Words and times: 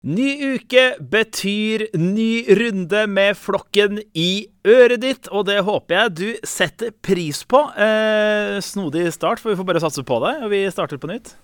Ny 0.00 0.54
uke 0.56 0.94
betyr 1.12 1.82
ny 1.92 2.46
runde 2.56 3.02
med 3.04 3.36
flokken 3.36 3.98
i 4.16 4.48
øret 4.64 5.02
ditt, 5.02 5.28
og 5.28 5.44
det 5.50 5.58
håper 5.66 5.96
jeg 5.98 6.14
du 6.16 6.46
setter 6.48 6.94
pris 7.04 7.42
på. 7.44 7.60
Eh, 7.76 8.56
snodig 8.64 9.10
start, 9.12 9.42
for 9.42 9.52
vi 9.52 9.58
får 9.58 9.68
bare 9.68 9.82
satse 9.84 10.00
på 10.08 10.16
det, 10.24 10.32
og 10.40 10.48
vi 10.54 10.62
starter 10.72 10.96
på 10.96 11.10
nytt. 11.10 11.34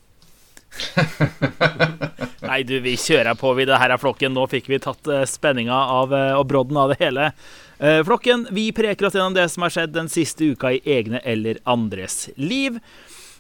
Nei, 2.48 2.62
du, 2.64 2.79
vi 2.80 2.96
kjører 2.96 3.37
på, 3.37 3.53
vi. 3.58 3.69
Det 3.69 3.77
her 3.77 3.93
er 3.93 4.00
flokken. 4.00 4.32
Nå 4.32 4.48
fikk 4.48 4.73
vi 4.73 4.80
tatt 4.80 5.04
eh, 5.12 5.29
spenninga 5.29 5.77
av, 6.00 6.16
eh, 6.16 6.32
og 6.41 6.48
brodden 6.48 6.80
av 6.80 6.95
det 6.95 7.00
hele. 7.04 7.29
Eh, 7.77 8.00
flokken, 8.09 8.46
vi 8.57 8.70
preker 8.73 9.11
oss 9.11 9.18
gjennom 9.18 9.36
det 9.36 9.50
som 9.52 9.66
har 9.66 9.75
skjedd 9.75 9.93
den 9.93 10.09
siste 10.09 10.48
uka 10.57 10.73
i 10.73 10.80
egne 10.96 11.20
eller 11.29 11.61
andres 11.68 12.30
liv. 12.41 12.80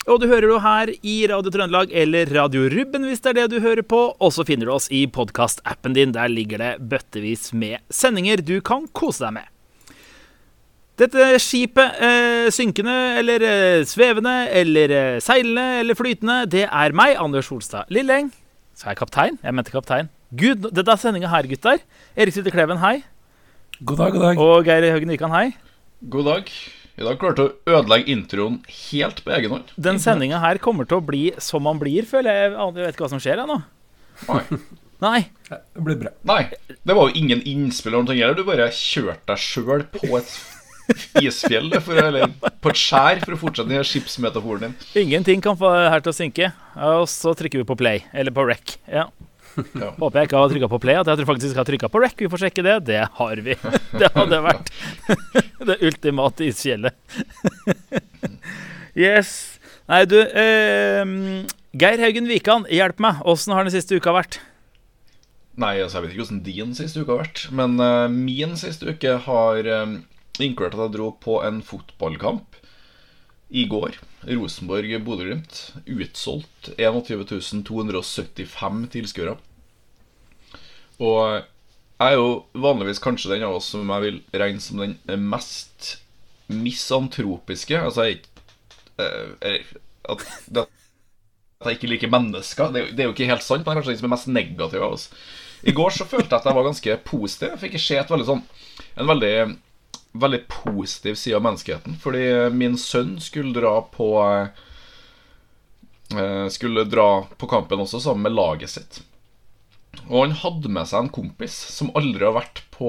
Og 0.06 0.20
du 0.22 0.28
hører 0.30 0.46
det 0.46 0.58
her 0.62 0.90
i 1.02 1.14
Radio 1.26 1.50
Trøndelag 1.50 1.90
eller 1.90 2.28
Radio 2.30 2.68
Rubben 2.70 3.08
hvis 3.08 3.24
det 3.24 3.32
er 3.32 3.38
det 3.40 3.56
du 3.56 3.64
hører 3.64 3.82
på. 3.82 3.98
Og 4.22 4.30
så 4.30 4.44
finner 4.46 4.68
du 4.68 4.72
oss 4.76 4.86
i 4.94 5.00
podkastappen 5.10 5.96
din. 5.96 6.12
Der 6.14 6.30
ligger 6.30 6.62
det 6.62 6.68
bøttevis 6.92 7.48
med 7.50 7.82
sendinger 7.90 8.38
du 8.38 8.60
kan 8.62 8.86
kose 8.94 9.24
deg 9.24 9.34
med. 9.40 9.50
Dette 10.96 11.26
skipet, 11.42 11.98
eh, 11.98 12.46
synkende 12.54 12.94
eller 13.18 13.42
eh, 13.50 13.82
svevende 13.84 14.36
eller 14.48 14.94
eh, 14.94 15.18
seilende 15.20 15.66
eller 15.82 15.98
flytende, 15.98 16.38
det 16.54 16.64
er 16.70 16.96
meg, 16.96 17.18
Anders 17.20 17.50
Holstad 17.52 17.90
Lilleng. 17.92 18.30
Så 18.78 18.86
er 18.86 18.94
jeg 18.94 19.02
kaptein? 19.02 19.42
Jeg 19.42 19.58
mente 19.58 19.74
kaptein. 19.74 20.08
Gud, 20.30 20.70
dette 20.70 20.86
er 20.94 21.02
sendinga 21.02 21.34
her, 21.34 21.50
gutter. 21.50 21.82
Erik 22.14 22.38
Sitte 22.38 22.54
Kleven, 22.54 22.78
hei. 22.80 23.00
God 23.82 24.00
dag, 24.00 24.14
god 24.14 24.28
dag. 24.30 24.40
Og 24.40 24.70
Geir 24.70 24.92
Høgen 24.94 25.12
Wikan, 25.12 25.34
hei. 25.34 25.46
God 26.08 26.30
dag. 26.30 26.58
I 26.96 27.04
dag 27.04 27.18
klarte 27.20 27.44
å 27.44 27.50
ødelegge 27.68 28.08
introen 28.08 28.54
helt 28.72 29.18
på 29.24 29.32
egen 29.36 29.52
hånd. 29.52 29.72
Den 29.76 29.98
sendinga 30.00 30.38
her 30.40 30.56
kommer 30.64 30.88
til 30.88 30.96
å 30.96 31.04
bli 31.04 31.26
som 31.44 31.66
man 31.66 31.76
blir, 31.80 32.08
føler 32.08 32.32
jeg. 32.32 32.52
Jeg 32.56 32.76
vet 32.78 32.96
ikke 32.96 33.04
hva 33.04 33.12
som 33.12 33.20
skjer 33.20 33.42
ennå. 33.44 33.58
Nei. 34.30 34.42
Nei. 35.04 35.18
Det 35.50 35.84
blir 35.84 35.98
bra. 36.00 36.14
Nei. 36.24 36.42
Det 36.72 36.96
var 36.96 37.10
jo 37.10 37.20
ingen 37.20 37.42
innspill 37.44 37.92
eller 37.92 38.06
noe 38.08 38.16
heller. 38.16 38.38
Du 38.38 38.46
bare 38.48 38.70
kjørte 38.72 39.28
deg 39.28 39.42
sjøl 39.44 39.84
på 39.92 40.08
et 40.16 40.32
isfjell 41.20 41.74
for, 41.84 42.00
eller 42.00 42.32
på 42.40 42.72
et 42.72 42.80
skjær 42.80 43.20
for 43.26 43.36
å 43.36 43.40
fortsette 43.44 43.74
den 43.74 43.84
skipsmetaforen 43.84 44.70
din. 44.70 44.76
Ingenting 45.04 45.44
kan 45.44 45.58
få 45.60 45.74
her 45.76 46.00
til 46.00 46.14
å 46.14 46.16
synke. 46.16 46.52
Og 46.94 47.04
så 47.12 47.36
trykker 47.36 47.60
vi 47.60 47.68
på 47.68 47.76
play, 47.76 48.06
eller 48.16 48.32
på 48.32 48.48
rec. 48.48 48.78
Ja. 48.88 49.10
Ja. 49.80 49.90
Håper 49.96 50.20
jeg 50.20 50.28
ikke 50.28 50.40
har 50.40 50.50
trykka 50.52 50.68
på 50.72 50.80
play, 50.82 50.96
at 51.00 51.08
jeg 51.08 51.28
faktisk 51.28 51.58
har 51.58 51.66
trykka 51.68 51.90
på 51.92 52.00
rec. 52.02 52.16
Vi 52.18 52.30
får 52.32 52.46
sjekke 52.46 52.64
det. 52.66 52.76
Det 52.88 53.02
har 53.18 53.42
vi. 53.44 53.56
Det 54.00 54.10
hadde 54.14 54.40
vært 54.44 54.72
det 55.68 55.78
ultimate 55.84 56.48
isfjellet. 56.48 56.96
Yes. 58.96 59.30
Nei, 59.86 60.02
du 60.08 60.18
eh, 60.18 61.04
Geir 61.76 62.02
Haugen 62.02 62.28
Wikan, 62.30 62.66
hjelp 62.72 63.00
meg. 63.02 63.22
Åssen 63.28 63.54
har 63.54 63.66
den 63.66 63.74
siste 63.74 63.98
uka 63.98 64.14
vært? 64.16 64.40
Nei, 65.56 65.78
altså, 65.80 65.98
jeg 65.98 66.04
vet 66.04 66.14
ikke 66.14 66.24
hvordan 66.24 66.42
din 66.44 66.74
siste 66.76 67.00
uke 67.00 67.14
har 67.14 67.22
vært, 67.22 67.46
men 67.56 67.78
eh, 67.80 68.06
min 68.12 68.56
siste 68.60 68.92
uke 68.92 69.14
har 69.24 69.68
uh, 69.72 69.94
inkludert 70.42 70.76
at 70.76 70.82
jeg 70.82 70.94
dro 70.98 71.10
på 71.22 71.38
en 71.46 71.62
fotballkamp 71.64 72.55
i 73.50 73.64
går. 73.70 73.98
Rosenborg-Bodø-Glimt. 74.26 75.60
Utsolgt 75.86 76.70
21 76.78 77.62
275 77.66 78.86
tilskuere. 78.94 79.36
Og 80.98 81.20
jeg 81.36 82.12
er 82.12 82.16
jo 82.18 82.28
vanligvis 82.60 83.00
kanskje 83.04 83.30
den 83.34 83.44
av 83.46 83.56
oss 83.58 83.70
som 83.72 83.88
jeg 83.88 84.04
vil 84.04 84.18
regne 84.36 84.60
som 84.60 84.80
den 84.82 84.96
mest 85.30 85.96
misantropiske. 86.52 87.78
Altså, 87.80 88.06
jeg 88.08 88.18
ikke 88.18 89.04
eh, 89.04 89.72
at, 90.10 90.22
at 90.56 91.68
jeg 91.70 91.78
ikke 91.78 91.90
liker 91.94 92.12
mennesker. 92.12 92.70
Det, 92.72 92.80
er 92.82 92.86
jo- 92.86 92.94
det 92.96 93.02
er 93.04 93.08
jo 93.10 93.14
ikke 93.16 93.30
helt 93.30 93.44
sant, 93.46 93.64
men 93.64 93.72
jeg 93.72 93.76
er 93.76 93.80
kanskje 93.82 93.94
den 93.94 94.00
som 94.02 94.08
er 94.10 94.14
mest 94.16 94.32
negativ 94.32 94.82
av 94.86 94.96
oss. 94.98 95.08
I 95.66 95.72
går 95.74 95.90
så 95.96 96.04
følte 96.06 96.30
jeg 96.34 96.40
at 96.42 96.46
jeg 96.50 96.54
var 96.58 96.66
ganske 96.68 96.96
positiv. 97.08 97.54
Jeg 97.54 97.62
fikk 97.64 97.78
se 97.82 97.96
et 97.98 98.10
veldig 98.12 98.26
sånn 98.28 98.42
en 99.00 99.08
veldig, 99.08 99.32
veldig 100.22 100.42
positiv 100.52 101.14
side 101.18 101.36
av 101.38 101.44
menneskeheten. 101.46 101.98
Fordi 102.02 102.24
min 102.54 102.78
sønn 102.80 103.16
skulle 103.22 103.54
dra 103.56 103.74
på 103.92 104.08
eh, 106.14 106.46
Skulle 106.52 106.86
dra 106.88 107.26
på 107.38 107.48
kampen 107.50 107.82
også 107.82 108.00
sammen 108.04 108.28
med 108.28 108.36
laget 108.36 108.70
sitt. 108.76 109.02
Og 110.06 110.26
han 110.26 110.36
hadde 110.42 110.70
med 110.72 110.86
seg 110.88 111.04
en 111.04 111.14
kompis 111.14 111.56
som 111.72 111.92
aldri 111.98 112.26
har 112.26 112.36
vært 112.36 112.62
på 112.74 112.88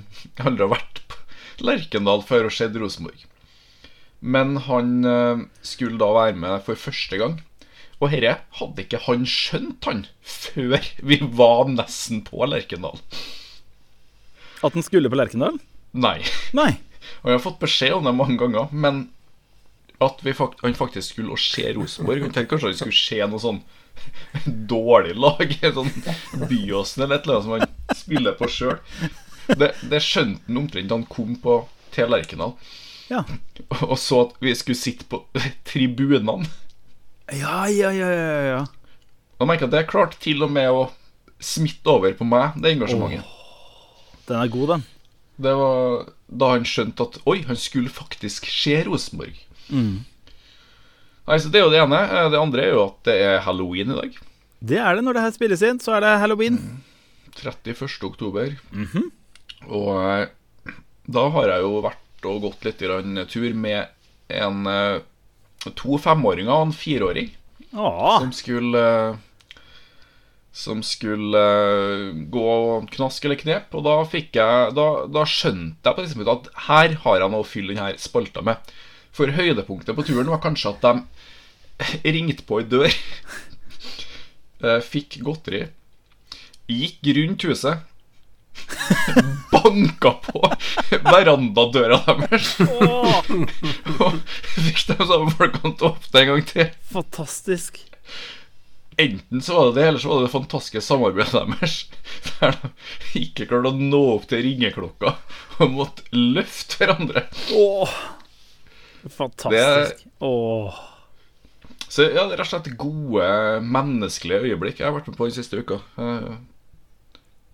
Aldri 0.48 0.64
har 0.64 0.74
vært 0.74 1.02
på 1.08 1.16
Lerkendal 1.64 2.22
før 2.22 2.46
og 2.50 2.54
sett 2.54 2.76
Rosenborg. 2.78 3.24
Men 4.20 4.56
han 4.66 5.04
eh, 5.06 5.44
skulle 5.62 5.98
da 6.00 6.10
være 6.14 6.38
med 6.38 6.62
for 6.66 6.78
første 6.78 7.18
gang. 7.18 7.38
Og 7.98 8.12
herre 8.12 8.36
hadde 8.60 8.84
ikke 8.84 9.00
han 9.08 9.24
skjønt, 9.26 9.86
han, 9.88 10.04
før 10.22 10.78
vi 11.02 11.18
var 11.40 11.66
nesten 11.72 12.22
på 12.26 12.46
Lerkendal. 12.46 13.00
At 14.62 14.74
han 14.74 14.86
skulle 14.86 15.10
på 15.10 15.18
Lerkendal? 15.18 15.58
Nei. 15.92 16.18
Nei. 16.56 16.72
Og 17.22 17.30
jeg 17.30 17.38
har 17.38 17.44
fått 17.44 17.62
beskjed 17.62 17.96
om 17.96 18.04
det 18.08 18.14
mange 18.16 18.36
ganger, 18.40 18.68
men 18.72 19.06
at 20.04 20.20
vi 20.22 20.34
fakt 20.36 20.60
han 20.62 20.76
faktisk 20.78 21.16
skulle 21.16 21.34
å 21.34 21.40
se 21.42 21.64
Rosenborg 21.74 22.22
Han 22.22 22.30
tenkte 22.30 22.52
kanskje 22.52 22.68
han 22.70 22.76
skulle 22.78 23.00
se 23.00 23.16
noe 23.26 23.42
sånn 23.42 23.58
dårlig 24.70 25.16
lag. 25.18 25.54
Sånn 25.78 25.90
Byåsen 26.46 27.02
eller 27.02 27.18
et 27.18 27.26
eller 27.26 27.40
annet 27.40 27.48
som 27.48 27.56
han 27.56 27.96
spiller 27.98 28.36
på 28.38 28.50
sjøl. 28.52 28.76
Det, 29.48 29.72
det 29.90 30.02
skjønte 30.04 30.44
han 30.46 30.60
omtrent 30.60 30.90
da 30.92 30.98
han 31.00 31.08
kom 31.10 31.34
på 31.42 31.56
til 31.94 32.10
Lerkendal 32.12 32.52
Ja. 33.08 33.22
og 33.80 33.96
så 33.96 34.26
at 34.26 34.34
vi 34.44 34.52
skulle 34.54 34.76
sitte 34.78 35.06
på 35.08 35.22
tribunene. 35.66 36.44
Ja, 37.32 37.64
ja, 37.72 37.90
ja, 37.92 38.10
ja, 38.12 38.42
ja. 38.52 38.60
Og 39.38 39.50
jeg 39.50 39.62
at 39.64 39.72
det 39.72 39.86
klarte 39.88 40.20
til 40.20 40.44
og 40.44 40.52
med 40.52 40.68
å 40.68 40.86
smitte 41.40 41.90
over 41.92 42.14
på 42.18 42.26
meg, 42.28 42.56
det 42.60 42.74
engasjementet. 42.74 43.34
Den 44.28 44.40
er 44.42 44.52
god, 44.52 44.68
den. 44.74 44.86
Det 45.38 45.52
var 45.54 46.08
da 46.28 46.48
han 46.56 46.64
skjønte 46.66 47.04
at 47.06 47.18
Oi, 47.30 47.42
han 47.46 47.56
skulle 47.56 47.90
faktisk 47.94 48.48
se 48.50 48.80
Rosenborg. 48.88 49.36
Nei, 51.28 51.36
så 51.38 51.50
Det 51.52 51.60
er 51.60 51.66
jo 51.66 51.70
det 51.74 51.82
ene. 51.82 52.00
Eh, 52.08 52.30
Det 52.32 52.40
andre 52.40 52.62
er 52.64 52.72
jo 52.74 52.84
at 52.88 52.98
det 53.04 53.16
er 53.22 53.38
halloween 53.44 53.92
i 53.92 53.98
dag. 54.00 54.16
Det 54.64 54.78
er 54.82 54.96
det 54.98 55.04
når 55.06 55.14
det 55.18 55.22
her 55.22 55.34
spilles 55.36 55.62
inn. 55.62 55.78
Så 55.78 55.94
er 55.96 56.00
det 56.02 56.14
halloween. 56.22 56.58
31. 57.38 57.86
oktober. 58.08 58.56
Og 59.68 59.92
eh, 60.10 60.72
da 61.08 61.28
har 61.30 61.48
jeg 61.54 61.62
jo 61.62 61.82
vært 61.84 62.26
og 62.26 62.40
gått 62.42 62.64
litt 62.66 62.80
grann 62.82 63.20
tur 63.30 63.52
med 63.54 63.86
en 64.28 64.66
eh, 64.66 64.98
to 65.78 65.98
femåringer 66.02 66.50
og 66.54 66.66
en 66.68 66.72
fireåring 66.74 67.30
Ah. 67.76 68.18
som 68.22 68.30
skulle 68.32 68.80
Som 70.54 70.82
skulle 70.86 71.38
eh, 71.38 72.12
gå 72.32 72.50
knask 72.94 73.24
eller 73.24 73.38
knep. 73.38 73.74
Og 73.76 73.84
da 73.86 73.96
jeg 74.12 74.30
Da, 74.74 74.88
da 75.06 75.24
skjønte 75.28 75.84
jeg 75.84 75.96
på 75.98 76.04
tidspunkt 76.04 76.34
at 76.34 76.50
her 76.68 76.96
har 77.04 77.20
jeg 77.20 77.32
noe 77.32 77.44
å 77.44 77.48
fylle 77.48 77.74
denne 77.74 77.98
spalta 78.00 78.42
med. 78.42 78.58
For 79.14 79.30
høydepunktet 79.34 79.96
på 79.96 80.06
turen 80.06 80.30
var 80.30 80.42
kanskje 80.42 80.74
at 80.74 80.84
de 80.84 82.12
ringte 82.14 82.46
på 82.46 82.62
ei 82.62 82.68
dør, 82.68 82.88
eh, 84.64 84.80
fikk 84.84 85.20
godteri, 85.26 85.66
gikk 86.70 87.12
rundt 87.18 87.46
huset, 87.48 87.86
banka 89.52 90.12
på 90.24 90.40
verandadøra 91.06 92.00
deres 92.08 92.56
og 92.58 94.18
fikk 94.56 94.82
de 94.88 94.96
samme 94.98 95.30
folkene 95.36 95.74
til 95.78 95.86
å 95.86 95.92
åpne 95.92 96.22
en 96.22 96.30
gang 96.32 96.48
til. 96.50 96.72
fantastisk. 96.92 97.80
Enten 98.98 99.42
så 99.44 99.54
var 99.54 99.68
det 99.68 99.76
det, 99.80 99.86
eller 99.92 100.02
så 100.02 100.08
var 100.10 100.20
det 100.20 100.26
det 100.26 100.32
fantastiske 100.34 100.80
samarbeidet 100.82 101.42
deres. 101.52 101.74
Der 102.40 102.56
de 102.64 102.70
ikke 103.22 103.46
klarte 103.50 103.70
å 103.70 103.78
nå 103.78 104.00
opp 104.16 104.24
til 104.30 104.42
ringeklokka 104.42 105.12
og 105.62 105.74
måtte 105.76 106.02
løfte 106.14 106.80
hverandre. 106.80 107.22
Åh, 107.54 107.92
fantastisk. 109.14 110.04
Åh. 110.26 110.80
Så 111.88 112.04
ja, 112.10 112.26
det 112.28 112.34
er 112.36 112.40
rett 112.42 112.44
og 112.44 112.50
slett 112.52 112.72
gode 112.80 113.28
menneskelige 113.64 114.50
øyeblikk 114.50 114.80
jeg 114.82 114.88
har 114.90 114.96
vært 114.98 115.06
med 115.08 115.16
på 115.20 115.28
den 115.28 115.36
siste 115.38 115.62
uka. 115.62 115.78
Eh, 115.96 116.34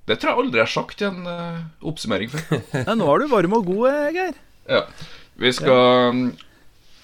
Det 0.08 0.16
tror 0.20 0.32
jeg 0.32 0.40
aldri 0.42 0.58
jeg 0.60 0.66
har 0.66 0.72
sagt 0.74 1.04
i 1.04 1.06
en 1.08 1.28
eh, 1.30 1.60
oppsummering 1.86 2.32
før. 2.32 2.64
Ja, 2.88 2.96
nå 2.98 3.06
er 3.12 3.22
du 3.22 3.28
varm 3.30 3.54
og 3.60 3.68
god, 3.68 3.84
eh, 3.92 4.08
Geir. 4.16 4.40
Ja. 4.68 4.82
Vi 5.40 5.52
skal 5.52 6.32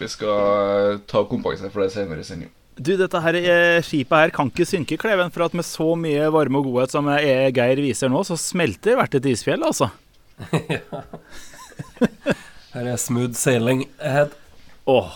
Vi 0.00 0.08
skal 0.08 0.98
ta 1.10 1.22
kompakset 1.28 1.72
for 1.74 1.84
det 1.84 1.92
senere 1.94 2.24
i 2.24 2.26
sendinga. 2.26 2.52
Du, 2.80 2.94
dette 2.96 3.20
her 3.20 3.36
eh, 3.36 3.78
skipet 3.84 4.16
her 4.16 4.30
kan 4.32 4.48
ikke 4.48 4.64
synke, 4.64 4.96
Kleven, 5.00 5.32
for 5.34 5.44
at 5.44 5.56
med 5.56 5.66
så 5.68 5.90
mye 6.00 6.30
varme 6.32 6.62
og 6.62 6.70
godhet 6.70 6.94
som 6.94 7.10
eh, 7.12 7.50
Geir 7.52 7.82
viser 7.84 8.08
nå, 8.08 8.22
så 8.24 8.38
smelter 8.40 8.96
hvert 8.96 9.16
et 9.18 9.26
isfjell, 9.28 9.66
altså. 9.66 9.90
ja. 10.72 11.02
Her 12.70 12.86
er 12.86 13.00
smooth 13.02 13.34
sailing 13.34 13.82
ahead. 13.98 14.32
Åh. 14.88 15.10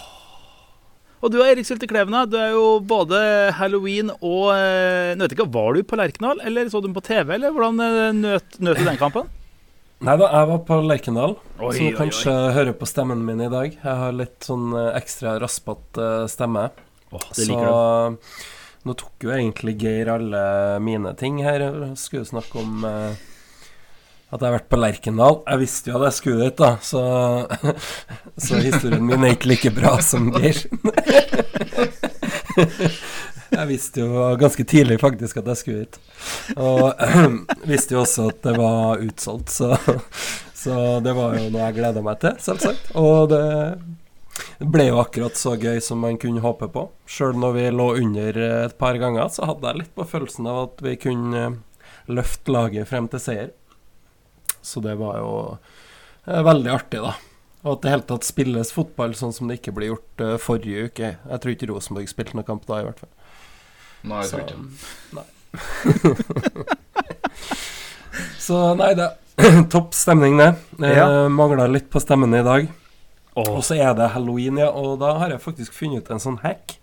Og 1.25 1.31
du 1.33 1.39
Erik 1.41 1.65
Sylte 1.65 1.87
Klevna, 1.89 2.25
du 2.29 2.35
er 2.37 2.51
jo 2.53 2.65
både 2.85 3.17
halloween 3.57 4.11
og 4.19 4.51
eh, 4.53 5.15
vet 5.17 5.33
ikke, 5.33 5.47
Var 5.55 5.79
du 5.79 5.87
på 5.89 5.97
Lerkendal, 5.97 6.43
eller 6.45 6.69
så 6.69 6.83
du 6.85 6.91
på 6.93 7.05
TV, 7.07 7.37
eller 7.39 7.55
hvordan 7.55 7.81
eh, 7.81 8.11
nøt, 8.19 8.59
nøt 8.61 8.83
du 8.83 8.85
den 8.85 9.01
kampen? 9.01 9.31
Nei 10.05 10.19
da, 10.21 10.29
jeg 10.29 10.51
var 10.51 10.61
på 10.69 10.81
Lerkendal, 10.85 11.39
Oi, 11.57 11.71
så 11.71 11.87
oi, 11.87 11.93
du 11.95 11.97
kanskje 11.97 12.35
hører 12.59 12.77
på 12.77 12.91
stemmen 12.91 13.23
min 13.25 13.41
i 13.41 13.49
dag. 13.49 13.71
Jeg 13.73 14.01
har 14.03 14.19
litt 14.19 14.45
sånn 14.45 14.75
eh, 14.77 14.91
ekstra 14.99 15.39
raspete 15.41 16.11
eh, 16.11 16.27
stemme. 16.29 16.67
Åh, 17.15 17.29
det 17.31 17.39
Så 17.39 17.49
liker 17.49 17.71
du. 17.71 18.35
Nå 18.85 18.93
tok 19.01 19.25
jo 19.25 19.31
egentlig 19.33 19.79
Geir 19.81 20.11
alle 20.13 20.43
mine 20.85 21.15
ting 21.17 21.39
her. 21.45 21.63
Jeg 21.65 21.97
skulle 21.97 22.29
snakke 22.29 22.61
om 22.61 22.85
eh, 22.85 23.15
at 24.29 24.37
jeg 24.43 24.45
har 24.45 24.57
vært 24.59 24.69
på 24.73 24.81
Lerkendal. 24.83 25.39
Jeg 25.47 25.63
visste 25.63 25.91
jo 25.93 25.97
at 26.01 26.09
jeg 26.11 26.19
skulle 26.19 26.45
dit, 26.45 26.59
da, 26.61 26.75
så, 26.85 27.03
så 28.49 28.61
historien 28.61 29.07
min 29.09 29.25
er 29.25 29.39
ikke 29.39 29.53
like 29.55 29.73
bra 29.77 29.97
som 30.05 30.29
Geir. 30.37 30.59
Jeg 33.55 33.69
visste 33.69 34.03
jo 34.03 34.23
ganske 34.39 34.65
tidlig 34.67 34.97
faktisk 35.03 35.39
at 35.41 35.49
jeg 35.53 35.61
skulle 35.61 35.85
hit. 35.85 35.99
Og 36.59 36.95
visste 37.71 37.95
jo 37.95 38.03
også 38.03 38.29
at 38.33 38.41
det 38.47 38.55
var 38.59 39.03
utsolgt, 39.05 39.53
så, 39.55 39.77
så 40.65 40.79
det 41.05 41.15
var 41.17 41.37
jo 41.39 41.51
noe 41.53 41.69
jeg 41.69 41.77
gleda 41.79 42.03
meg 42.05 42.19
til, 42.23 42.35
selvsagt. 42.43 42.91
Og 42.99 43.31
det 43.31 43.45
ble 44.59 44.89
jo 44.89 44.99
akkurat 45.03 45.37
så 45.39 45.55
gøy 45.61 45.79
som 45.85 46.01
man 46.03 46.17
kunne 46.21 46.43
håpe 46.45 46.69
på. 46.75 46.87
Sjøl 47.07 47.37
når 47.39 47.53
vi 47.59 47.65
lå 47.75 47.89
under 48.01 48.39
et 48.67 48.75
par 48.81 48.99
ganger, 49.01 49.29
så 49.31 49.47
hadde 49.51 49.67
jeg 49.71 49.81
litt 49.83 49.95
på 49.95 50.07
følelsen 50.11 50.49
av 50.51 50.63
at 50.65 50.83
vi 50.85 50.97
kunne 51.01 51.45
løfte 52.11 52.53
laget 52.53 52.89
frem 52.91 53.07
til 53.13 53.21
seier. 53.23 53.51
Så 54.65 54.81
det 54.85 54.97
var 55.01 55.19
jo 55.21 55.31
eh, 56.27 56.43
veldig 56.45 56.73
artig, 56.73 57.01
da. 57.05 57.15
Og 57.65 57.71
at 57.79 57.83
det 57.85 57.91
hele 57.95 58.05
tatt 58.09 58.25
spilles 58.29 58.73
fotball 58.77 59.15
sånn 59.17 59.33
som 59.33 59.49
det 59.49 59.57
ikke 59.61 59.73
ble 59.77 59.87
gjort 59.93 60.25
forrige 60.43 60.89
uke. 60.91 61.09
Jeg 61.31 61.41
tror 61.41 61.53
ikke 61.55 61.69
Rosenborg 61.71 62.11
spilte 62.11 62.37
noen 62.37 62.49
kamp 62.49 62.67
da, 62.69 62.81
i 62.83 62.87
hvert 62.91 63.01
fall. 63.01 63.13
Nei, 64.05 64.19
jeg 64.21 64.29
Så, 64.29 64.37
tror 64.37 64.45
ikke. 64.45 64.59
nei. 65.17 65.27
Så 68.45 68.59
nei, 68.79 68.91
det 68.99 69.09
topp 69.73 69.95
stemning, 69.97 70.37
det. 70.39 70.51
Eh, 70.83 70.93
Ja. 70.99 71.07
Mangla 71.33 71.67
litt 71.71 71.89
på 71.91 72.01
stemmen 72.03 72.35
i 72.37 72.43
dag. 72.47 72.69
Åh, 73.37 73.49
Og 73.57 73.63
så 73.67 73.75
er 73.77 73.95
det 73.99 74.11
halloween, 74.15 74.59
ja, 74.59 74.69
og 74.71 74.99
da 75.01 75.15
har 75.19 75.31
jeg 75.31 75.41
faktisk 75.43 75.73
funnet 75.73 76.11
en 76.11 76.21
sånn 76.23 76.39
hack. 76.45 76.77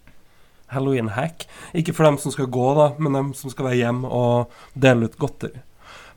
Halloween-hack. 0.72 1.46
Ikke 1.76 1.94
for 1.94 2.08
dem 2.08 2.18
som 2.18 2.32
skal 2.32 2.48
gå, 2.48 2.68
da, 2.78 2.90
men 2.98 3.14
dem 3.14 3.34
som 3.36 3.52
skal 3.52 3.66
være 3.70 3.80
hjemme 3.82 4.08
og 4.08 4.52
dele 4.80 5.10
ut 5.10 5.18
godteri. 5.20 5.62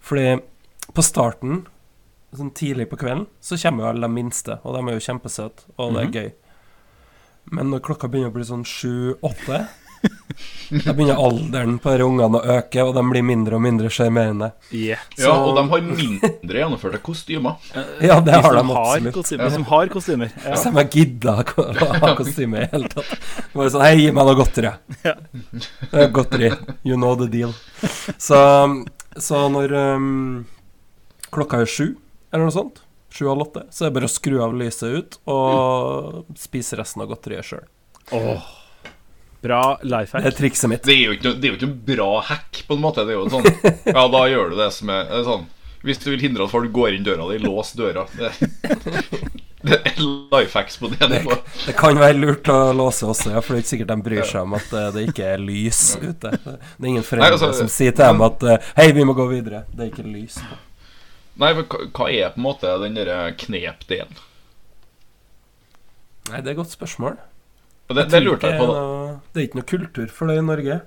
Fordi 0.05 0.41
på 0.95 1.03
starten, 1.03 1.65
sånn 2.35 2.53
tidlig 2.55 2.89
på 2.91 2.99
kvelden, 2.99 3.27
så 3.43 3.59
kommer 3.63 3.85
jo 3.85 3.91
alle 3.91 4.07
de 4.09 4.15
minste, 4.15 4.59
og 4.65 4.75
de 4.75 4.83
er 4.91 4.99
jo 4.99 5.07
kjempesøte, 5.07 5.67
og 5.79 5.95
det 5.95 6.03
er 6.03 6.07
Mhm. 6.07 6.13
gøy. 6.15 6.33
Men 7.53 7.71
når 7.71 7.81
klokka 7.81 8.09
begynner 8.09 8.31
å 8.31 8.35
bli 8.35 8.45
sånn 8.45 8.65
sju-åtte, 8.65 9.69
da 10.85 10.93
begynner 10.97 11.19
alderen 11.21 11.77
på 11.79 11.93
disse 11.93 12.07
ungene 12.09 12.41
å 12.41 12.57
øke, 12.57 12.83
og 12.83 12.95
de 12.97 13.03
blir 13.11 13.25
mindre 13.27 13.59
og 13.59 13.63
mindre 13.65 13.91
sjarmerende. 13.93 14.49
yeah. 14.75 15.01
Ja, 15.21 15.35
og 15.37 15.55
de 15.59 15.65
har 15.71 15.85
mindre 15.87 16.63
gjennomførte 16.63 17.01
kostymer. 17.05 17.61
Ja, 18.03 18.19
det 18.21 18.33
De 18.33 18.41
har 18.47 18.57
de 18.59 18.65
har 18.71 18.81
absolutt. 18.81 19.15
kostymer. 19.15 19.45
De 19.45 19.59
som 19.59 19.67
har 19.71 19.93
kostymer. 19.93 20.33
Ja. 20.45 20.57
Som 20.61 20.81
har 20.81 20.89
gidda 20.91 21.37
å 21.45 21.67
ha 22.05 22.15
kostyme 22.19 22.65
i 22.65 22.71
hele 22.73 22.89
tatt. 22.93 23.13
Bare 23.55 23.71
sånn 23.75 23.85
Hei, 23.85 23.93
gi 24.01 24.09
meg 24.17 24.27
noe 24.31 24.39
godteri. 24.41 24.73
Ja. 25.05 25.15
Er 25.93 26.11
godteri. 26.17 26.51
You 26.83 26.97
know 26.99 27.15
the 27.21 27.29
deal. 27.31 27.53
Så, 28.19 28.41
så 29.21 29.45
når 29.53 29.77
um, 29.99 30.09
klokka 31.35 31.63
er 31.63 31.71
sju, 31.71 31.87
eller 32.33 32.49
noe 32.49 32.57
sånt, 32.57 32.83
sju 33.15 33.29
halv 33.31 33.45
åtte, 33.47 33.67
så 33.71 33.85
er 33.85 33.93
det 33.93 33.99
bare 34.01 34.09
å 34.11 34.15
skru 34.17 34.41
av 34.43 34.55
lyset 34.59 34.91
ut 34.99 35.19
og 35.31 36.25
spise 36.41 36.81
resten 36.81 37.05
av 37.05 37.13
godteriet 37.13 37.47
sjøl. 37.47 37.67
Åh. 38.17 38.49
Bra 39.45 39.63
life 39.85 40.21
Det 40.21 40.31
er 40.31 40.37
trikset 40.39 40.71
mitt. 40.73 40.87
Det 40.87 40.95
er, 40.95 41.03
jo 41.09 41.17
ikke, 41.19 41.35
det 41.37 41.49
er 41.49 41.53
jo 41.53 41.59
ikke 41.59 41.69
en 41.69 41.81
bra 41.91 42.11
hack, 42.31 42.63
på 42.69 42.79
en 42.79 42.85
måte. 42.85 43.05
Det 43.05 43.13
er 43.13 43.19
jo 43.19 43.29
sånn 43.33 43.49
Ja, 43.97 44.07
da 44.09 44.23
gjør 44.31 44.55
du 44.55 44.61
det 44.63 44.71
som 44.73 44.93
er, 44.95 45.11
er 45.13 45.27
sånn 45.27 45.45
Hvis 45.85 46.01
du 46.01 46.11
vil 46.15 46.23
hindre 46.25 46.47
at 46.47 46.55
folk 46.55 46.73
går 46.73 46.97
inn 46.97 47.05
døra 47.05 47.27
di, 47.29 47.43
lås 47.45 47.75
døra. 47.77 48.07
Det, 48.17 48.31
det 49.65 49.79
er 49.85 50.01
life 50.33 50.57
hacks 50.57 50.79
på 50.81 50.89
det 50.93 51.09
nivået. 51.09 51.45
Det 51.67 51.75
kan 51.77 52.01
være 52.01 52.17
lurt 52.23 52.49
å 52.53 52.59
låse 52.77 53.05
også, 53.09 53.35
ja, 53.35 53.43
for 53.45 53.53
det 53.53 53.61
er 53.61 53.65
ikke 53.67 53.73
sikkert 53.75 53.93
de 53.93 53.99
bryr 54.09 54.27
seg 54.29 54.47
om 54.47 54.57
at 54.57 54.73
eh, 54.77 54.89
det 54.97 55.05
ikke 55.11 55.29
er 55.35 55.45
lys 55.45 55.83
ute. 56.01 56.33
Det 56.41 56.57
er 56.57 56.89
ingen 56.91 57.05
foreldre 57.05 57.37
altså, 57.37 57.53
som 57.57 57.69
sier 57.73 57.93
til 57.93 58.05
dem 58.05 58.25
at 58.25 58.45
eh, 58.49 58.71
Hei, 58.79 58.89
vi 58.97 59.05
må 59.09 59.17
gå 59.17 59.29
videre. 59.33 59.67
Det 59.73 59.87
er 59.87 59.93
ikke 59.93 60.07
lys. 60.09 60.41
Nei, 61.41 61.53
men 61.57 61.65
hva 61.69 62.09
er 62.09 62.33
på 62.33 62.41
en 62.41 62.47
måte 62.47 62.75
den 62.81 62.97
derre 62.97 63.21
knepdelen? 63.41 64.25
Nei, 66.31 66.41
det 66.41 66.47
er 66.49 66.55
et 66.55 66.61
godt 66.61 66.73
spørsmål. 66.73 67.21
Det, 67.91 68.07
det 68.11 68.21
lurte 68.25 68.49
jeg 68.49 68.61
på. 68.61 68.69
da. 68.71 68.85
Det 69.33 69.41
er 69.41 69.49
ikke 69.49 69.61
noe 69.61 69.69
kultur 69.69 70.13
for 70.13 70.31
det 70.31 70.39
i 70.41 70.45
Norge. 70.45 70.79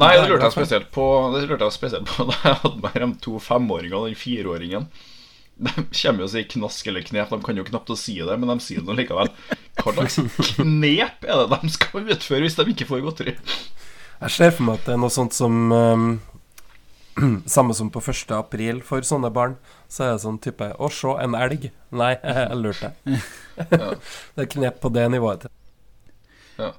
Nei, 0.00 0.12
det 0.18 0.28
lurte 0.28 0.48
jeg 0.48 0.54
spesielt 0.56 0.88
på 0.92 1.04
Det 1.32 1.44
lurte 1.46 1.68
jeg 1.68 1.74
spesielt 1.76 2.08
på 2.10 2.26
da 2.30 2.36
jeg 2.42 2.58
hadde 2.62 2.80
med 2.82 2.96
de 3.00 3.10
to 3.24 3.36
femåringene 3.42 4.00
og 4.00 4.08
den 4.10 4.18
fireåringen. 4.18 4.88
De 5.56 5.72
kommer 5.72 6.20
jo 6.20 6.26
og 6.26 6.32
sier 6.34 6.48
knask 6.52 6.88
eller 6.90 7.04
knep. 7.06 7.30
De 7.32 7.38
kan 7.44 7.56
jo 7.60 7.64
knapt 7.64 7.92
å 7.92 7.96
si 7.96 8.18
det, 8.20 8.36
men 8.36 8.50
de 8.52 8.56
sier 8.60 8.84
det 8.84 8.96
likevel. 8.98 9.30
Hva 9.80 9.94
slags 9.96 10.18
knep 10.58 11.24
er 11.24 11.42
det 11.42 11.60
de 11.62 11.72
skal 11.72 12.12
utføre 12.12 12.44
hvis 12.44 12.58
de 12.58 12.66
ikke 12.74 12.88
får 12.90 13.04
godteri? 13.06 13.36
Jeg 14.20 14.32
ser 14.32 14.52
for 14.56 14.68
meg 14.68 14.80
at 14.80 14.88
det 14.88 14.96
er 14.96 15.00
noe 15.00 15.12
sånt 15.12 15.36
som 15.36 15.72
um, 15.72 16.08
Samme 17.48 17.76
som 17.76 17.88
på 17.92 18.00
1. 18.04 18.32
april 18.36 18.82
for 18.84 19.04
sånne 19.04 19.32
barn. 19.32 19.56
Så 19.88 20.04
er 20.04 20.14
det 20.14 20.24
sånn 20.26 20.40
type 20.44 20.68
Å, 20.76 20.90
se, 20.92 21.16
en 21.24 21.36
elg. 21.38 21.70
Nei, 21.96 22.14
jeg 22.36 22.60
lurte. 22.60 22.92
Det 24.36 24.44
er 24.44 24.50
knep 24.52 24.82
på 24.82 24.92
det 24.92 25.06
nivået. 25.14 25.48
Til. 26.56 26.74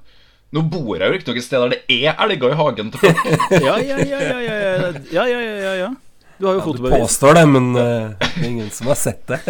Nå 0.56 0.62
bor 0.72 0.94
jeg 0.96 1.04
jo 1.04 1.14
riktignok 1.14 1.40
et 1.40 1.44
sted 1.44 1.60
der 1.60 1.72
det 1.74 1.98
er 2.08 2.20
elger 2.24 2.54
i 2.54 2.58
hagen 2.58 2.92
til 2.92 3.02
folk. 3.02 3.24
Ja, 3.68 3.74
ja, 3.84 3.98
ja, 4.00 4.20
ja, 4.20 4.38
ja, 4.40 4.58
ja, 4.58 4.92
ja, 5.12 5.24
ja, 5.28 5.40
ja, 5.42 5.74
ja. 5.84 5.88
Du 6.38 6.46
har 6.46 6.54
jo 6.54 6.62
Ja, 6.62 6.72
du 6.78 6.86
påstår 6.94 7.34
det, 7.34 7.46
men 7.50 7.72
uh, 7.74 8.14
det 8.22 8.30
er 8.38 8.46
ingen 8.46 8.70
som 8.70 8.88
har 8.92 8.98
sett 9.00 9.26
det. 9.28 9.40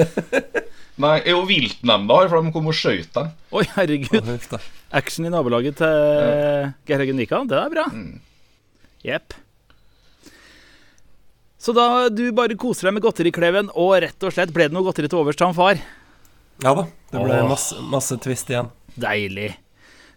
Nei, 0.99 1.19
jo, 1.29 1.45
viltnemnda 1.47 2.17
har, 2.17 2.31
for 2.33 2.43
de 2.43 2.51
kom 2.55 2.71
og 2.73 2.75
skjøt 2.75 3.13
dem. 3.15 3.29
Oi, 3.55 3.63
herregud. 3.77 4.33
Action 4.91 5.29
i 5.29 5.31
nabolaget 5.31 5.79
til 5.79 6.73
Geir 6.89 7.05
Haugen 7.05 7.21
Vika. 7.23 7.45
Det 7.47 7.61
er 7.61 7.71
bra. 7.77 7.85
Mm. 7.93 8.17
Så 11.59 11.75
da 11.77 12.09
du 12.11 12.25
bare 12.35 12.57
koser 12.59 12.89
deg 12.89 12.97
med 12.97 13.05
godterikleven, 13.05 13.71
og 13.79 13.95
rett 14.03 14.27
og 14.27 14.35
slett 14.35 14.51
ble 14.55 14.67
det 14.67 14.75
noe 14.75 14.87
godteri 14.87 15.11
til 15.11 15.21
overs 15.21 15.39
til 15.39 15.51
han 15.51 15.57
far? 15.59 15.79
Ja 16.65 16.75
da. 16.75 16.89
Det 17.13 17.23
ble 17.23 17.39
Åh. 17.45 17.49
masse, 17.51 17.79
masse 17.93 18.19
twist 18.25 18.51
igjen. 18.51 18.73
Deilig. 18.99 19.53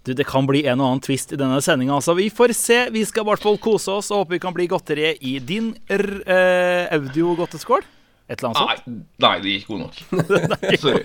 Du, 0.03 0.13
Det 0.17 0.25
kan 0.25 0.47
bli 0.49 0.63
en 0.65 0.79
og 0.81 0.87
annen 0.87 1.01
twist 1.05 1.31
i 1.33 1.37
denne 1.39 1.59
sendinga. 1.61 1.99
Altså. 1.99 2.15
Vi 2.17 2.29
får 2.33 2.53
se. 2.57 2.77
Vi 2.93 3.03
skal 3.05 3.25
i 3.25 3.29
hvert 3.31 3.43
fall 3.43 3.57
kose 3.61 3.91
oss 3.99 4.11
og 4.11 4.23
håpe 4.23 4.37
vi 4.37 4.39
kan 4.43 4.53
bli 4.55 4.65
godteri 4.71 5.11
i 5.21 5.37
din 5.39 5.73
r 5.89 6.05
eh, 6.25 6.87
audiogodteskål. 6.97 7.83
Et 8.31 8.39
eller 8.39 8.53
annet 8.53 8.61
sånt. 8.61 8.85
Nei, 8.87 9.01
nei, 9.25 9.31
det 9.43 9.53
gikk 9.57 9.67
god 9.67 9.79
nok. 9.81 9.97
Sorry. 10.81 11.01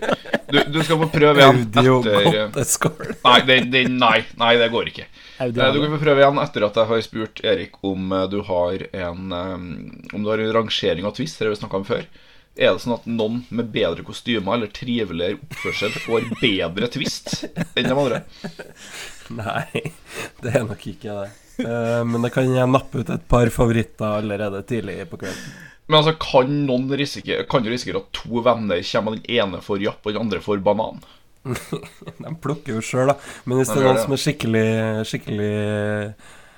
Du, 0.47 0.59
du 0.77 0.79
skal 0.87 1.01
få 1.01 1.09
prøve 1.11 1.43
igjen 1.43 1.63
Audio 1.75 1.97
etter 2.05 2.29
godteskål. 2.37 3.09
Nei, 3.25 3.39
det, 3.49 3.57
det, 3.73 3.83
nei, 3.91 4.19
nei, 4.39 4.53
det 4.63 4.69
går 4.73 4.93
ikke. 4.93 5.09
Audio, 5.43 5.65
Eh, 5.67 5.73
Du 5.75 5.81
kan 5.83 5.91
få 5.97 5.99
prøve 6.05 6.23
igjen 6.23 6.39
etter 6.41 6.65
at 6.69 6.79
jeg 6.81 6.89
har 6.93 7.03
spurt 7.05 7.43
Erik 7.45 7.75
om 7.85 8.13
eh, 8.15 8.29
du 8.33 8.39
har 8.47 8.87
en 8.95 9.35
eh, 9.41 10.15
Om 10.15 10.23
du 10.25 10.31
har 10.31 10.41
en 10.45 10.55
rangering 10.61 11.05
av 11.09 11.17
twist. 11.19 11.37
Det 11.41 11.49
har 11.49 11.53
vi 11.57 11.59
snakka 11.61 11.83
om 11.83 11.89
før. 11.91 12.07
Er 12.57 12.73
det 12.73 12.81
sånn 12.81 12.95
at 12.97 13.07
noen 13.09 13.43
med 13.53 13.69
bedre 13.75 14.05
kostymer 14.07 14.57
eller 14.57 14.71
triveligere 14.73 15.37
oppførsel 15.43 15.97
får 16.07 16.29
bedre 16.41 16.89
twist 16.95 17.43
enn 17.53 17.85
de 17.85 17.93
andre? 17.93 18.23
Nei, 19.37 19.83
det 20.41 20.55
er 20.55 20.65
nok 20.65 20.87
ikke 20.89 21.17
det. 21.19 21.27
Eh, 21.67 22.03
men 22.09 22.25
det 22.25 22.31
kan 22.33 22.49
jeg 22.49 22.69
nappe 22.73 23.03
ut 23.03 23.11
et 23.13 23.27
par 23.29 23.49
favoritter 23.53 24.23
allerede 24.23 24.63
tidlig 24.69 25.03
på 25.11 25.21
kvelden. 25.21 25.53
Men 25.87 26.01
altså, 26.01 26.17
kan 26.19 26.49
noen 26.67 26.89
risikere 26.99 27.45
Kan 27.47 27.63
du 27.63 27.69
risikere 27.71 28.01
at 28.01 28.09
to 28.17 28.41
venner 28.43 28.81
kommer 28.89 29.15
og 29.15 29.21
den 29.21 29.37
ene 29.39 29.61
får 29.63 29.85
japp 29.85 30.03
og 30.09 30.17
den 30.17 30.25
andre 30.25 30.41
får 30.43 30.65
banan? 30.67 30.99
De 32.25 32.33
plukker 32.43 32.75
jo 32.75 32.81
sjøl, 32.83 33.13
da. 33.13 33.15
Men 33.47 33.61
hvis 33.61 33.71
det 33.71 33.79
er 33.79 33.87
noen 33.87 34.01
som 34.03 34.17
er 34.17 34.23
skikkelig 34.25 34.65
Skikkelig 35.07 35.53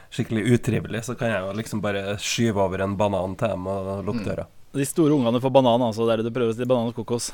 Skikkelig 0.08 0.44
utrivelig, 0.54 1.02
så 1.04 1.18
kan 1.20 1.28
jeg 1.34 1.42
jo 1.44 1.50
liksom 1.58 1.82
bare 1.84 2.14
skyve 2.24 2.62
over 2.64 2.80
en 2.86 2.94
banan 2.96 3.34
til 3.36 3.52
dem 3.52 3.66
og 3.68 4.06
lukke 4.06 4.38
Mm. 4.38 4.46
De 4.76 4.84
store 4.86 5.16
ungene 5.16 5.40
får 5.40 5.52
banan, 5.54 5.84
altså. 5.88 6.04
Det 6.08 6.18
er 6.18 6.24
du 6.26 6.32
prøver 6.34 6.52
å 6.52 6.56
si 6.56 6.68
banan 6.68 6.90
og 6.92 6.98
kokos. 6.98 7.30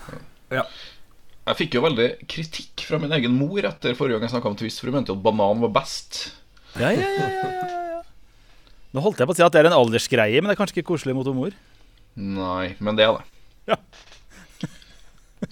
Jeg 0.55 1.59
fikk 1.59 1.77
jo 1.77 1.85
veldig 1.85 2.09
kritikk 2.31 2.87
fra 2.89 3.01
min 3.03 3.13
egen 3.17 3.35
mor 3.37 3.67
etter 3.67 3.97
forrige 3.99 4.17
gang 4.17 4.29
jeg 4.29 4.37
snakka 4.37 4.53
om 4.53 4.59
twist, 4.59 4.81
for 4.81 4.89
hun 4.89 5.01
mente 5.01 5.13
jo 5.13 5.19
at 5.19 5.25
banan 5.27 5.61
var 5.67 5.75
best. 5.75 6.23
Ja, 6.79 6.89
ja, 6.95 7.05
ja, 7.05 7.29
ja, 7.29 7.51
ja, 7.51 7.83
ja. 7.99 8.01
Nå 8.95 9.03
holdt 9.03 9.21
jeg 9.21 9.29
på 9.29 9.35
å 9.35 9.37
si 9.37 9.45
at 9.45 9.55
det 9.55 9.61
er 9.65 9.69
en 9.69 9.77
aldersgreie, 9.77 10.41
men 10.41 10.49
det 10.49 10.55
er 10.55 10.61
kanskje 10.63 10.79
ikke 10.79 10.93
koselig 10.95 11.17
mot 11.19 11.29
mor. 11.35 11.55
Nei, 12.15 12.75
men 12.79 12.99
det 12.99 13.09
er 13.09 13.19
det. 13.19 13.25
Ja. 13.75 13.81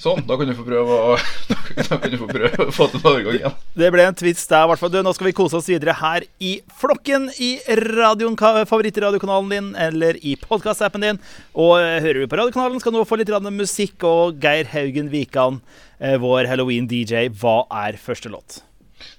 Sånn, 0.01 0.23
da 0.29 0.37
kan 0.39 0.49
du 0.49 0.55
få 0.57 0.65
prøve 0.67 0.99
å 1.13 1.17
Da 1.89 1.99
kan 2.01 2.13
du 2.13 2.19
få 2.21 2.29
prøve 2.31 2.67
å 2.67 2.73
få 2.75 2.89
til 2.93 3.01
en 3.01 3.09
overgang 3.11 3.39
igjen. 3.39 3.55
Det 3.79 3.91
ble 3.95 4.07
en 4.07 4.19
twist 4.19 4.51
der, 4.51 4.65
i 4.67 4.71
hvert 4.71 4.83
fall. 4.83 4.97
Nå 5.05 5.13
skal 5.17 5.29
vi 5.31 5.35
kose 5.37 5.59
oss 5.59 5.71
videre 5.71 5.95
her 5.99 6.27
i 6.43 6.55
flokken 6.81 7.29
i 7.43 7.53
radioen, 7.81 8.37
favorittradiokanalen 8.39 9.53
din 9.53 9.71
eller 9.87 10.19
i 10.21 10.35
podkastappen 10.41 11.07
din. 11.07 11.23
Og 11.57 11.79
eh, 11.81 12.01
hører 12.05 12.25
du 12.25 12.31
på 12.31 12.41
radiokanalen, 12.41 12.83
skal 12.83 12.95
du 12.95 13.01
nå 13.01 13.07
få 13.09 13.21
litt 13.21 13.33
musikk. 13.53 14.05
Og 14.09 14.43
Geir 14.43 14.69
Haugen 14.73 15.09
Wikan, 15.13 15.63
eh, 16.01 16.19
vår 16.21 16.51
halloween-DJ, 16.51 17.31
hva 17.41 17.63
er 17.85 18.01
første 18.01 18.33
låt? 18.33 18.63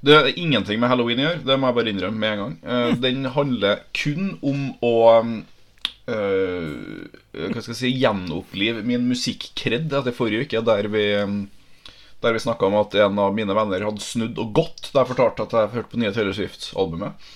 Det 0.03 0.13
er 0.15 0.37
ingenting 0.39 0.79
med 0.79 0.91
halloween 0.91 1.19
å 1.19 1.25
gjøre, 1.27 1.41
det 1.47 1.57
må 1.59 1.69
jeg 1.69 1.77
bare 1.79 1.91
innrømme 1.91 2.19
med 2.19 2.33
en 2.33 2.41
gang. 2.43 2.53
Eh, 2.63 2.93
Den 3.03 3.25
handler 3.35 3.83
kun 3.95 4.37
om 4.41 4.69
å 4.83 4.95
eh, 6.11 7.49
Hva 7.53 7.61
skal 7.61 7.73
jeg 7.73 7.79
si 7.79 7.91
Gjenopplive 7.95 8.83
min 8.87 9.05
musikkkredd 9.09 9.93
etter 9.93 10.15
forrige 10.15 10.47
uke, 10.47 10.61
der 10.65 10.89
vi, 10.91 11.05
Der 12.23 12.35
vi 12.35 12.43
snakka 12.43 12.67
om 12.67 12.77
at 12.81 12.95
en 12.99 13.19
av 13.19 13.33
mine 13.35 13.55
venner 13.55 13.87
hadde 13.87 14.03
snudd 14.03 14.39
og 14.41 14.53
gått 14.59 14.91
da 14.93 15.01
jeg 15.01 15.11
fortalte 15.13 15.47
at 15.47 15.55
jeg 15.57 15.73
hørte 15.73 15.91
på 15.91 15.99
nye 16.01 16.13
Taylor 16.13 16.35
Swift-albumet. 16.37 17.27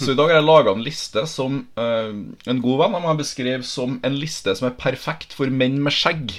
Så 0.00 0.12
i 0.12 0.18
dag 0.18 0.26
har 0.26 0.40
jeg 0.40 0.48
laga 0.48 0.74
en 0.74 0.84
liste 0.84 1.22
som 1.30 1.62
uh, 1.78 2.10
en 2.50 2.62
god 2.64 2.82
venn 2.82 2.98
av 2.98 3.04
meg 3.06 3.20
beskrev 3.22 3.64
som 3.64 4.00
en 4.02 4.18
liste 4.18 4.56
som 4.58 4.68
er 4.68 4.76
perfekt 4.80 5.36
for 5.38 5.48
menn 5.48 5.78
med 5.84 5.94
skjegg. 5.94 6.34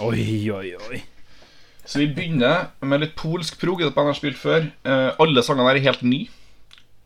Oi, 0.00 0.48
oi, 0.48 0.72
oi. 0.88 1.02
Så 1.84 2.00
vi 2.00 2.08
begynner 2.14 2.70
med 2.86 3.02
litt 3.02 3.16
polsk 3.18 3.60
prog. 3.60 3.82
Det 3.82 3.92
bandet 3.92 4.14
jeg 4.14 4.16
har 4.16 4.20
spilt 4.20 4.40
før. 4.40 4.68
Uh, 4.86 5.10
alle 5.20 5.44
sangene 5.44 5.68
her 5.68 5.80
er 5.80 5.88
helt 5.90 6.04
nye. 6.06 6.39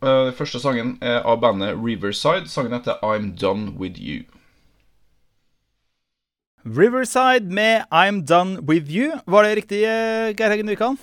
Eh, 0.05 0.25
Den 0.29 0.35
første 0.37 0.59
sangen 0.61 0.97
er 1.01 1.23
av 1.25 1.39
bandet 1.41 1.79
Riverside. 1.81 2.45
Sangen 2.49 2.75
heter 2.77 2.99
I'm 3.01 3.31
Done 3.41 3.73
With 3.79 3.97
You. 3.97 4.23
Riverside 6.65 7.49
med 7.49 7.85
I'm 7.91 8.21
Done 8.25 8.61
With 8.61 8.89
You. 8.89 9.19
Var 9.25 9.43
det 9.43 9.55
riktig, 9.57 9.83
eh, 9.83 10.33
Geir 10.37 10.49
Haugen 10.49 10.69
Wikan? 10.69 10.97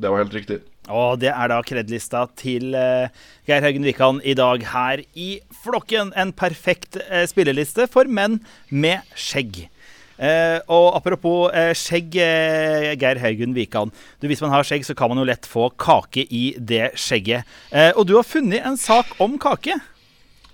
Det 0.00 0.10
var 0.10 0.24
helt 0.24 0.34
riktig. 0.34 0.60
Og 0.88 1.20
det 1.20 1.30
er 1.32 1.48
da 1.48 1.60
kredlista 1.64 2.26
til 2.36 2.74
eh, 2.74 3.08
Geir 3.46 3.60
Haugen 3.64 3.84
Wikan 3.84 4.20
i 4.24 4.34
dag 4.34 4.64
her 4.72 5.04
i 5.14 5.40
Flokken. 5.62 6.12
En 6.16 6.32
perfekt 6.32 6.96
eh, 7.08 7.26
spilleliste 7.26 7.86
for 7.88 8.04
menn 8.04 8.40
med 8.70 9.00
skjegg. 9.16 9.68
Eh, 10.16 10.58
og 10.70 10.94
apropos 10.98 11.50
eh, 11.54 11.72
skjegg, 11.78 12.16
eh, 12.22 12.92
Geir 13.00 13.18
Haugen 13.22 13.54
Wikan. 13.56 13.90
Du, 14.20 14.28
hvis 14.30 14.42
man 14.44 14.52
har 14.54 14.66
skjegg, 14.66 14.84
så 14.86 14.94
kan 14.98 15.08
man 15.10 15.18
jo 15.20 15.26
lett 15.28 15.46
få 15.48 15.70
kake 15.80 16.26
i 16.30 16.44
det 16.58 16.92
skjegget. 17.00 17.42
Eh, 17.74 17.92
og 17.94 18.06
du 18.08 18.14
har 18.18 18.26
funnet 18.26 18.62
en 18.66 18.78
sak 18.80 19.06
om 19.22 19.38
kake. 19.42 19.74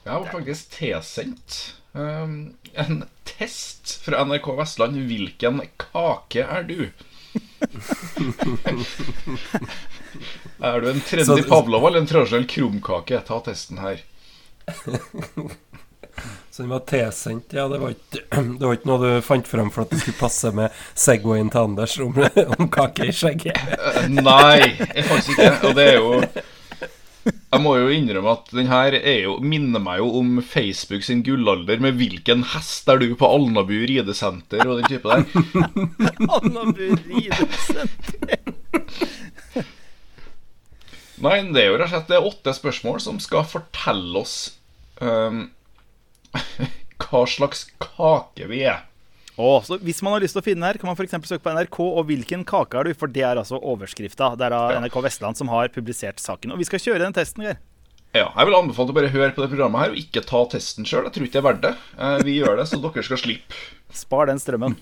Jeg 0.00 0.12
har 0.12 0.24
faktisk 0.32 0.70
tilsendt 0.78 1.74
um, 1.92 2.54
en 2.72 3.04
test 3.28 4.00
fra 4.04 4.24
NRK 4.24 4.48
Vestland. 4.62 4.96
Hvilken 5.10 5.60
kake 5.80 6.42
er 6.46 6.62
du? 6.68 6.90
er 10.70 10.80
du 10.80 10.88
en 10.90 11.02
trendy 11.04 11.42
pavlova 11.46 11.88
eller 11.90 12.00
en 12.00 12.08
tradisjonell 12.10 12.48
krumkake? 12.50 13.20
Ta 13.28 13.36
testen 13.44 13.78
her. 13.84 13.98
Så 16.60 16.64
den 16.64 16.70
var 16.70 16.80
tilsendt. 16.80 17.52
Ja, 17.56 17.68
det 17.68 17.78
var, 17.78 17.90
ikke, 17.90 18.20
det 18.60 18.66
var 18.66 18.74
ikke 18.76 18.88
noe 18.90 19.00
du 19.00 19.22
fant 19.24 19.46
fram 19.48 19.70
for 19.72 19.86
at 19.86 19.94
det 19.94 20.02
skulle 20.02 20.18
passe 20.20 20.50
med 20.52 20.74
Segwayen 20.92 21.48
til 21.48 21.60
Anders 21.70 21.94
om, 22.04 22.18
om 22.58 22.66
kake 22.68 23.06
i 23.08 23.12
skjegget. 23.16 23.56
Eh, 23.56 24.08
Nei, 24.12 24.58
jeg 24.68 25.06
faktisk 25.08 25.38
ikke. 25.38 25.70
Og 25.70 25.78
det 25.78 25.86
er 25.86 25.94
jo 25.96 26.10
Jeg 27.24 27.62
må 27.64 27.72
jo 27.78 27.86
innrømme 27.96 28.34
at 28.36 28.52
den 28.52 28.68
her 28.68 28.92
er 28.98 29.22
jo, 29.22 29.38
minner 29.40 29.80
meg 29.80 30.02
jo 30.02 30.10
om 30.18 30.34
Facebook 30.44 31.06
sin 31.06 31.22
gullalder 31.24 31.80
med 31.80 31.96
'Hvilken 31.96 32.44
hest 32.52 32.92
er 32.92 33.00
du 33.00 33.06
på 33.16 33.30
Alnabu 33.38 33.72
ridesenter?' 33.88 34.60
og 34.66 34.82
den 34.82 34.90
type 34.92 35.08
der. 35.08 35.24
Alnabu 36.36 36.82
ridesenter. 37.08 38.36
Nei, 41.24 41.38
det 41.56 41.64
er 41.64 41.72
jo 41.72 41.80
rett 41.80 41.88
og 41.88 41.94
slett 41.94 42.12
det 42.12 42.20
er 42.20 42.28
åtte 42.34 42.54
spørsmål 42.60 43.00
som 43.00 43.16
skal 43.16 43.48
fortelle 43.48 44.20
oss 44.20 44.36
ehm, 45.00 45.48
hva 47.02 47.24
slags 47.28 47.66
kake 47.82 48.46
vi 48.50 48.62
er. 48.68 48.86
Oh, 49.40 49.62
så 49.64 49.78
Hvis 49.80 50.02
man 50.04 50.12
har 50.12 50.20
lyst 50.20 50.34
til 50.36 50.42
å 50.42 50.44
finne 50.44 50.66
her, 50.68 50.76
kan 50.76 50.90
man 50.90 50.96
f.eks. 50.98 51.14
søke 51.28 51.40
på 51.46 51.52
NRK 51.54 51.78
og 51.80 52.06
'Hvilken 52.06 52.44
kake 52.44 52.76
er 52.76 52.84
du?' 52.90 52.94
For 52.98 53.08
det 53.08 53.22
er 53.24 53.40
altså 53.40 53.56
overskrifta. 53.56 54.34
Det 54.36 54.46
er 54.50 54.50
da 54.52 54.62
Ja. 54.74 54.80
NRK 54.80 55.00
Vestland 55.06 55.36
som 55.38 55.48
har 55.48 55.68
publisert 55.72 56.20
saken. 56.20 56.52
Og 56.52 56.58
vi 56.58 56.64
skal 56.68 56.78
kjøre 56.78 56.98
den 57.06 57.12
testen, 57.16 57.42
Geir. 57.46 57.56
Ja, 58.12 58.26
jeg 58.36 58.46
vil 58.46 58.54
anbefale 58.58 58.90
å 58.90 58.94
bare 58.94 59.08
høre 59.08 59.30
på 59.32 59.40
det 59.40 59.50
programmet 59.52 59.80
her 59.80 59.90
og 59.94 59.96
ikke 59.96 60.24
ta 60.26 60.44
testen 60.50 60.84
sjøl. 60.84 61.04
Jeg 61.06 61.12
tror 61.14 61.24
ikke 61.24 61.32
det 61.38 61.44
er 61.44 61.48
verdt 61.48 61.62
det. 61.62 61.74
Eh, 61.96 62.18
Vi 62.26 62.38
gjør 62.42 62.56
det 62.58 62.66
så 62.68 62.80
dere 62.82 63.02
skal 63.06 63.16
slippe. 63.22 63.54
Spar 63.94 64.26
den 64.26 64.38
strømmen. 64.42 64.76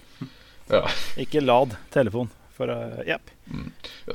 Ja. 0.71 0.83
Ikke 1.17 1.41
lad 1.45 1.77
telefon. 1.93 2.31
For 2.59 2.71
uh, 2.75 2.99
jepp. 3.07 3.31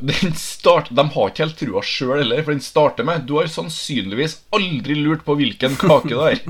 Den 0.03 0.33
start, 0.35 0.89
de 0.91 1.03
har 1.15 1.29
ikke 1.31 1.45
helt 1.45 1.55
trua 1.61 1.81
sjøl 1.87 2.17
heller, 2.19 2.41
for 2.43 2.51
den 2.51 2.63
starter 2.65 3.07
med 3.07 3.23
Du 3.29 3.37
har 3.39 3.47
sannsynligvis 3.47 4.41
aldri 4.53 4.97
lurt 4.99 5.23
på 5.23 5.37
hvilken 5.39 5.77
kake 5.79 6.11
det 6.11 6.33
er. 6.33 6.41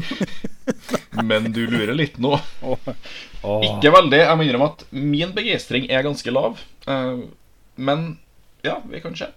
Men 1.30 1.52
du 1.54 1.62
lurer 1.70 1.94
litt 1.94 2.18
nå. 2.18 2.34
Ikke 2.64 3.94
veldig. 3.94 4.24
Jeg 4.24 4.40
må 4.40 4.48
innrømme 4.48 4.72
at 4.74 4.84
min 4.96 5.36
begeistring 5.38 5.86
er 5.94 6.06
ganske 6.08 6.34
lav. 6.34 6.58
Eh, 6.90 7.24
Men 7.78 8.06
ja, 8.66 8.80
vi 8.90 9.02
kan 9.04 9.14
se. 9.20 9.30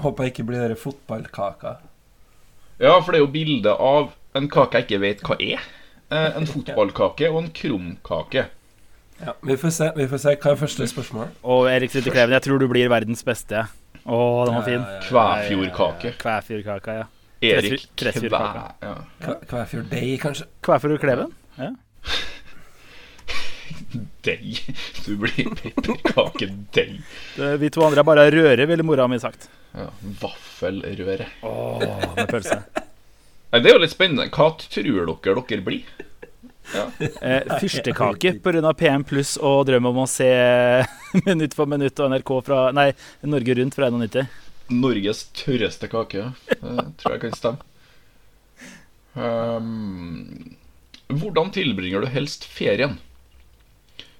Håper 0.00 0.24
jeg 0.26 0.34
ikke 0.34 0.48
blir 0.48 0.64
dere 0.64 0.80
fotballkaka. 0.80 1.76
Ja, 2.80 2.96
for 3.04 3.12
det 3.12 3.20
er 3.20 3.26
jo 3.26 3.32
bilde 3.34 3.76
av 3.76 4.14
en 4.34 4.48
kake 4.50 4.80
jeg 4.80 4.88
ikke 4.88 5.02
vet 5.04 5.24
hva 5.28 5.36
er. 5.38 5.68
Eh, 6.10 6.30
En 6.40 6.48
fotballkake 6.48 7.28
og 7.30 7.42
en 7.44 7.52
krumkake. 7.54 8.48
Ja, 9.22 9.34
vi 9.46 9.56
får 9.56 9.70
se. 9.70 9.90
vi 9.96 10.06
får 10.10 10.18
se 10.24 10.32
Hva 10.42 10.50
er 10.52 10.58
første 10.58 10.86
spørsmål? 10.90 11.28
Og 11.46 11.68
Erik 11.70 11.92
Sitte 11.94 12.10
Kleven, 12.10 12.34
jeg 12.34 12.42
tror 12.48 12.58
du 12.58 12.66
blir 12.68 12.88
verdens 12.90 13.22
beste. 13.26 13.62
Å, 14.04 14.18
den 14.48 14.56
var 14.58 14.66
fin. 14.66 14.82
Kvæfjordkake. 15.06 16.14
Kvæfjordkaka, 16.20 16.96
ja. 16.98 17.06
Erik 17.44 17.72
Tresfjord- 17.72 17.96
Tresfjordkake. 18.02 18.64
Kvæ... 18.80 18.88
Ja. 18.88 18.94
Hva, 19.24 19.36
hva 19.50 19.62
er 19.62 19.70
for 19.70 19.88
deg, 19.94 20.10
kanskje? 20.22 20.46
Kvæfjord 20.66 21.00
Kleven? 21.04 21.32
Ja. 21.60 21.70
Deig. 24.26 24.60
Du 25.06 25.14
blir 25.20 25.50
pepperkakedeig. 25.60 26.98
Vi 27.60 27.70
to 27.74 27.84
andre 27.86 28.02
er 28.02 28.08
bare 28.08 28.26
røre, 28.34 28.66
ville 28.70 28.86
mora 28.86 29.06
mi 29.10 29.18
sagt. 29.22 29.48
Ja, 29.74 29.88
Vaffelrøre. 30.20 31.26
Åh, 31.46 31.84
med 32.16 32.26
pølse. 32.30 32.60
Nei, 33.54 33.60
Det 33.62 33.70
er 33.70 33.76
jo 33.76 33.82
litt 33.84 33.94
spennende. 33.94 34.28
Hva 34.34 34.48
tror 34.58 34.82
dere 35.22 35.44
dere 35.48 35.64
blir? 35.66 35.84
Eh, 37.20 37.58
fyrstekake 37.60 38.38
pga. 38.42 38.72
PM 38.78 39.04
pluss 39.04 39.36
og 39.36 39.66
drøm 39.68 39.90
om 39.90 39.98
å 40.04 40.06
se 40.08 40.26
Minutt 41.26 41.54
for 41.54 41.68
minutt 41.70 42.00
og 42.00 42.10
NRK 42.12 42.32
fra 42.46 42.60
Nei, 42.74 42.88
Norge 43.28 43.56
Rundt 43.58 43.76
fra 43.76 43.90
91. 43.92 44.24
Norges 44.72 45.26
tørreste 45.36 45.90
kake. 45.92 46.30
Det 46.48 46.86
tror 47.02 47.16
jeg 47.16 47.22
kan 47.26 47.36
stemme. 47.36 47.70
Um, 49.14 50.56
hvordan 51.12 51.52
tilbringer 51.54 52.02
du 52.02 52.08
helst 52.10 52.46
ferien? 52.48 52.96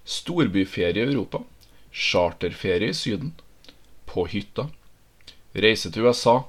Storbyferie 0.04 1.00
i 1.00 1.08
Europa. 1.08 1.40
Charterferie 1.90 2.92
i 2.92 2.94
Syden. 2.94 3.32
På 4.04 4.26
hytta. 4.28 4.68
Reise 5.56 5.90
til 5.90 6.04
USA. 6.04 6.42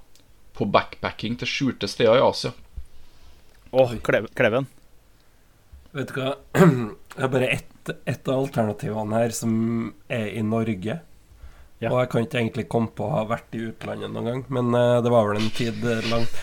På 0.54 0.68
backpacking 0.68 1.40
til 1.40 1.50
skjulte 1.50 1.88
steder 1.88 2.20
i 2.20 2.26
Asia. 2.26 2.52
Åh, 3.72 3.96
Klev 4.04 4.28
Kleven. 4.36 4.68
Vet 5.96 6.12
du 6.12 6.20
hva? 6.20 6.36
Det 7.16 7.24
er 7.24 7.32
bare 7.32 7.48
ett, 7.56 7.90
et 8.04 8.28
av 8.28 8.42
alternativene 8.42 9.20
her 9.22 9.34
som 9.36 9.54
er 10.12 10.34
i 10.36 10.42
Norge. 10.44 10.98
Ja. 11.80 11.92
Og 11.92 12.02
jeg 12.02 12.10
kan 12.12 12.26
ikke 12.26 12.40
egentlig 12.42 12.66
komme 12.72 12.92
på 12.96 13.08
å 13.08 13.14
ha 13.14 13.24
vært 13.30 13.56
i 13.56 13.64
utlandet 13.70 14.12
noen 14.12 14.28
gang, 14.28 14.42
men 14.58 14.76
eh, 14.76 15.00
det 15.04 15.12
var 15.14 15.30
vel 15.30 15.40
en 15.40 15.54
tid 15.56 15.80
eh, 15.88 16.10
langt, 16.12 16.36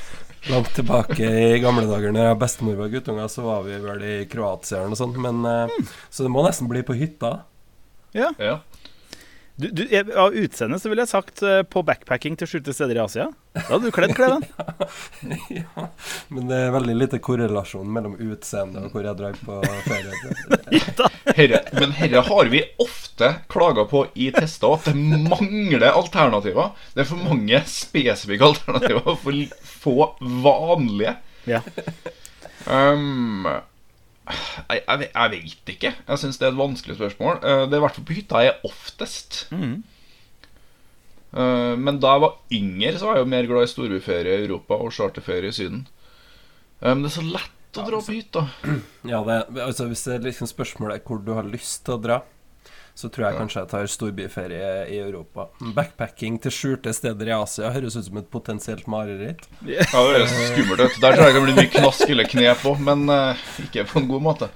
langt 0.49 0.73
tilbake 0.76 1.28
i 1.28 1.61
gamle 1.61 1.85
dager 1.88 2.14
når 2.14 2.25
jeg 2.25 2.37
og 2.37 2.40
bestemor 2.40 2.80
var 2.80 2.92
guttunger, 2.92 3.28
så 3.32 3.44
var 3.44 3.66
vi 3.68 3.80
vel 3.85 4.04
i 4.09 4.16
Kroatia 4.32 4.78
eller 4.80 4.94
noe 4.94 5.00
sånt. 5.02 5.21
Men, 5.21 5.44
mm. 5.44 5.92
Så 6.09 6.25
det 6.25 6.32
må 6.32 6.44
nesten 6.47 6.73
bli 6.73 6.85
på 6.88 6.97
hytta. 6.97 7.35
Ja. 8.16 8.32
Ja. 8.40 8.59
Du, 9.56 9.68
du, 9.68 10.12
av 10.16 10.35
utseende 10.35 10.78
så 10.80 10.88
ville 10.88 11.04
jeg 11.04 11.11
sagt 11.11 11.42
eh, 11.44 11.61
på 11.68 11.82
backpacking 11.85 12.38
til 12.40 12.49
skjulte 12.49 12.73
steder 12.73 12.97
i 12.97 13.02
Asia. 13.02 13.26
Da 13.52 13.66
hadde 13.66 13.90
du 13.90 13.94
kledd 13.94 14.14
Kleven. 14.16 14.47
ja. 15.59 15.88
Men 16.32 16.47
det 16.49 16.56
er 16.56 16.73
veldig 16.73 16.94
lite 16.97 17.21
korrelasjon 17.23 17.90
mellom 17.92 18.14
utseende 18.16 18.87
og 18.87 18.97
hvor 18.97 19.04
jeg 19.04 19.18
drar 19.18 19.37
på 19.37 19.59
ferie. 19.85 21.11
Herre, 21.37 21.61
men 21.76 21.92
herre 21.97 22.23
har 22.26 22.49
vi 22.52 22.62
ofte 22.82 23.28
klaga 23.52 23.85
på 23.88 24.06
i 24.21 24.30
tester 24.35 24.78
at 24.78 24.88
det 24.88 24.97
mangler 24.97 25.90
alternativer. 25.90 26.73
Det 26.97 27.04
er 27.04 27.11
for 27.12 27.21
mange 27.21 27.61
spesifikke 27.68 28.49
alternativer 28.54 29.21
for 29.21 29.44
få 29.85 29.97
vanlige. 30.42 31.14
Ja. 31.49 31.61
Um, 32.66 33.47
jeg, 34.29 34.83
jeg, 34.87 35.09
jeg 35.14 35.31
vet 35.33 35.73
ikke. 35.75 35.95
Jeg 36.09 36.19
syns 36.23 36.38
det 36.38 36.47
er 36.47 36.52
et 36.52 36.59
vanskelig 36.61 36.97
spørsmål. 36.99 37.41
Eh, 37.43 37.62
Det 37.67 37.75
er 37.75 37.81
i 37.81 37.85
hvert 37.87 37.97
fall 37.99 38.07
på 38.11 38.17
hytta 38.19 38.43
jeg 38.45 38.52
er 38.55 38.69
oftest. 38.69 39.47
Mhm. 39.50 39.83
Eh, 41.33 41.76
Men 41.81 41.99
da 42.02 42.12
jeg 42.17 42.21
var 42.26 42.37
yngre, 42.52 42.99
så 42.99 43.09
var 43.09 43.17
jeg 43.19 43.25
jo 43.26 43.33
mer 43.33 43.49
glad 43.50 43.67
i 43.67 43.73
storbyferie 43.73 44.37
i 44.38 44.45
Europa 44.47 44.76
og 44.79 44.93
charterferie 44.93 45.49
i 45.49 45.57
Syden. 45.57 45.87
Eh, 46.83 46.93
Men 46.95 47.02
det 47.07 47.12
er 47.12 47.17
så 47.21 47.26
lett 47.33 47.81
å 47.81 47.87
dra 47.88 48.00
på 48.05 48.12
hytta. 48.12 48.43
Ja, 49.09 49.23
det, 49.25 49.38
altså 49.64 49.87
Hvis 49.88 50.05
det 50.05 50.14
er 50.19 50.26
liksom 50.29 50.47
spørsmålet 50.50 50.99
er 51.00 51.07
hvor 51.09 51.23
du 51.25 51.33
har 51.35 51.47
lyst 51.49 51.85
til 51.87 51.95
å 51.97 52.02
dra, 52.02 52.19
så 52.94 53.08
tror 53.08 53.26
jeg 53.26 53.38
kanskje 53.40 53.62
jeg 53.62 53.70
tar 53.70 53.88
storbyferie 53.88 54.72
i 54.92 54.99
Europa. 55.00 55.46
Backpacking 55.76 56.37
til 56.44 56.54
skjulte 56.54 56.92
steder 56.96 57.30
i 57.30 57.34
Asia 57.37 57.70
høres 57.72 57.96
ut 57.96 58.08
som 58.08 58.20
et 58.20 58.28
potensielt 58.32 58.88
mareritt. 58.90 59.46
Ja, 59.64 59.87
det 59.87 60.02
høres 60.18 60.34
skummelt 60.52 60.84
ut. 60.84 61.00
Der 61.00 61.16
tror 61.16 61.25
jeg 61.25 61.32
det 61.32 61.38
kan 61.38 61.46
bli 61.49 61.56
mye 61.56 61.72
knask 61.72 62.04
eller 62.08 62.28
knep 62.28 62.62
på, 62.66 62.75
men 62.90 63.06
uh, 63.08 63.46
ikke 63.64 63.87
på 63.88 64.02
en 64.02 64.11
god 64.12 64.26
måte. 64.28 64.50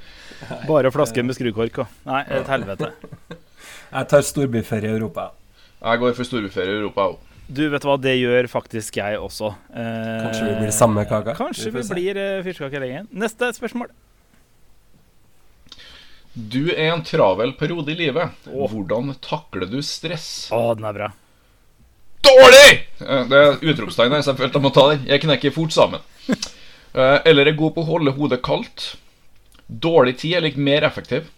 Bare 0.69 0.93
flaske 0.93 1.25
med 1.25 1.38
skrukork 1.38 1.81
og 1.85 1.95
Nei, 2.09 2.23
et 2.37 2.50
helvete. 2.52 2.93
Jeg 3.97 4.09
tar 4.11 4.25
storbyferie 4.26 4.90
i 4.90 4.97
Europa. 4.99 5.31
Jeg 5.78 6.00
går 6.02 6.16
for 6.19 6.28
storbyferie 6.28 6.75
i 6.75 6.81
Europa 6.81 7.05
òg. 7.12 7.23
Du, 7.47 7.62
vet 7.71 7.83
du 7.83 7.87
hva, 7.87 7.95
det 8.02 8.16
gjør 8.19 8.49
faktisk 8.50 8.97
jeg 8.99 9.21
også. 9.23 9.52
Eh, 9.71 10.25
Kanskje 10.25 10.49
vi 10.49 10.55
blir 10.64 10.73
samme 10.75 11.05
kaka? 11.07 11.37
Kanskje 11.38 11.71
vi 11.71 11.78
vi 11.78 11.95
blir 11.95 12.19
uh, 12.19 12.43
fyrstekakeleggeren. 12.43 13.07
Neste 13.14 13.52
spørsmål. 13.55 13.93
Du 16.37 16.66
er 16.75 16.90
en 16.93 17.02
travel 17.07 17.55
periode 17.57 17.95
i 17.95 17.97
livet. 17.97 18.35
Hvordan 18.45 19.14
takler 19.25 19.66
du 19.73 19.78
stress? 19.83 20.49
Å, 20.52 20.75
den 20.76 20.85
er 20.85 20.97
bra. 20.99 21.09
Dårlig! 22.26 22.71
Eh, 23.00 23.23
Det 23.31 23.38
er 23.40 23.61
utropstegn 23.73 24.12
her, 24.12 24.23
så 24.25 24.35
jeg 24.35 24.40
følte 24.43 24.59
jeg 24.61 24.66
må 24.66 24.73
ta 24.76 24.85
den. 24.93 25.07
Jeg 25.09 25.23
knekker 25.25 25.55
fort 25.55 25.73
sammen. 25.73 26.05
Eh, 26.28 27.19
Eller 27.28 27.47
er 27.50 27.57
god 27.57 27.75
på 27.76 27.85
å 27.85 27.88
holde 27.90 28.12
hodet 28.19 28.43
kaldt. 28.45 28.90
Dårlig 29.69 30.19
tid 30.21 30.37
er 30.38 30.45
litt 30.47 30.59
mer 30.61 30.85
effektiv. 30.87 31.31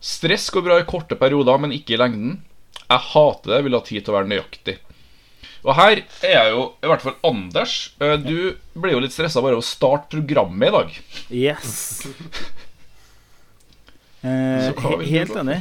Stress 0.00 0.46
går 0.54 0.62
bra 0.68 0.76
i 0.78 0.86
korte 0.86 1.18
perioder, 1.18 1.58
men 1.58 1.74
ikke 1.74 1.96
i 1.96 2.00
lengden. 2.00 2.36
Jeg 2.88 3.04
hater 3.12 3.56
det, 3.56 3.64
vil 3.66 3.76
ha 3.76 3.82
tid 3.84 4.04
til 4.06 4.14
å 4.14 4.18
være 4.20 4.30
nøyaktig. 4.30 4.76
Og 5.66 5.74
her 5.74 6.04
er 6.22 6.32
jeg 6.36 6.52
jo, 6.54 6.62
i 6.84 6.86
hvert 6.86 7.02
fall 7.02 7.16
Anders. 7.26 7.74
eh, 8.00 8.14
Du 8.22 8.54
blir 8.78 8.94
jo 8.94 9.00
litt 9.02 9.12
stressa 9.16 9.42
bare 9.42 9.58
av 9.58 9.64
å 9.64 9.66
starte 9.66 10.14
programmet 10.14 10.68
i 10.70 10.76
dag. 10.76 10.98
Yes. 11.34 12.06
Eh, 14.22 15.02
helt 15.06 15.36
enig. 15.36 15.60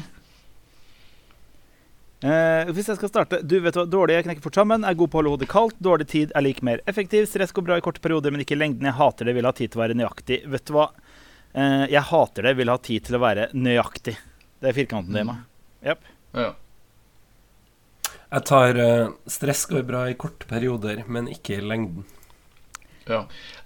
Eh, 2.25 2.69
hvis 2.73 2.87
jeg 2.89 2.97
skal 2.97 3.09
starte 3.11 3.37
Du 3.45 3.59
vet 3.61 3.75
hva, 3.77 3.83
Dårlig 3.85 4.15
jeg 4.15 4.25
knekker 4.25 4.41
fort 4.47 4.57
sammen, 4.57 4.81
er 4.81 4.95
god 4.97 5.11
på 5.13 5.19
å 5.19 5.21
holde 5.21 5.33
hodet 5.35 5.49
kaldt. 5.51 5.77
Dårlig 5.83 6.07
tid 6.09 6.33
er 6.33 6.45
lik 6.45 6.63
mer 6.65 6.81
effektiv. 6.89 7.27
Stress 7.29 7.53
går 7.53 7.67
bra 7.67 7.77
i 7.77 7.83
korte 7.85 8.01
perioder, 8.01 8.33
men 8.33 8.41
ikke 8.41 8.57
i 8.57 8.61
lengden. 8.61 8.89
Jeg 8.89 8.97
hater 8.97 9.29
det, 9.29 9.35
vil 9.37 9.49
ha 9.49 9.53
tid 9.53 9.73
til 9.73 9.79
å 9.79 9.83
være 9.83 9.97
nøyaktig. 9.99 10.39
Vet 10.49 10.65
du 10.65 10.73
hva? 10.77 10.87
Eh, 11.53 11.85
jeg 11.93 12.05
hater 12.09 12.49
det, 12.49 12.55
vil 12.57 12.73
ha 12.73 12.77
tid 12.89 13.05
til 13.05 13.19
å 13.19 13.21
være 13.21 13.49
nøyaktig. 13.53 14.15
Det 14.57 14.71
er 14.71 14.77
firkanten 14.77 15.21
i 15.21 15.27
meg. 15.27 15.45
Yep. 15.85 16.09
Ja. 16.37 16.49
Jeg 18.27 18.43
tar 18.49 18.79
uh, 18.81 19.11
Stress 19.31 19.61
går 19.69 19.85
bra 19.87 20.01
i 20.09 20.15
korte 20.19 20.49
perioder, 20.49 21.05
men 21.07 21.29
ikke 21.31 21.59
i 21.59 21.63
lengden. 21.63 22.03
ja. 23.07 23.21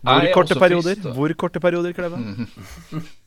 Hvor 0.05 0.27
korte 0.35 0.59
perioder? 0.59 0.99
frist. 0.99 1.15
Hvor 1.17 1.33
korte 1.39 1.63
perioder, 1.63 1.95
Kleve? 1.97 2.19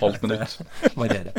Halvt 0.00 0.22
minutt. 0.24 0.58
Varierer. 0.98 1.32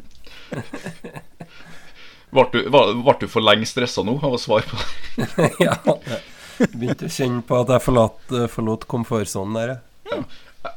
Ble 2.33 2.45
du, 2.51 2.59
var- 2.73 3.19
du 3.21 3.27
for 3.29 3.45
lenge 3.45 3.67
stressa 3.69 4.01
nå 4.05 4.15
av 4.23 4.33
å 4.33 4.39
svare 4.41 4.65
på 4.65 4.79
det? 5.37 5.49
ja. 5.61 5.75
Begynte 6.73 7.05
å 7.09 7.13
kjenne 7.13 7.43
på 7.45 7.59
at 7.61 7.69
jeg 7.75 7.83
forlot, 7.85 8.33
eh, 8.37 8.47
forlot 8.49 8.87
komfortsonen 8.89 9.57
der. 9.57 9.75
jeg. 10.09 10.25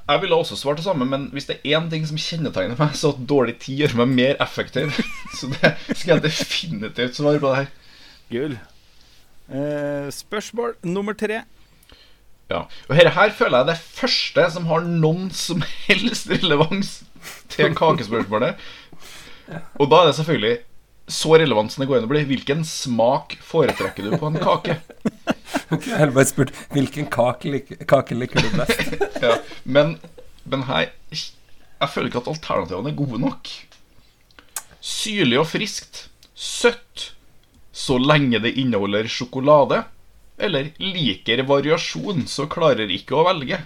Jeg 0.08 0.20
ville 0.22 0.36
også 0.36 0.56
svart 0.58 0.80
det 0.80 0.84
samme, 0.86 1.06
men 1.08 1.28
hvis 1.34 1.46
det 1.48 1.58
er 1.62 1.76
én 1.78 1.88
ting 1.92 2.04
som 2.08 2.18
kjennetegner 2.18 2.78
meg, 2.80 2.94
så 2.98 3.12
at 3.14 3.20
dårlig 3.28 3.56
tid 3.62 3.84
gjør 3.84 3.98
meg 4.02 4.14
mer 4.18 4.40
effektiv. 4.42 4.96
Så 5.36 5.50
det 5.52 5.74
skal 5.92 6.16
jeg 6.16 6.24
definitivt 6.24 7.18
svare 7.20 7.38
på 7.42 7.50
det 7.52 7.58
her. 7.60 7.68
Gull. 8.32 8.56
Eh, 9.52 10.08
spørsmål 10.16 10.74
nummer 10.88 11.14
tre. 11.18 11.42
Ja. 12.52 12.62
Og 12.86 12.94
dette 12.94 13.12
her 13.16 13.32
føler 13.34 13.62
jeg 13.62 13.70
det 13.72 13.80
første 13.82 14.46
som 14.54 14.68
har 14.70 14.86
noen 14.86 15.28
som 15.34 15.64
helst 15.88 16.30
relevans 16.30 17.00
til 17.52 17.74
kakespørsmålet. 17.76 18.60
Og 19.78 19.90
da 19.90 20.02
er 20.02 20.10
det 20.10 20.16
selvfølgelig 20.18 20.56
så 21.06 21.36
relevant 21.38 21.70
som 21.70 21.82
det 21.82 21.88
går 21.90 22.00
an 22.00 22.08
å 22.08 22.10
bli. 22.10 22.24
Hvilken 22.26 22.64
smak 22.66 23.36
foretrekker 23.46 24.08
du 24.08 24.16
på 24.18 24.30
en 24.30 24.38
kake? 24.42 24.78
Jeg 25.70 25.94
har 25.94 26.12
bare 26.14 26.28
spurt 26.28 26.54
hvilken 26.74 27.08
kake, 27.12 27.62
kake 27.86 28.18
liker 28.18 28.42
du 28.42 28.50
best. 28.58 28.96
Ja, 29.26 29.38
men, 29.64 29.94
men 30.44 30.66
her 30.68 30.90
Jeg 31.16 31.88
føler 31.92 32.10
ikke 32.10 32.20
at 32.24 32.30
alternativene 32.30 32.92
er 32.92 32.98
gode 32.98 33.20
nok. 33.22 33.50
Syrlig 34.82 35.38
og 35.40 35.48
friskt. 35.50 36.06
Søtt. 36.34 37.12
Så 37.76 37.98
lenge 38.00 38.40
det 38.42 38.54
inneholder 38.58 39.08
sjokolade. 39.10 39.82
Eller 40.36 40.72
liker 40.82 41.42
variasjon, 41.48 42.26
så 42.28 42.44
klarer 42.52 42.90
ikke 42.92 43.16
å 43.16 43.24
velge. 43.30 43.62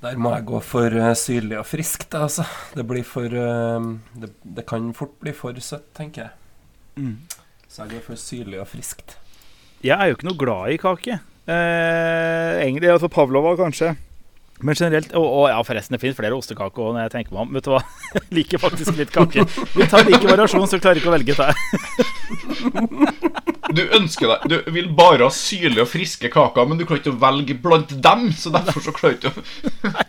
Der 0.00 0.16
må 0.16 0.32
jeg 0.32 0.46
gå 0.48 0.58
for 0.64 0.94
uh, 0.96 1.10
syrlig 1.18 1.58
og 1.60 1.66
friskt, 1.68 2.14
altså. 2.16 2.46
Det 2.72 2.86
blir 2.88 3.04
for 3.04 3.28
uh, 3.28 3.90
det, 4.16 4.30
det 4.56 4.64
kan 4.68 4.86
fort 4.96 5.18
bli 5.20 5.34
for 5.36 5.56
søtt, 5.60 5.90
tenker 5.96 6.24
jeg. 6.24 6.32
Mm. 6.96 7.18
Så 7.68 7.84
jeg 7.84 7.98
går 7.98 8.06
for 8.06 8.20
syrlig 8.20 8.62
og 8.62 8.68
friskt. 8.70 9.18
Jeg 9.84 9.96
er 9.96 10.08
jo 10.08 10.16
ikke 10.16 10.28
noe 10.28 10.40
glad 10.40 10.72
i 10.72 10.78
kake. 10.80 11.20
Eh, 11.50 12.60
egentlig, 12.64 12.90
altså 12.92 13.08
Pavlova 13.08 13.56
kanskje. 13.56 13.94
Men 14.60 14.76
generelt 14.76 15.14
Og, 15.16 15.24
og 15.24 15.46
ja, 15.48 15.62
forresten, 15.64 15.94
det 15.94 16.02
finnes 16.02 16.18
flere 16.18 16.36
ostekaker 16.36 16.82
også, 16.82 16.92
når 16.92 17.06
jeg 17.06 17.12
tenker 17.14 17.32
meg 17.36 17.46
om. 17.46 17.54
Vet 17.56 17.64
du 17.64 17.70
hva? 17.72 17.80
Jeg 18.12 18.26
liker 18.40 18.60
faktisk 18.60 18.98
litt 18.98 19.14
kake. 19.14 19.46
Vi 19.76 19.88
tar 19.88 20.04
like 20.04 20.26
variasjon, 20.26 20.68
så 20.68 20.82
klarer 20.82 21.00
ikke 21.00 21.12
å 21.12 21.16
velge. 21.16 21.38
Ta. 21.38 21.48
Du 23.68 23.82
ønsker 23.96 24.30
deg 24.30 24.46
Du 24.48 24.72
vil 24.74 24.88
bare 24.96 25.26
ha 25.26 25.32
syrlige 25.34 25.84
og 25.84 25.90
friske 25.90 26.30
kaker, 26.32 26.68
men 26.68 26.80
du 26.80 26.86
klarer 26.86 27.02
ikke 27.02 27.12
å 27.12 27.20
velge 27.20 27.58
blant 27.60 27.92
dem, 28.02 28.30
så 28.36 28.52
derfor 28.54 28.84
så 28.84 28.94
klarer 28.96 29.20
du 29.20 29.28
ikke 29.28 29.34
å 29.34 30.08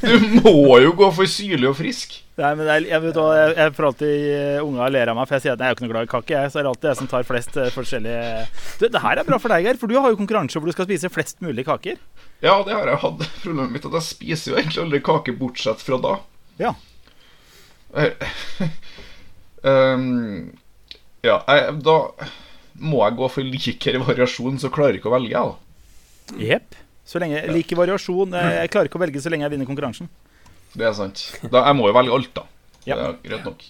Du 0.00 0.40
må 0.40 0.78
jo 0.80 0.94
gå 0.96 1.10
for 1.14 1.28
syrlig 1.28 1.68
og 1.68 1.76
frisk. 1.78 2.14
Nei, 2.38 2.52
men 2.56 2.68
er, 2.70 2.86
jeg, 2.86 3.02
vet 3.02 3.18
jeg, 3.18 3.54
jeg 3.58 3.72
får 3.76 3.86
alltid 3.88 4.12
uh, 4.30 4.64
unger 4.64 4.92
ler 4.94 5.10
av 5.12 5.18
meg, 5.18 5.26
for 5.28 5.36
jeg 5.36 5.44
sier 5.44 5.56
at 5.56 5.62
jeg 5.62 5.68
er 5.68 5.76
ikke 5.76 5.84
noe 5.84 5.92
glad 5.92 6.06
i 6.06 6.10
kake. 6.12 6.34
Jeg, 6.34 6.52
så 6.52 6.60
er 6.60 6.64
det 6.64 6.70
alltid 6.72 6.88
jeg 6.88 6.98
som 7.00 7.10
tar 7.10 7.26
flest 7.26 7.58
eh, 7.58 7.72
forskjellige 7.74 8.22
du, 8.78 8.86
Det 8.94 9.02
her 9.02 9.20
er 9.20 9.26
bra 9.26 9.38
for 9.42 9.52
deg, 9.52 9.66
Geir, 9.66 9.80
for 9.80 9.90
du 9.90 9.98
har 9.98 10.12
jo 10.12 10.20
konkurranse 10.20 10.58
hvor 10.58 10.70
du 10.70 10.74
skal 10.76 10.88
spise 10.88 11.10
flest 11.12 11.42
mulig 11.44 11.66
kaker. 11.68 11.98
Ja, 12.44 12.54
det 12.64 12.76
har 12.76 12.88
jeg 12.88 13.02
hatt. 13.02 13.26
Problemet 13.42 13.74
mitt 13.74 13.84
er 13.84 13.90
at 13.90 13.98
jeg 14.00 14.08
spiser 14.08 14.54
jo 14.54 14.60
egentlig 14.62 14.84
aldri 14.84 15.02
kake 15.10 15.34
bortsett 15.40 15.82
fra 15.84 15.98
da. 16.04 16.14
Ja. 16.62 16.72
um, 19.66 20.54
ja, 21.26 21.38
jeg, 21.48 21.78
da 21.86 21.96
må 22.78 23.00
jeg 23.04 23.16
gå 23.18 23.28
for 23.34 23.42
likere 23.42 24.02
variasjon, 24.04 24.58
så 24.62 24.70
klarer 24.70 24.94
jeg 24.96 25.00
ikke 25.02 25.10
å 25.10 25.16
velge, 25.16 25.32
jeg, 25.34 25.54
da. 25.54 26.38
Jepp. 26.44 26.76
Så 27.08 27.18
lenge 27.22 27.38
jeg 27.40 27.50
liker 27.54 27.78
variasjon. 27.80 28.34
eh, 28.36 28.50
Jeg 28.62 28.70
klarer 28.74 28.90
ikke 28.90 28.98
å 29.00 29.02
velge 29.02 29.22
så 29.24 29.30
lenge 29.32 29.46
jeg 29.46 29.54
vinner 29.56 29.66
konkurransen. 29.68 30.10
Det 30.76 30.84
er 30.84 30.92
sant. 30.92 31.22
Da, 31.48 31.62
jeg 31.70 31.76
må 31.78 31.88
jo 31.88 31.94
velge 31.96 32.12
alt, 32.18 32.30
da. 32.36 32.44
Ja. 32.84 32.96
Det 32.98 33.06
er 33.08 33.16
greit 33.30 33.46
nok. 33.48 33.64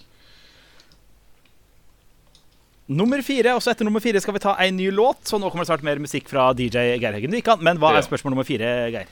Nummer 2.89 3.21
fire, 3.21 3.53
også 3.53 3.69
etter 3.71 3.85
nummer 3.85 4.01
fire 4.01 4.19
skal 4.21 4.33
vi 4.35 4.41
ta 4.43 4.55
en 4.65 4.75
ny 4.79 4.89
låt. 4.91 5.21
Så 5.29 5.37
nå 5.39 5.49
kommer 5.53 5.63
det 5.65 5.69
snart 5.69 5.83
mer 5.85 5.99
musikk 6.01 6.29
fra 6.31 6.47
DJ 6.57 6.97
Geir 6.99 7.13
Heggen 7.15 7.35
Wikan. 7.37 7.61
Men 7.65 7.77
hva 7.81 7.91
er 7.95 8.05
spørsmål 8.05 8.33
nummer 8.33 8.47
fire, 8.47 8.69
Geir? 8.93 9.11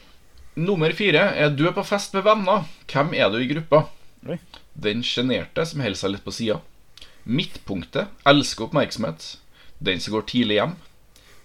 Nummer 0.58 0.94
fire 0.98 1.28
er 1.38 1.52
du 1.54 1.68
er 1.70 1.76
på 1.78 1.84
fest 1.86 2.16
med 2.18 2.26
venner. 2.26 2.66
Hvem 2.90 3.14
er 3.14 3.30
du 3.30 3.38
i 3.38 3.50
gruppa? 3.52 3.84
Den 4.78 5.04
sjenerte 5.06 5.64
som 5.70 5.84
holder 5.86 6.00
seg 6.00 6.16
litt 6.16 6.26
på 6.26 6.34
sida. 6.34 6.58
Midtpunktet 7.28 8.08
elsker 8.26 8.68
oppmerksomhet. 8.70 9.38
Den 9.84 10.00
som 10.00 10.14
går 10.16 10.22
tidlig 10.32 10.56
hjem. 10.62 10.76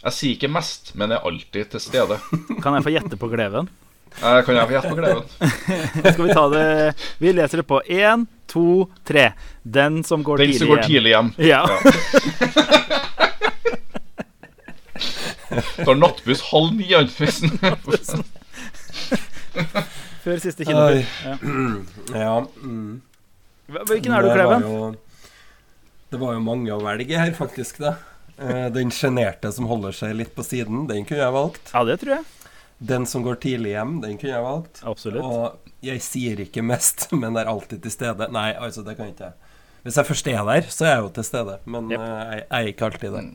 Jeg 0.03 0.12
sier 0.16 0.37
ikke 0.37 0.51
mest, 0.51 0.92
men 0.99 1.12
er 1.14 1.23
alltid 1.27 1.71
til 1.75 1.83
stede. 1.83 2.18
Kan 2.62 2.75
jeg 2.79 2.87
få 2.87 2.92
gjette 2.95 3.18
på 3.18 3.29
Kleven? 3.33 3.68
Eh, 4.12 4.38
kan 4.45 4.55
jeg 4.59 4.68
få 4.68 4.75
gjette 4.75 4.90
på 4.92 4.97
Kleven? 4.99 5.25
Skal 6.12 6.27
vi 6.27 6.35
ta 6.37 6.42
det 6.53 6.64
Vi 7.23 7.31
leser 7.33 7.62
det 7.62 7.66
på 7.71 7.79
én, 7.88 8.27
to, 8.51 8.64
tre. 9.09 9.31
Den 9.64 10.03
som 10.05 10.23
går 10.27 10.42
Den 10.42 10.51
tidlig 10.53 10.59
som 10.61 10.68
går 10.68 10.83
hjem. 10.83 10.88
tidlig 10.90 11.11
hjem. 11.14 11.31
Ja. 11.40 11.62
Tar 15.85 15.95
nattbuss 16.03 16.42
halv 16.51 16.75
ni, 16.77 16.90
Andresen. 16.95 17.57
Før 20.23 20.38
siste 20.45 20.64
kinofilm. 20.68 21.07
Ja. 21.25 21.38
Ja. 22.23 22.35
Mm. 22.62 23.01
Hvilken 23.73 24.12
er 24.12 24.23
du, 24.23 24.29
Det 24.29 24.37
var 24.37 24.61
Kleven? 24.61 24.97
Det 26.12 26.20
var 26.20 26.37
jo 26.37 26.42
mange 26.44 26.72
å 26.75 26.81
velge 26.85 27.16
her, 27.16 27.33
faktisk. 27.37 27.81
da 27.81 27.96
Eh, 28.37 28.66
Den 28.66 28.90
sjenerte 28.90 29.53
som 29.53 29.68
holder 29.70 29.94
seg 29.96 30.14
litt 30.16 30.35
på 30.37 30.44
siden, 30.46 30.87
den 30.90 31.07
kunne 31.09 31.22
jeg 31.22 31.35
valgt. 31.35 31.72
Ja, 31.72 31.85
det 31.88 31.98
tror 32.03 32.16
jeg. 32.18 32.25
Den 32.83 33.07
som 33.07 33.22
går 33.22 33.38
tidlig 33.42 33.77
hjem, 33.77 34.01
den 34.03 34.18
kunne 34.18 34.35
jeg 34.35 34.46
valgt. 34.46 34.83
Absolutt. 34.88 35.22
Og 35.22 35.72
jeg 35.85 36.03
sier 36.03 36.42
ikke 36.42 36.64
mest, 36.66 37.09
men 37.22 37.38
er 37.38 37.51
alltid 37.51 37.85
til 37.85 37.94
stede. 37.94 38.31
Nei, 38.35 38.51
altså, 38.57 38.85
det 38.87 38.96
kan 38.98 39.12
ikke 39.12 39.31
jeg. 39.31 39.51
Hvis 39.83 39.96
jeg 39.98 40.07
først 40.07 40.29
er 40.31 40.44
der, 40.46 40.66
så 40.70 40.87
er 40.87 40.92
jeg 40.92 41.03
jo 41.03 41.12
til 41.16 41.27
stede. 41.27 41.59
Men 41.75 41.90
yep. 41.90 42.01
eh, 42.01 42.18
jeg, 42.33 42.42
jeg 42.42 42.59
er 42.59 42.72
ikke 42.72 42.88
alltid 42.88 43.16
der. 43.18 43.31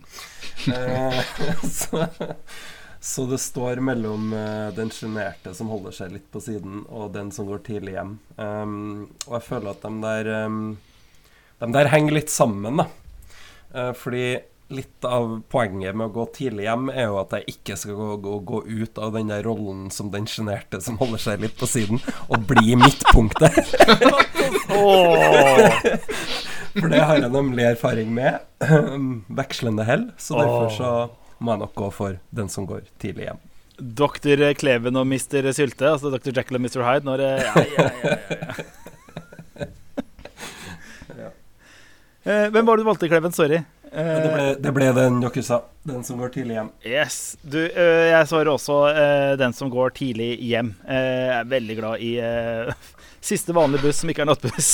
Eh, 0.73 1.17
så, 1.77 2.05
så 3.03 3.25
det 3.27 3.39
står 3.43 3.81
mellom 3.83 4.31
eh, 4.35 4.69
den 4.77 4.91
sjenerte 4.95 5.51
som 5.57 5.71
holder 5.71 5.95
seg 5.95 6.15
litt 6.15 6.29
på 6.31 6.41
siden, 6.43 6.85
og 6.87 7.11
den 7.15 7.33
som 7.35 7.49
går 7.51 7.65
tidlig 7.67 7.97
hjem. 7.97 8.15
Um, 8.39 8.77
og 9.27 9.37
jeg 9.37 9.47
føler 9.49 9.73
at 9.73 9.83
de 9.83 9.93
der 10.07 10.31
um, 10.47 10.61
De 11.59 11.71
der 11.73 11.89
henger 11.89 12.13
litt 12.19 12.29
sammen, 12.29 12.83
da. 12.83 12.87
Eh, 13.73 13.91
fordi 13.97 14.37
litt 14.69 15.05
av 15.07 15.41
poenget 15.47 15.95
med 15.95 16.09
å 16.09 16.13
gå 16.17 16.25
tidlig 16.35 16.65
hjem 16.65 16.89
er 16.91 17.05
jo 17.07 17.19
at 17.21 17.31
jeg 17.37 17.53
ikke 17.53 17.77
skal 17.79 17.95
gå, 17.95 18.07
gå, 18.25 18.33
gå 18.49 18.57
ut 18.67 18.99
av 18.99 19.13
den 19.15 19.31
der 19.31 19.45
rollen 19.47 19.87
som 19.95 20.09
den 20.11 20.27
sjenerte 20.27 20.81
som 20.83 20.99
holder 20.99 21.23
seg 21.23 21.45
litt 21.45 21.55
på 21.59 21.69
siden, 21.69 22.01
og 22.27 22.43
bli 22.49 22.75
midtpunktet. 22.79 23.55
For 26.77 26.91
det 26.91 26.99
har 26.99 27.21
jeg 27.23 27.31
nemlig 27.33 27.63
erfaring 27.71 28.11
med. 28.13 28.43
Vekslende 29.39 29.87
hell. 29.87 30.09
Så 30.19 30.37
derfor 30.37 30.69
så 30.75 30.91
må 31.39 31.55
jeg 31.55 31.63
nok 31.63 31.75
gå 31.77 31.89
for 31.95 32.19
den 32.35 32.51
som 32.51 32.67
går 32.69 32.81
tidlig 33.01 33.29
hjem. 33.29 33.39
Dr. 33.77 34.41
Kleven 34.57 34.97
og 34.97 35.05
Mr. 35.05 35.51
Sylte, 35.53 35.85
altså 35.93 36.09
Dr. 36.13 36.33
Jekyll 36.33 36.57
og 36.57 36.63
Mr. 36.65 36.81
Hyde, 36.81 37.05
når 37.05 37.21
ja, 37.23 37.29
ja, 37.37 37.61
ja, 37.77 37.89
ja, 38.01 38.17
ja. 38.41 38.53
Eh, 41.17 41.33
Hvem 42.27 42.65
var 42.67 42.77
det 42.77 42.83
du 42.83 42.87
valgte, 42.89 43.07
Kleven? 43.11 43.31
Sorry. 43.35 43.61
Det, 43.87 44.31
ble, 44.33 44.47
det 44.59 44.71
ble 44.75 44.89
den 44.97 45.21
dere 45.23 45.43
sa. 45.45 45.61
Den 45.87 46.03
som 46.03 46.19
går 46.19 46.33
tidlig 46.35 46.57
hjem. 46.57 46.69
Yes. 46.83 47.37
Du, 47.39 47.59
øh, 47.63 48.03
jeg 48.11 48.27
svarer 48.27 48.51
også 48.51 48.79
øh, 48.91 49.31
den 49.39 49.55
som 49.55 49.71
går 49.71 49.93
tidlig 49.95 50.33
hjem. 50.43 50.73
Eh, 50.83 50.97
jeg 51.29 51.37
er 51.37 51.49
veldig 51.53 51.77
glad 51.79 52.03
i 52.03 52.11
siste 53.29 53.55
vanlige 53.55 53.85
buss 53.85 54.03
som 54.03 54.11
ikke 54.11 54.25
er 54.25 54.29
nattbuss. 54.33 54.69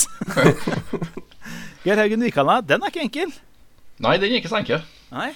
Geir 1.86 2.00
Haugen 2.02 2.26
Vikana, 2.26 2.58
den 2.66 2.82
er 2.82 2.94
ikke 2.94 3.06
enkel. 3.06 3.34
Nei, 4.04 4.16
den 4.18 4.32
er 4.32 4.40
ikke 4.42 4.52
så 4.52 4.62
enkel. 4.64 4.82
Nei. 5.14 5.30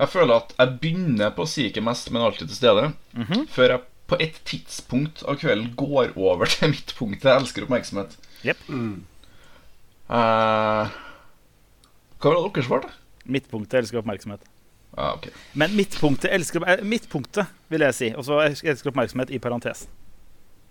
Jeg 0.00 0.08
føler 0.12 0.34
at 0.40 0.54
jeg 0.58 0.76
begynner 0.82 1.32
på 1.36 1.44
å 1.44 1.48
si 1.48 1.66
ikke 1.68 1.84
mest, 1.84 2.10
men 2.12 2.24
alltid 2.24 2.50
til 2.50 2.58
stede. 2.58 2.90
Mhm. 3.16 3.46
Før 3.52 3.74
jeg 3.76 3.86
på 4.10 4.18
et 4.20 4.40
tidspunkt 4.48 5.22
av 5.28 5.38
kvelden 5.40 5.70
går 5.78 6.16
over 6.18 6.50
til 6.50 6.72
mitt 6.72 6.92
punkt. 6.98 7.24
Jeg 7.24 7.40
elsker 7.40 7.64
oppmerksomhet. 7.66 8.16
Jepp. 8.44 8.64
Eh, 10.10 10.98
hva 12.20 12.32
var 12.32 12.40
det 12.40 12.54
dere 12.54 12.66
svarte? 12.66 12.90
Midtpunktet 13.30 13.78
elsker 13.80 14.00
oppmerksomhet. 14.00 14.42
Ja, 14.96 15.12
ok. 15.14 15.28
Men 15.60 15.76
midtpunktet 15.78 16.32
elsker 16.34 16.64
eh, 16.68 16.82
Midtpunktet, 16.84 17.52
vil 17.70 17.84
jeg 17.86 17.96
si. 17.96 18.10
Og 18.18 18.26
så 18.26 18.40
elsker 18.44 18.90
oppmerksomhet 18.90 19.32
i 19.32 19.38
parentes. 19.42 19.86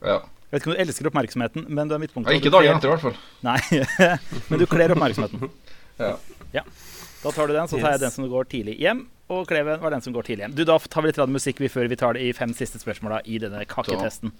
Ja. 0.03 0.19
Jeg 0.49 0.55
vet 0.55 0.63
ikke 0.63 0.71
om 0.71 0.75
du 0.77 0.81
elsker 0.81 1.09
oppmerksomheten, 1.11 1.65
men 1.69 1.89
du 1.89 1.95
er 1.95 2.01
midtpunktet. 2.01 2.33
Ja, 2.33 2.41
ikke 2.41 2.53
dagen 2.53 2.77
etter, 2.79 2.89
i 2.89 2.93
hvert 2.95 3.05
fall. 3.05 3.17
Nei, 3.45 3.59
men 4.49 4.61
du 4.61 4.65
kler 4.69 4.95
oppmerksomheten. 4.95 5.49
Ja. 5.99 6.13
ja. 6.53 6.61
Da 7.19 7.31
tar 7.35 7.49
du 7.49 7.51
den, 7.51 7.67
så 7.67 7.75
tar 7.75 7.97
jeg 7.97 7.99
den 8.05 8.11
som 8.13 8.23
går 8.31 8.45
tidlig 8.47 8.77
hjem. 8.79 9.01
Og 9.29 9.41
Kleven 9.49 9.81
var 9.81 9.91
den 9.91 9.99
som 9.99 10.13
går 10.15 10.29
tidlig 10.29 10.45
hjem. 10.45 10.53
Du, 10.55 10.61
Da 10.63 10.77
tar 10.79 11.03
vi 11.03 11.11
litt 11.11 11.19
musikk 11.27 11.59
vi 11.59 11.67
før 11.67 11.89
vi 11.91 11.97
tar 11.99 12.15
de 12.15 12.29
fem 12.37 12.53
siste 12.55 12.79
spørsmåla 12.79 13.19
i 13.27 13.35
denne 13.43 13.65
kaketesten. 13.67 14.31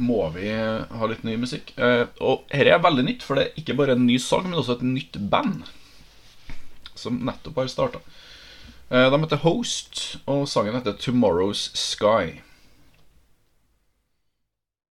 Må 0.00 0.22
vi 0.32 0.48
ha 0.48 1.10
litt 1.10 1.26
ny 1.28 1.36
musikk? 1.42 1.74
Eh, 1.76 2.06
og 2.24 2.48
dette 2.48 2.72
er 2.72 2.80
veldig 2.82 3.04
nytt, 3.04 3.26
for 3.26 3.36
det 3.36 3.50
er 3.50 3.60
ikke 3.60 3.76
bare 3.82 3.98
en 3.98 4.06
ny 4.08 4.16
sang, 4.16 4.48
men 4.48 4.56
også 4.62 4.78
et 4.78 4.86
nytt 4.88 5.20
band. 5.28 5.68
Som 6.94 7.22
nettopp 7.26 7.60
har 7.60 7.70
starta. 7.72 8.02
Eh, 8.90 9.10
de 9.10 9.20
heter 9.20 9.42
Host, 9.42 10.18
og 10.26 10.48
sangen 10.48 10.76
heter 10.76 10.98
Tomorrow's 11.00 11.70
Sky. 11.76 12.40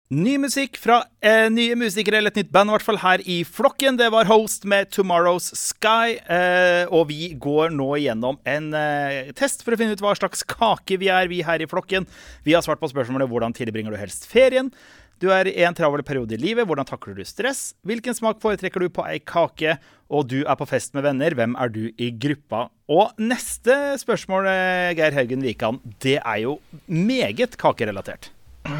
Ny 0.06 0.36
musikk 0.38 0.76
fra 0.78 1.00
eh, 1.18 1.48
nye 1.50 1.74
musikere, 1.74 2.20
eller 2.20 2.30
et 2.30 2.36
nytt 2.38 2.52
band, 2.54 2.70
i 2.70 2.74
hvert 2.76 2.84
fall 2.86 3.00
her 3.02 3.22
i 3.26 3.40
flokken. 3.42 3.96
Det 3.98 4.06
var 4.14 4.28
Host 4.30 4.62
med 4.62 4.92
Tomorrow's 4.94 5.48
Sky. 5.58 6.14
Eh, 6.30 6.84
og 6.94 7.08
vi 7.08 7.32
går 7.34 7.74
nå 7.74 7.88
gjennom 8.04 8.38
en 8.46 8.68
eh, 8.78 9.32
test 9.34 9.66
for 9.66 9.74
å 9.74 9.80
finne 9.80 9.98
ut 9.98 10.04
hva 10.04 10.14
slags 10.14 10.46
kake 10.46 11.00
vi 11.02 11.10
er, 11.10 11.26
vi 11.32 11.40
her 11.42 11.58
i 11.58 11.66
flokken. 11.66 12.06
Vi 12.46 12.54
har 12.54 12.62
svart 12.62 12.78
på 12.78 12.92
spørsmålet 12.92 13.26
hvordan 13.32 13.56
tilbringer 13.58 13.90
du 13.90 13.98
helst 13.98 14.28
ferien. 14.30 14.70
Du 15.16 15.30
er 15.32 15.48
i 15.48 15.62
en 15.64 15.72
travel 15.76 16.02
periode 16.04 16.36
i 16.36 16.40
livet. 16.40 16.66
Hvordan 16.68 16.84
takler 16.84 17.16
du 17.16 17.24
stress? 17.24 17.70
Hvilken 17.88 18.16
smak 18.16 18.40
foretrekker 18.42 18.82
du 18.84 18.90
på 18.92 19.04
ei 19.08 19.16
kake? 19.24 19.78
Og 20.12 20.26
du 20.28 20.42
er 20.42 20.58
på 20.60 20.66
fest 20.68 20.92
med 20.92 21.06
venner. 21.06 21.32
Hvem 21.32 21.54
er 21.56 21.72
du 21.72 21.86
i 21.96 22.10
gruppa? 22.12 22.66
Og 22.92 23.16
neste 23.16 23.96
spørsmål, 24.02 24.48
eh, 24.50 24.92
Geir 24.98 25.16
Haugen 25.16 25.46
Wikan, 25.46 25.80
det 26.04 26.18
er 26.20 26.42
jo 26.44 26.58
meget 26.86 27.56
kakerelatert. 27.56 28.30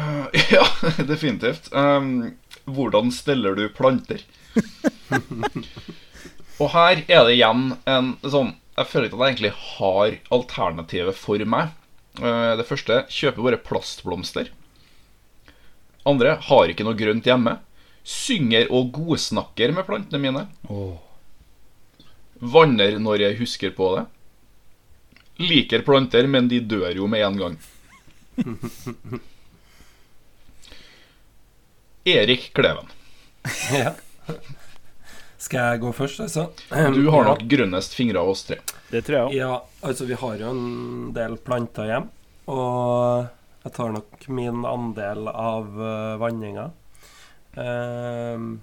Ja, 0.51 0.65
definitivt. 1.07 1.71
Um, 1.71 2.35
hvordan 2.67 3.09
steller 3.15 3.55
du 3.55 3.69
planter? 3.71 4.19
og 6.61 6.69
her 6.73 7.01
er 7.07 7.23
det 7.23 7.37
igjen 7.37 7.69
en 7.87 8.09
sånn 8.25 8.49
Jeg 8.75 8.89
føler 8.89 9.07
ikke 9.07 9.17
at 9.17 9.23
jeg 9.23 9.35
egentlig 9.35 9.53
har 9.77 10.17
alternativet 10.35 11.17
for 11.17 11.49
meg. 11.49 11.71
Uh, 12.19 12.53
det 12.59 12.67
første 12.67 13.05
kjøper 13.09 13.47
bare 13.47 13.63
plastblomster. 13.63 14.51
Andre 16.07 16.37
har 16.47 16.71
ikke 16.71 16.85
noe 16.87 16.95
grønt 16.99 17.25
hjemme. 17.27 17.57
Synger 18.07 18.69
og 18.71 18.91
godsnakker 18.95 19.73
med 19.75 19.85
plantene 19.87 20.21
mine. 20.23 20.45
Vanner 22.39 22.95
når 23.01 23.23
jeg 23.25 23.39
husker 23.41 23.73
på 23.75 23.89
det. 23.97 24.05
Liker 25.43 25.83
planter, 25.85 26.25
men 26.31 26.47
de 26.49 26.59
dør 26.65 26.95
jo 26.97 27.07
med 27.11 27.21
en 27.27 27.37
gang. 27.41 27.57
Erik 32.07 32.53
Kleven. 32.55 32.87
Ja. 33.73 33.93
Skal 35.37 35.59
jeg 35.73 35.81
gå 35.83 35.91
først, 35.93 36.19
altså? 36.23 36.47
Du 36.95 37.09
har 37.11 37.23
Ja. 37.23 37.27
nok 37.33 37.43
grønnest 37.51 37.93
fingre 37.95 38.19
av 38.23 38.29
oss 38.31 38.43
tre. 38.47 38.57
Det 38.91 39.03
tror 39.05 39.15
jeg 39.17 39.25
òg. 39.27 39.33
Ja, 39.35 39.63
altså 39.83 40.05
vi 40.07 40.13
har 40.17 40.37
jo 40.39 40.49
en 40.49 41.13
del 41.13 41.35
planter 41.37 41.85
hjem, 41.85 42.07
og 42.47 43.27
jeg 43.63 43.73
tar 43.75 43.93
nok 43.95 44.27
min 44.31 44.65
andel 44.67 45.27
av 45.31 45.73
uh, 45.79 46.17
vanninga. 46.21 46.69
Ehm, 47.57 48.59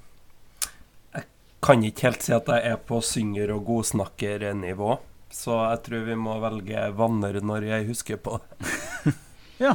jeg 1.15 1.25
kan 1.65 1.83
ikke 1.83 2.07
helt 2.09 2.23
si 2.25 2.35
at 2.37 2.49
jeg 2.51 2.63
er 2.71 2.79
på 2.89 3.01
synger- 3.03 3.53
og 3.57 3.65
godsnakkernivå, 3.67 4.99
så 5.35 5.59
jeg 5.73 5.83
tror 5.89 6.05
vi 6.09 6.17
må 6.19 6.39
velge 6.43 6.87
vanner 6.95 7.41
når 7.43 7.69
jeg 7.73 7.89
husker 7.91 8.21
på 8.23 8.39
det. 8.39 9.15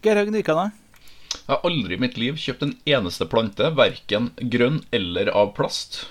Geir 0.00 0.16
Haugen 0.16 0.38
Wikan, 0.38 0.56
da? 0.56 0.70
Jeg 1.30 1.50
har 1.52 1.66
aldri 1.66 1.96
i 1.96 2.00
mitt 2.00 2.16
liv 2.18 2.38
kjøpt 2.40 2.62
en 2.64 2.72
eneste 2.88 3.26
plante, 3.28 3.68
verken 3.76 4.30
grønn 4.52 4.80
eller 4.96 5.28
av 5.36 5.52
plast. 5.56 6.06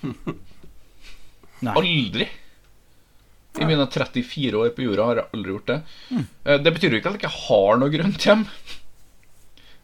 Aldri. 1.80 2.28
I 3.58 3.66
mine 3.66 3.86
34 3.90 4.54
år 4.60 4.68
på 4.76 4.84
jorda 4.84 5.06
har 5.08 5.18
jeg 5.18 5.28
aldri 5.34 5.54
gjort 5.56 5.70
det. 5.72 5.78
Mm. 6.14 6.26
Det 6.62 6.72
betyr 6.76 6.94
jo 6.94 7.00
ikke 7.00 7.10
at 7.10 7.16
jeg 7.16 7.22
ikke 7.24 7.48
har 7.48 7.80
noe 7.80 7.90
grønt 7.92 8.26
hjem. 8.28 8.44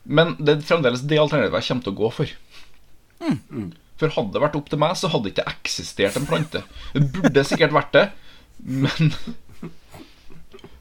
Men 0.06 0.36
det 0.38 0.54
er 0.54 0.68
fremdeles 0.68 1.02
det 1.02 1.18
alternativet 1.18 1.58
jeg 1.58 1.68
kommer 1.72 1.88
til 1.88 1.94
å 1.96 2.00
gå 2.02 2.10
for. 2.20 2.36
For 3.96 4.12
hadde 4.12 4.36
det 4.36 4.42
vært 4.44 4.58
opp 4.60 4.70
til 4.70 4.78
meg, 4.78 4.94
så 5.00 5.10
hadde 5.10 5.26
det 5.26 5.34
ikke 5.34 5.56
eksistert 5.56 6.18
en 6.20 6.28
plante. 6.28 6.62
Det 6.94 7.02
burde 7.16 7.44
sikkert 7.48 7.74
vært 7.74 7.92
det, 7.96 8.06
men 8.62 9.10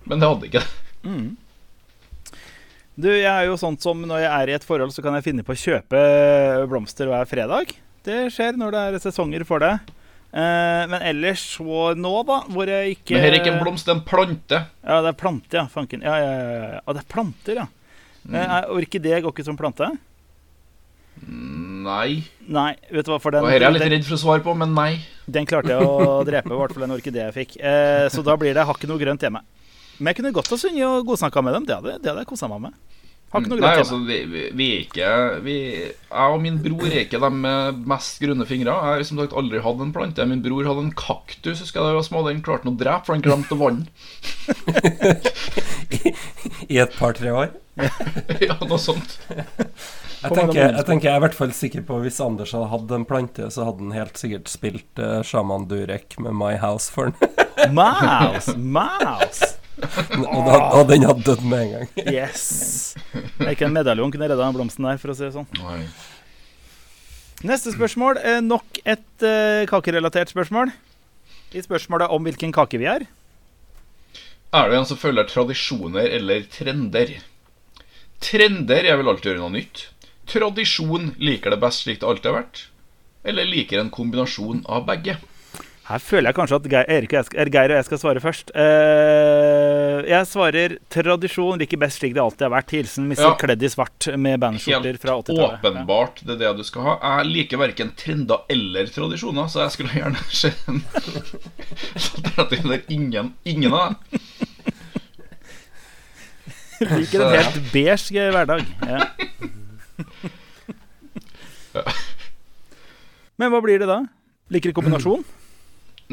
Men 0.06 0.22
det 0.22 0.28
hadde 0.30 0.46
ikke 0.52 0.62
det. 0.62 0.72
Du, 2.96 3.10
jeg 3.10 3.28
er 3.28 3.48
jo 3.50 3.58
sånn 3.60 3.76
som 3.82 4.06
når 4.08 4.22
jeg 4.24 4.32
er 4.32 4.50
i 4.52 4.56
et 4.56 4.64
forhold, 4.68 4.94
så 4.96 5.02
kan 5.04 5.18
jeg 5.18 5.26
finne 5.26 5.44
på 5.44 5.52
å 5.56 5.60
kjøpe 5.60 6.00
blomster 6.72 7.10
hver 7.10 7.26
fredag. 7.28 7.74
Det 8.06 8.28
skjer 8.32 8.56
når 8.62 8.76
det 8.76 8.84
er 8.86 9.02
sesonger 9.04 9.44
for 9.50 9.64
det. 9.64 9.74
Eh, 10.36 10.84
men 10.92 11.00
ellers 11.00 11.44
så 11.56 11.94
nå, 11.96 12.12
da, 12.28 12.42
hvor 12.52 12.68
jeg 12.68 12.98
ikke 12.98 13.16
Men 13.16 13.24
her 13.24 13.32
er 13.32 13.40
ikke 13.40 13.54
en 13.54 13.62
blomst, 13.62 13.88
det 13.88 13.94
er 13.94 14.00
en 14.02 14.08
plante. 14.10 14.60
Ja, 14.84 14.98
det 15.06 15.14
er 15.14 15.20
plante, 15.22 15.56
ja. 15.56 15.64
Fanken. 15.72 16.04
Ja, 16.04 16.18
ja, 16.20 16.34
ja, 16.36 16.66
ja. 16.76 16.82
Det 16.92 17.04
er 17.06 17.08
planter, 17.14 17.62
ja. 17.62 17.68
Mm. 18.26 18.36
Eh, 18.42 18.58
orkidé 18.76 19.22
går 19.24 19.32
ikke 19.32 19.46
som 19.48 19.56
plante? 19.60 19.88
Nei. 21.86 22.26
Nei, 22.52 22.72
vet 22.92 23.08
du 23.08 23.14
hva, 23.14 23.22
for 23.24 23.32
den, 23.32 23.46
Og 23.46 23.54
her 23.54 23.62
er 23.62 23.70
jeg 23.70 23.78
litt 23.78 23.92
redd 23.94 24.08
for 24.10 24.18
å 24.18 24.22
svare 24.26 24.44
på, 24.44 24.56
men 24.60 24.74
nei. 24.76 24.98
den 25.32 25.48
klarte 25.48 25.72
jeg 25.72 25.88
å 25.88 26.20
drepe, 26.28 26.52
i 26.52 26.60
hvert 26.60 26.76
fall 26.76 26.84
den 26.88 26.96
orkideen 26.98 27.30
jeg 27.30 27.38
fikk. 27.38 27.56
Eh, 27.64 28.08
så 28.12 28.26
da 28.26 28.36
blir 28.42 28.58
det 28.58 28.66
har 28.68 28.76
ikke 28.76 28.90
noe 28.92 29.00
grønt 29.00 29.24
hjemme. 29.24 29.40
Men 30.02 30.12
jeg 30.12 30.20
kunne 30.20 30.36
godt 30.36 30.52
ha 30.52 30.60
sunget 30.60 30.84
og 30.90 31.08
godsnakka 31.14 31.46
med 31.46 31.56
dem. 31.56 31.70
Det 31.70 31.78
hadde, 31.80 31.96
det 32.04 32.12
hadde 32.12 32.26
jeg 32.26 32.32
kosa 32.34 32.52
meg 32.52 32.66
med. 32.68 32.76
Har 33.36 33.44
ikke 33.44 33.52
noe 33.52 33.64
Nei, 33.66 33.74
altså, 33.82 33.98
vi, 34.08 34.18
vi, 34.32 34.44
vi 34.56 34.68
er 34.72 34.84
ikke 34.86 35.08
vi, 35.44 35.56
Jeg 35.84 36.36
og 36.36 36.40
min 36.40 36.60
bror 36.64 36.86
er 36.88 37.02
ikke 37.02 37.20
de 37.20 37.30
med 37.34 37.82
mest 37.92 38.22
grønne 38.24 38.48
fingre. 38.48 38.72
Jeg 38.72 38.96
har 38.96 39.04
som 39.10 39.20
sagt 39.20 39.36
aldri 39.36 39.60
hatt 39.66 39.84
en 39.84 39.92
plante. 39.96 40.28
Min 40.30 40.44
bror 40.46 40.70
hadde 40.70 40.86
en 40.86 40.94
kaktus, 40.96 41.60
husker 41.60 41.82
jeg 41.82 41.84
da 41.84 41.92
jeg 41.92 42.00
var 42.00 42.08
små. 42.08 42.24
Den 42.30 42.40
klarte 42.46 42.70
han 42.70 42.78
å 42.78 42.80
drepe, 42.80 43.04
for 43.08 43.18
han 43.18 43.26
glemte 43.26 43.58
å 43.58 43.60
vanne. 43.60 43.84
I 46.72 46.80
et 46.86 46.96
par-tre 46.96 47.36
år. 47.36 47.52
ja, 48.48 48.56
noe 48.62 48.80
sånt. 48.80 49.18
Jeg 50.26 50.32
tenker, 50.32 50.62
jeg 50.62 50.86
tenker 50.88 51.10
jeg 51.10 51.12
er 51.12 51.20
i 51.20 51.24
hvert 51.26 51.36
fall 51.38 51.52
sikker 51.54 51.84
på 51.86 51.98
Hvis 52.02 52.22
Anders 52.24 52.54
hadde 52.56 52.70
hatt 52.72 52.94
en 52.96 53.04
plante, 53.06 53.50
så 53.52 53.68
hadde 53.68 53.84
han 53.84 53.98
helt 53.98 54.18
sikkert 54.18 54.48
spilt 54.50 55.04
uh, 55.04 55.20
Shaman 55.28 55.68
Durek 55.70 56.16
med 56.24 56.40
My 56.40 56.56
House 56.62 56.88
for 56.94 57.12
han. 57.12 57.76
Mouse! 57.76 58.56
Mouse! 58.56 59.55
Og, 59.76 60.42
da, 60.48 60.58
og 60.78 60.88
den 60.90 61.04
hadde 61.06 61.26
dødd 61.26 61.44
med 61.44 61.64
en 61.66 61.72
gang. 61.74 61.90
Yes! 62.16 62.96
Det 63.12 63.46
er 63.46 63.54
ikke 63.56 63.68
en 63.68 63.76
medaljong 63.76 64.14
kunne 64.14 64.30
redda 64.30 64.40
den 64.42 64.56
blomsten 64.56 64.88
der, 64.88 65.00
for 65.02 65.12
å 65.12 65.18
si 65.18 65.26
det 65.28 65.34
sånn. 65.36 65.48
Nei. 65.60 65.84
Neste 67.46 67.74
spørsmål. 67.76 68.22
Eh, 68.24 68.42
nok 68.46 68.80
et 68.88 69.26
eh, 69.28 69.66
kakerelatert 69.70 70.32
spørsmål. 70.32 70.72
I 71.56 71.64
spørsmålet 71.64 72.12
om 72.12 72.24
hvilken 72.26 72.54
kake 72.56 72.80
vi 72.82 72.88
er. 72.90 73.06
Er 74.56 74.70
du 74.72 74.78
en 74.78 74.88
som 74.88 75.00
følger 75.00 75.28
tradisjoner 75.28 76.08
eller 76.18 76.46
trender? 76.52 77.18
Trender 78.24 78.88
jeg 78.88 79.00
vil 79.02 79.12
alltid 79.12 79.32
gjøre 79.34 79.44
noe 79.44 79.56
nytt. 79.58 79.90
Tradisjon 80.32 81.12
liker 81.22 81.54
det 81.54 81.62
best 81.62 81.84
slik 81.84 82.00
det 82.02 82.08
alltid 82.10 82.32
har 82.32 82.40
vært. 82.40 82.62
Eller 83.28 83.50
liker 83.50 83.82
en 83.82 83.92
kombinasjon 83.94 84.64
av 84.72 84.88
begge. 84.88 85.18
Her 85.86 86.02
føler 86.02 86.32
jeg 86.32 86.36
kanskje 86.40 86.58
at 86.58 86.66
Geir, 86.72 86.88
Erik 86.90 87.12
og 87.14 87.18
jeg, 87.20 87.26
skal- 87.28 87.50
Geir 87.54 87.70
og 87.70 87.78
jeg 87.78 87.86
skal 87.86 88.00
svare 88.02 88.22
først. 88.24 88.48
Uh, 88.58 90.00
jeg 90.10 90.26
svarer 90.26 90.74
tradisjon 90.90 91.60
liker 91.62 91.78
best 91.78 92.00
slik 92.02 92.16
det 92.18 92.24
alltid 92.24 92.42
har 92.48 92.54
vært. 92.56 92.74
Hilsen 92.74 93.06
Mr. 93.12 93.22
Ja. 93.22 93.36
kledd 93.38 93.62
i 93.62 93.70
svart 93.70 94.08
med 94.18 94.40
bandskjorter 94.42 94.98
fra 94.98 95.20
80-tallet. 95.22 95.60
åpenbart 95.62 96.24
det 96.26 96.34
er 96.34 96.42
det 96.42 96.54
du 96.58 96.64
skal 96.66 96.82
ha. 96.88 96.96
Jeg 97.20 97.30
liker 97.36 97.62
verken 97.62 97.94
trender 98.02 98.40
eller 98.50 98.90
tradisjoner, 98.90 99.46
så 99.54 99.62
jeg 99.68 99.76
skulle 99.76 99.94
gjerne 99.94 100.18
se 100.42 100.50
en 100.74 100.82
alternativ 101.94 102.66
der 102.74 102.82
ingen, 102.98 103.30
ingen 103.46 103.74
av 103.78 103.94
dem. 103.94 103.98
Liker 106.98 107.22
en 107.30 107.38
helt 107.38 107.62
beige 107.72 108.26
hverdag. 108.34 108.66
Ja. 108.90 109.00
Men 113.38 113.52
hva 113.54 113.60
blir 113.64 113.78
det 113.82 113.88
da? 113.90 114.02
Liker 114.54 114.74
kombinasjon? 114.76 115.22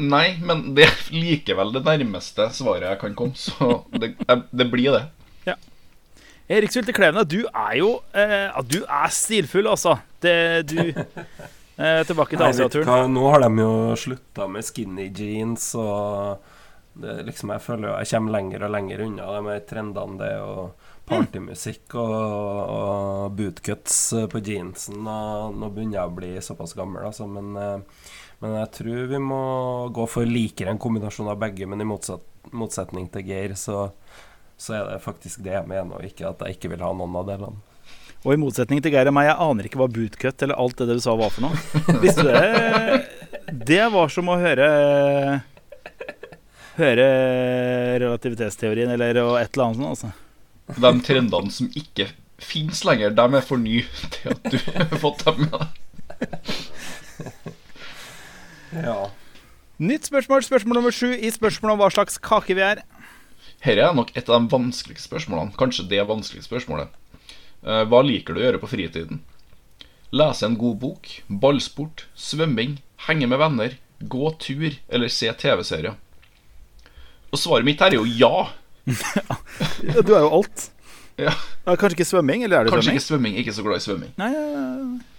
Nei, 0.01 0.39
men 0.41 0.71
det 0.73 0.87
er 0.87 1.01
likevel 1.13 1.73
det 1.75 1.83
nærmeste 1.85 2.47
svaret 2.55 2.87
jeg 2.87 3.01
kan 3.03 3.17
komme, 3.17 3.37
så 3.37 3.83
det, 3.93 4.15
det 4.49 4.69
blir 4.71 4.95
det. 4.95 5.03
Erik 6.51 6.73
Sylte 6.73 6.91
Klevne, 6.91 7.23
du 7.23 7.45
er 7.47 7.75
jo 7.79 7.93
eh, 8.11 8.49
ja, 8.49 8.63
Du 8.67 8.81
er 8.83 9.11
stilfull, 9.15 9.67
altså. 9.71 9.95
Det, 10.21 10.33
du 10.67 10.79
eh, 10.91 12.01
Tilbake 12.07 12.35
til 12.35 12.45
Asiaturen. 12.45 13.13
Nå 13.13 13.29
har 13.31 13.45
de 13.45 13.63
jo 13.63 13.75
slutta 13.99 14.49
med 14.51 14.65
skinny 14.67 15.07
jeans, 15.15 15.69
og 15.79 16.43
det, 16.99 17.21
liksom, 17.29 17.53
jeg 17.55 17.63
føler 17.63 17.89
jo 17.89 17.93
jeg 17.95 18.11
kommer 18.11 18.35
lenger 18.35 18.67
og 18.67 18.73
lenger 18.75 19.05
unna 19.07 19.29
de 19.37 19.53
her 19.53 19.63
trendene. 19.69 20.19
Det 20.19 20.33
og 20.43 20.89
partymusikk 21.03 21.95
og, 21.99 22.11
og 22.73 23.33
bootcuts 23.39 23.97
på 24.31 24.43
jeansen. 24.43 24.99
Og 24.99 25.55
nå 25.57 25.71
begynner 25.71 26.01
jeg 26.01 26.11
å 26.11 26.17
bli 26.19 26.33
såpass 26.43 26.75
gammel, 26.77 27.07
altså, 27.07 27.27
men, 27.27 27.55
eh, 27.55 28.11
men 28.43 28.57
jeg 28.59 28.71
tror 28.75 29.05
vi 29.07 29.19
må 29.23 29.41
gå 29.95 30.05
for 30.11 30.27
likere 30.27 30.73
en 30.73 30.79
kombinasjon 30.81 31.29
av 31.31 31.39
begge, 31.39 31.67
men 31.69 31.79
i 31.79 31.87
motsatt, 31.87 32.25
motsetning 32.51 33.05
til 33.13 33.23
Geir, 33.29 33.53
så, 33.55 33.85
så 34.59 34.75
er 34.75 34.89
det 34.89 35.03
faktisk 35.05 35.45
det 35.45 35.53
jeg 35.55 35.69
mener, 35.69 35.95
og 35.95 36.03
ikke 36.03 36.27
at 36.27 36.43
jeg 36.43 36.57
ikke 36.57 36.73
vil 36.73 36.83
ha 36.83 36.89
noen 36.91 37.15
av 37.21 37.29
delene. 37.29 37.61
Og 38.23 38.35
i 38.35 38.39
motsetning 38.39 38.83
til 38.83 38.91
Geir 38.91 39.07
og 39.07 39.15
meg, 39.15 39.29
jeg 39.29 39.39
aner 39.45 39.67
ikke 39.67 39.79
hva 39.79 39.87
bootcut 39.95 40.43
eller 40.43 40.59
alt 40.59 40.83
det 40.83 40.89
du 40.91 40.99
sa 41.03 41.15
var 41.19 41.31
for 41.31 41.47
noe. 41.47 41.55
Visste 42.03 42.23
du 42.23 42.31
det? 42.35 43.63
Det 43.67 43.81
var 43.95 44.11
som 44.11 44.31
å 44.31 44.37
høre 44.39 44.67
Høre 46.73 47.07
relativitetsteorien 48.01 48.89
eller 48.89 49.13
et 49.13 49.19
eller 49.53 49.65
annet 49.67 49.77
sånt. 49.77 49.89
Altså. 49.91 50.09
De 50.81 50.91
trendene 51.05 51.53
som 51.53 51.67
ikke 51.77 52.07
fins 52.41 52.81
lenger, 52.87 53.13
dem 53.13 53.37
er 53.37 53.45
for 53.45 53.61
nye 53.61 53.83
til 54.15 54.33
at 54.33 54.47
du 54.49 54.57
har 54.79 54.97
fått 55.03 55.21
dem 55.27 55.43
med 55.43 55.53
deg. 55.59 55.69
Ja. 58.73 59.09
Nytt 59.83 60.07
spørsmål, 60.09 60.43
spørsmål 60.45 60.79
nummer 60.79 60.93
sju 60.95 61.11
i 61.17 61.29
spørsmålet 61.33 61.73
om 61.75 61.81
hva 61.81 61.89
slags 61.93 62.17
kake 62.23 62.55
vi 62.57 62.63
er. 62.65 62.81
Dette 63.63 63.79
er 63.79 63.93
nok 63.95 64.11
et 64.15 64.29
av 64.29 64.41
de 64.43 64.51
vanskeligste 64.51 65.07
spørsmålene. 65.09 65.55
Kanskje 65.59 65.85
det 65.91 66.01
vanskeligste 66.09 66.49
spørsmålet. 66.51 66.91
Eh, 67.63 67.83
Hva 67.87 68.01
liker 68.03 68.35
du 68.35 68.41
å 68.41 68.45
gjøre 68.45 68.59
på 68.61 68.69
fritiden? 68.71 69.21
Lese 70.13 70.45
en 70.45 70.57
god 70.59 70.77
bok, 70.81 71.07
ballsport, 71.29 72.05
svømming, 72.15 72.77
henge 73.07 73.27
med 73.31 73.39
venner, 73.41 73.77
gå 74.03 74.33
tur 74.37 74.75
eller 74.89 75.07
se 75.09 75.31
TV-serier? 75.31 75.95
Og 77.33 77.39
svaret 77.41 77.65
mitt 77.65 77.79
her 77.81 77.95
er 77.95 78.01
jo 78.01 78.05
ja. 78.05 78.49
Ja, 79.87 80.01
Du 80.03 80.11
er 80.13 80.25
jo 80.27 80.29
alt. 80.41 80.67
ja. 81.17 81.31
Ja, 81.63 81.75
kanskje 81.79 81.95
ikke 81.97 82.09
svømming? 82.09 82.43
Eller 82.43 82.59
er 82.59 82.67
det 82.67 82.73
Kanskje 82.75 82.91
svømming? 82.91 82.99
ikke 82.99 83.07
svømming, 83.07 83.35
ikke 83.41 83.55
så 83.55 83.63
glad 83.65 83.79
i 83.79 83.85
svømming. 83.87 84.13
Nei, 84.19 84.29
ja, 84.35 84.43
ja. 84.51 85.12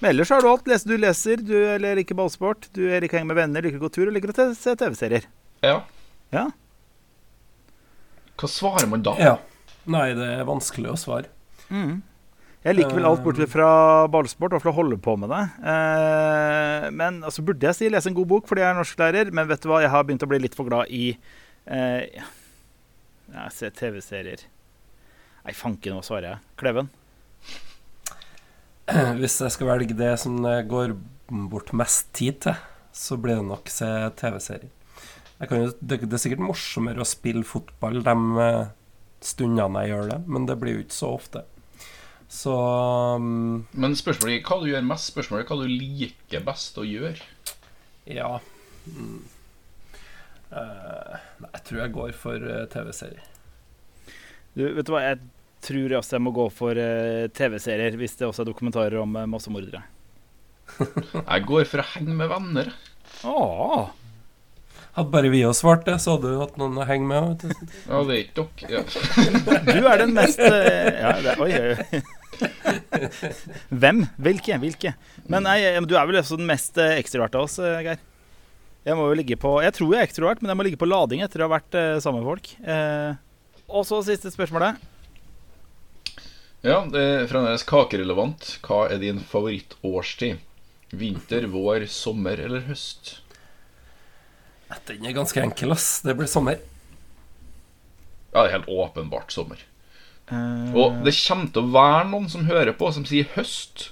Men 0.00 0.14
ellers 0.14 0.30
har 0.32 0.42
du 0.42 0.48
alt. 0.48 0.68
Leser, 0.68 0.88
du 0.88 1.00
leser, 1.00 1.42
du 1.44 1.56
liker 1.84 2.16
ballsport, 2.16 2.70
du 2.76 2.82
liker 2.88 3.18
å 3.18 3.20
henge 3.20 3.30
med 3.30 3.40
venner, 3.40 3.64
liker 3.64 3.80
å 3.80 3.84
gå 3.84 3.92
tur 3.92 4.08
og 4.08 4.14
liker 4.16 4.32
å 4.32 4.50
se 4.56 4.74
TV-serier. 4.80 5.26
Ja. 5.64 5.82
Ja. 6.32 6.46
Hva 8.40 8.48
svarer 8.48 8.88
man 8.88 9.04
da? 9.04 9.16
ja. 9.20 9.38
Nei, 9.90 10.10
det 10.14 10.26
er 10.38 10.46
vanskelig 10.46 10.90
å 10.92 10.98
svare. 11.00 11.30
Mm. 11.72 12.00
Jeg 12.60 12.76
liker 12.76 12.98
vel 12.98 13.06
alt 13.08 13.22
bortsett 13.24 13.48
fra 13.48 13.68
ballsport, 14.12 14.52
og 14.52 14.60
for 14.60 14.70
å 14.70 14.76
holde 14.76 14.98
på 15.00 15.14
med 15.18 15.32
det. 15.32 15.40
Eh, 15.72 16.88
men 16.92 17.22
altså 17.24 17.44
burde 17.46 17.64
jeg 17.64 17.78
si 17.78 17.88
lese 17.88 18.10
en 18.10 18.16
god 18.18 18.28
bok 18.28 18.48
fordi 18.50 18.60
jeg 18.60 18.68
er 18.68 18.76
norsklærer, 18.76 19.32
men 19.34 19.48
vet 19.48 19.64
du 19.64 19.70
hva, 19.70 19.80
jeg 19.80 19.92
har 19.94 20.04
begynt 20.04 20.26
å 20.26 20.28
bli 20.28 20.42
litt 20.44 20.56
for 20.58 20.68
glad 20.68 20.92
i 20.92 21.14
eh, 21.16 22.20
ja, 23.32 23.46
se 23.56 23.72
TV-serier. 23.80 24.44
Nei, 25.46 25.56
fanken, 25.56 25.96
hva 25.96 26.04
svarer 26.04 26.34
jeg? 26.34 26.42
Kleven? 26.60 26.92
Hvis 29.20 29.38
jeg 29.42 29.54
skal 29.54 29.70
velge 29.70 29.96
det 29.96 30.14
som 30.22 30.40
det 30.42 30.64
går 30.70 30.96
bort 31.50 31.70
mest 31.76 32.10
tid 32.16 32.40
til, 32.46 32.58
så 32.92 33.18
blir 33.20 33.38
det 33.38 33.46
nok 33.46 33.70
se 33.70 33.86
TV-serier. 34.18 34.70
Det, 35.40 35.96
er 36.04 36.20
sikkert 36.20 36.42
morsommere 36.44 37.00
å 37.00 37.08
spille 37.08 37.46
fotball 37.48 38.02
de 38.04 38.14
eh, 38.44 38.72
stundene 39.24 39.84
jeg 39.86 39.94
gjør 39.94 40.10
det, 40.10 40.18
men 40.28 40.48
det 40.48 40.58
blir 40.60 40.76
jo 40.76 40.82
ikke 40.84 40.98
så 40.98 41.12
ofte. 41.16 41.44
Så 42.30 42.52
um, 42.54 43.64
Men 43.72 43.96
spørsmålet 43.98 44.36
er 44.36 44.44
hva 44.46 44.60
du 44.60 44.68
gjør 44.70 44.84
mest. 44.86 45.10
Spørsmålet 45.10 45.42
er 45.42 45.50
hva 45.50 45.64
du 45.64 45.72
liker 45.72 46.44
best 46.46 46.78
å 46.78 46.86
gjøre. 46.86 47.18
ja 48.06 48.36
mm. 48.86 49.16
uh, 50.52 51.16
Nei, 51.42 51.50
jeg 51.56 51.64
tror 51.66 51.82
jeg 51.82 51.94
går 51.96 52.14
for 52.20 52.46
eh, 52.52 52.66
TV-serier. 52.70 53.26
Du, 54.54 54.62
vet 54.76 54.86
du 54.86 54.92
hva, 54.94 55.02
jeg 55.08 55.18
tror 55.64 55.86
jeg 55.86 55.98
også 55.98 56.16
jeg 56.16 56.24
må 56.24 56.34
gå 56.36 56.46
for 56.54 56.78
eh, 56.80 57.28
TV-serier 57.36 57.96
hvis 58.00 58.18
det 58.18 58.28
også 58.28 58.44
er 58.44 58.50
dokumentarer 58.50 59.00
om 59.02 59.16
uh, 59.18 59.26
massemordere. 59.30 59.82
Jeg 60.80 61.46
går 61.48 61.66
for 61.66 61.82
å 61.82 61.88
henge 61.96 62.14
med 62.14 62.30
venner. 62.30 62.68
Åh, 63.26 63.90
Hadde 64.96 65.10
bare 65.12 65.28
vi 65.30 65.44
oss 65.46 65.60
svart 65.62 65.84
det, 65.86 66.00
så 66.02 66.16
hadde 66.16 66.32
du 66.32 66.40
hatt 66.40 66.56
noen 66.58 66.80
å 66.82 66.84
henge 66.86 67.06
med. 67.06 67.26
vet 67.30 67.42
du. 67.46 67.74
Ja, 67.86 68.00
det 68.08 68.16
er 68.16 68.22
ikke 68.24 68.46
dere. 68.66 68.80
Ja. 68.80 69.74
du 69.78 69.86
er 69.86 70.02
den 70.02 70.14
mest 70.16 70.42
eh, 70.42 70.88
Ja, 70.98 71.12
det, 71.22 71.36
oi, 71.38 71.50
oi, 71.54 71.76
oi. 71.76 72.00
Hvem? 73.70 74.02
Hvilke? 74.18 74.58
Hvilke? 74.64 74.94
Men 75.30 75.46
nei, 75.46 75.60
eh, 75.68 75.78
du 75.86 75.94
er 75.94 76.08
vel 76.10 76.18
også 76.18 76.40
den 76.40 76.50
mest 76.50 76.80
eh, 76.82 76.96
ekstroverte 76.98 77.38
av 77.38 77.46
oss, 77.46 77.60
eh, 77.62 77.78
Geir. 77.86 78.02
Jeg 78.88 78.96
må 78.96 79.10
jo 79.10 79.16
ligge 79.18 79.36
på 79.36 79.58
Jeg 79.60 79.74
tror 79.76 79.90
jeg 79.92 80.00
er 80.00 80.08
ekstrovert, 80.08 80.40
men 80.42 80.50
jeg 80.50 80.58
må 80.58 80.64
ligge 80.66 80.80
på 80.80 80.88
lading 80.88 81.22
etter 81.22 81.44
å 81.44 81.46
ha 81.46 81.54
vært 81.54 81.78
eh, 81.78 81.98
sammen 82.02 82.24
med 82.24 82.30
folk. 82.32 82.50
Eh, 82.64 83.10
og 83.70 83.86
så 83.86 84.00
siste 84.02 84.32
spørsmålet. 84.34 84.80
Ja, 86.60 86.82
det 86.92 87.00
er 87.00 87.28
fremdeles 87.30 87.64
kakerelevant. 87.64 88.58
Hva 88.66 88.82
er 88.92 89.00
din 89.00 89.20
favorittårstid? 89.24 90.42
Vinter, 90.90 91.46
vår, 91.48 91.86
sommer 91.88 92.40
eller 92.42 92.66
høst? 92.66 93.20
Den 94.86 95.06
er 95.08 95.16
ganske 95.16 95.40
enkel, 95.40 95.72
ass. 95.72 96.02
Det 96.04 96.14
blir 96.18 96.28
sommer. 96.30 96.60
Ja, 98.34 98.42
det 98.42 98.50
er 98.50 98.56
helt 98.58 98.68
åpenbart 98.70 99.32
sommer. 99.32 99.62
Uh... 100.30 100.68
Og 100.76 101.00
det 101.06 101.16
kommer 101.16 101.48
til 101.50 101.64
å 101.64 101.72
være 101.74 102.04
noen 102.12 102.28
som 102.30 102.46
hører 102.50 102.76
på, 102.76 102.92
som 102.94 103.08
sier 103.08 103.30
høst. 103.38 103.88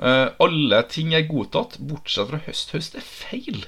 Uh, 0.00 0.32
alle 0.42 0.80
ting 0.90 1.12
er 1.14 1.28
godtatt, 1.28 1.76
bortsett 1.84 2.32
fra 2.32 2.40
høst. 2.48 2.72
Høst 2.74 2.96
er 2.98 3.04
feil. 3.04 3.66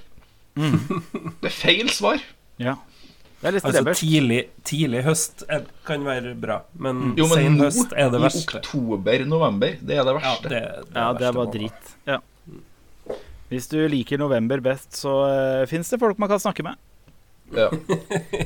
Det 0.56 1.50
er 1.50 1.52
feil 1.52 1.92
svar. 1.92 2.22
ja. 2.62 2.78
Det 3.42 3.60
Altså 3.62 3.92
tidlig, 3.94 4.38
tidlig 4.64 5.02
høst 5.04 5.42
er, 5.52 5.66
kan 5.84 6.02
være 6.06 6.32
bra, 6.40 6.62
men 6.80 7.12
Jo, 7.18 7.26
men 7.28 7.36
sen 7.36 7.58
nå, 7.58 7.64
høst 7.66 7.92
er 7.92 8.08
det 8.10 8.20
verste. 8.22 8.40
i 8.56 8.58
oktober-november, 8.62 9.76
det 9.82 9.98
er 9.98 10.04
det 10.08 10.14
Ja, 10.14 10.18
verste. 10.18 10.48
det, 10.48 10.62
Ja, 10.96 11.12
det 11.12 11.34
var 11.36 11.46
dritt. 11.52 11.92
Ja. 12.08 12.18
Hvis 13.50 13.68
du 13.70 13.76
liker 13.88 14.18
november 14.18 14.58
best, 14.64 14.96
så 14.98 15.12
uh, 15.62 15.66
fins 15.70 15.90
det 15.92 16.00
folk 16.00 16.18
man 16.18 16.28
kan 16.32 16.40
snakke 16.42 16.64
med. 16.66 16.74
Ja. 17.54 17.68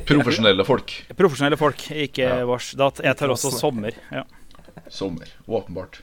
Profesjonelle 0.05 0.65
folk. 0.67 0.91
Profesjonelle 1.17 1.57
folk, 1.57 1.87
ikke 1.89 2.27
Ja. 2.27 2.43
vårs. 2.45 2.73
Jeg 3.01 3.17
tar 3.17 3.31
også 3.33 3.49
sommer. 3.55 3.95
Ja. 4.11 4.23
Sommer. 4.89 5.25
Åpenbart. 5.47 6.01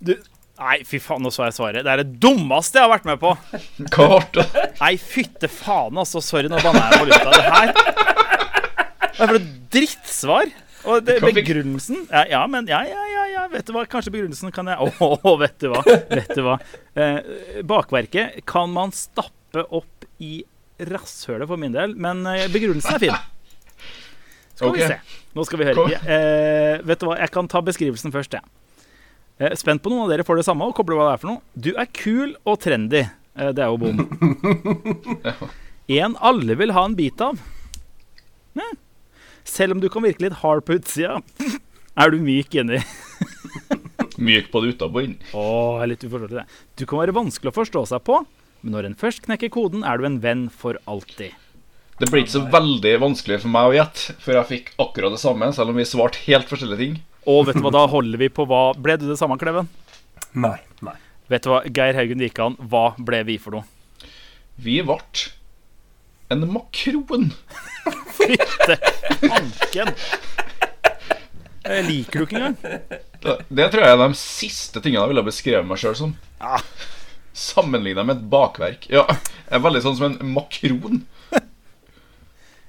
Du, 0.00 0.14
nei, 0.60 0.76
fy 0.86 1.00
faen, 1.02 1.22
nå 1.24 1.32
så 1.34 1.46
jeg 1.48 1.56
svaret. 1.56 1.84
Det 1.86 1.92
er 1.92 2.02
det 2.02 2.18
dummeste 2.22 2.78
jeg 2.80 2.86
har 2.86 2.92
vært 2.92 3.08
med 3.08 3.20
på. 3.22 3.34
Det? 4.36 4.46
Nei, 4.80 4.94
fytte 5.00 5.50
faen, 5.50 5.98
altså. 6.00 6.22
Sorry, 6.24 6.50
nå 6.52 6.60
banna 6.62 6.86
jeg 6.90 7.00
på 7.00 7.08
lufta. 7.10 7.30
Det 7.34 7.46
her 7.50 7.72
Det 7.74 9.24
er 9.24 9.32
for 9.32 9.38
et 9.40 9.48
drittsvar. 9.74 10.52
Og 10.90 11.02
det, 11.04 11.18
begrunnelsen 11.20 12.06
ja, 12.08 12.22
ja, 12.30 12.38
men 12.48 12.64
ja, 12.70 12.78
ja, 12.88 13.02
ja, 13.12 13.24
ja, 13.34 13.42
vet 13.52 13.66
du 13.68 13.74
hva? 13.76 13.82
Kanskje 13.90 14.14
begrunnelsen 14.14 14.48
kan 14.56 14.70
jeg 14.70 14.80
Å, 14.80 15.34
vet 15.42 15.58
du 15.60 15.68
hva. 15.74 15.82
Vet 15.84 16.30
du 16.32 16.40
hva. 16.46 16.54
Eh, 16.96 17.18
bakverket 17.68 18.40
kan 18.48 18.72
man 18.72 18.94
stappe 18.96 19.66
opp 19.68 20.06
i 20.24 20.38
rasshølet 20.88 21.48
for 21.50 21.60
min 21.60 21.76
del, 21.76 21.92
men 22.00 22.24
eh, 22.32 22.46
begrunnelsen 22.52 22.96
er 22.96 23.02
fin. 23.02 23.20
Skal 24.56 24.72
vi 24.76 24.88
se. 24.88 24.96
Nå 25.36 25.44
skal 25.48 25.60
vi 25.60 25.68
høre. 25.68 26.00
Eh, 26.00 26.80
vet 26.84 27.00
du 27.00 27.08
hva, 27.08 27.20
jeg 27.20 27.32
kan 27.34 27.48
ta 27.48 27.60
beskrivelsen 27.64 28.12
først, 28.14 28.36
jeg. 28.36 28.44
Eh, 28.44 28.69
spent 29.60 29.82
på 29.82 29.92
noen 29.92 30.04
av 30.04 30.12
dere 30.12 30.26
får 30.26 30.40
det 30.40 30.46
samme, 30.48 30.66
og 30.68 30.76
kobler 30.76 30.98
hva 30.98 31.08
det 31.08 31.14
er 31.14 31.22
for 31.22 31.32
noe. 31.32 31.42
Du 31.56 31.70
er 31.72 31.88
kul 31.96 32.36
og 32.44 32.60
trendy. 32.60 33.06
Eh, 33.36 33.50
det 33.56 33.64
er 33.64 33.72
jo 33.72 33.80
bom. 33.80 34.04
En 35.90 36.12
alle 36.22 36.54
vil 36.54 36.70
ha 36.70 36.84
en 36.86 36.92
bit 36.94 37.18
av. 37.24 37.40
Selv 39.50 39.74
om 39.74 39.80
du 39.82 39.88
kan 39.90 40.04
virke 40.04 40.22
litt 40.22 40.38
hard 40.44 40.62
på 40.66 40.76
utsida, 40.78 41.18
er 42.00 42.12
du 42.12 42.20
myk 42.22 42.54
inni. 42.60 42.78
Myk 44.20 44.50
både 44.52 44.74
utapå 44.74 45.00
og 45.00 45.06
inn. 45.06 45.14
Å, 45.32 45.42
jeg 45.80 45.82
er 45.82 45.90
litt 45.94 46.02
uforståelig 46.04 46.36
det. 46.36 46.44
Du 46.76 46.84
kan 46.86 47.00
være 47.00 47.16
vanskelig 47.16 47.50
å 47.50 47.56
forstå 47.56 47.84
seg 47.88 48.02
på, 48.04 48.18
men 48.60 48.74
når 48.76 48.90
en 48.90 48.98
først 49.00 49.24
knekker 49.24 49.50
koden, 49.54 49.82
er 49.86 49.98
du 49.98 50.04
en 50.06 50.18
venn 50.22 50.42
for 50.52 50.76
alltid. 50.90 51.32
Det 52.00 52.08
ble 52.12 52.22
ikke 52.22 52.34
så 52.36 52.42
veldig 52.52 52.92
vanskelig 53.00 53.40
for 53.42 53.52
meg 53.52 53.70
å 53.70 53.76
gjette, 53.78 54.16
for 54.20 54.36
jeg 54.36 54.50
fikk 54.50 54.70
akkurat 54.80 55.16
det 55.16 55.22
samme, 55.22 55.48
selv 55.56 55.72
om 55.72 55.80
vi 55.80 55.88
svarte 55.88 56.20
helt 56.26 56.52
forskjellige 56.52 56.82
ting. 56.84 57.00
Og 57.28 57.44
vet 57.48 57.58
du 57.58 57.64
hva, 57.64 57.72
da 57.74 57.84
holder 57.90 58.20
vi 58.20 58.30
på 58.32 58.46
hva 58.48 58.70
Ble 58.78 58.96
du 59.00 59.04
det 59.10 59.18
samme, 59.20 59.36
Kleven? 59.40 59.68
Nei. 60.32 60.56
nei. 60.84 60.96
Vet 61.30 61.44
du 61.44 61.50
hva, 61.52 61.60
Geir 61.66 61.98
Haugen 61.98 62.22
Wikan, 62.22 62.56
hva 62.70 62.94
ble 62.96 63.20
vi 63.28 63.36
for 63.42 63.58
noe? 63.58 63.66
Vi 64.60 64.80
ble 64.86 64.98
en 66.30 66.46
makron. 66.52 67.30
Fytte 68.16 68.76
anken! 69.26 69.90
Jeg 71.60 71.84
liker 71.86 72.22
du 72.22 72.24
ikke 72.24 72.38
engang. 72.38 72.56
Det, 73.20 73.34
det 73.50 73.66
tror 73.72 73.84
jeg 73.84 73.94
er 73.96 74.00
de 74.00 74.18
siste 74.18 74.80
tingene 74.80 75.02
jeg 75.02 75.12
ville 75.12 75.26
beskrevet 75.26 75.68
meg 75.68 75.80
sjøl 75.82 75.96
som. 75.98 76.14
Ja. 76.40 76.60
sammenligna 77.36 78.04
med 78.06 78.20
et 78.20 78.28
bakverk. 78.32 78.86
Ja, 78.92 79.04
jeg 79.10 79.58
er 79.58 79.64
veldig 79.64 79.82
sånn 79.84 79.98
som 79.98 80.08
en 80.08 80.32
makron. 80.34 81.02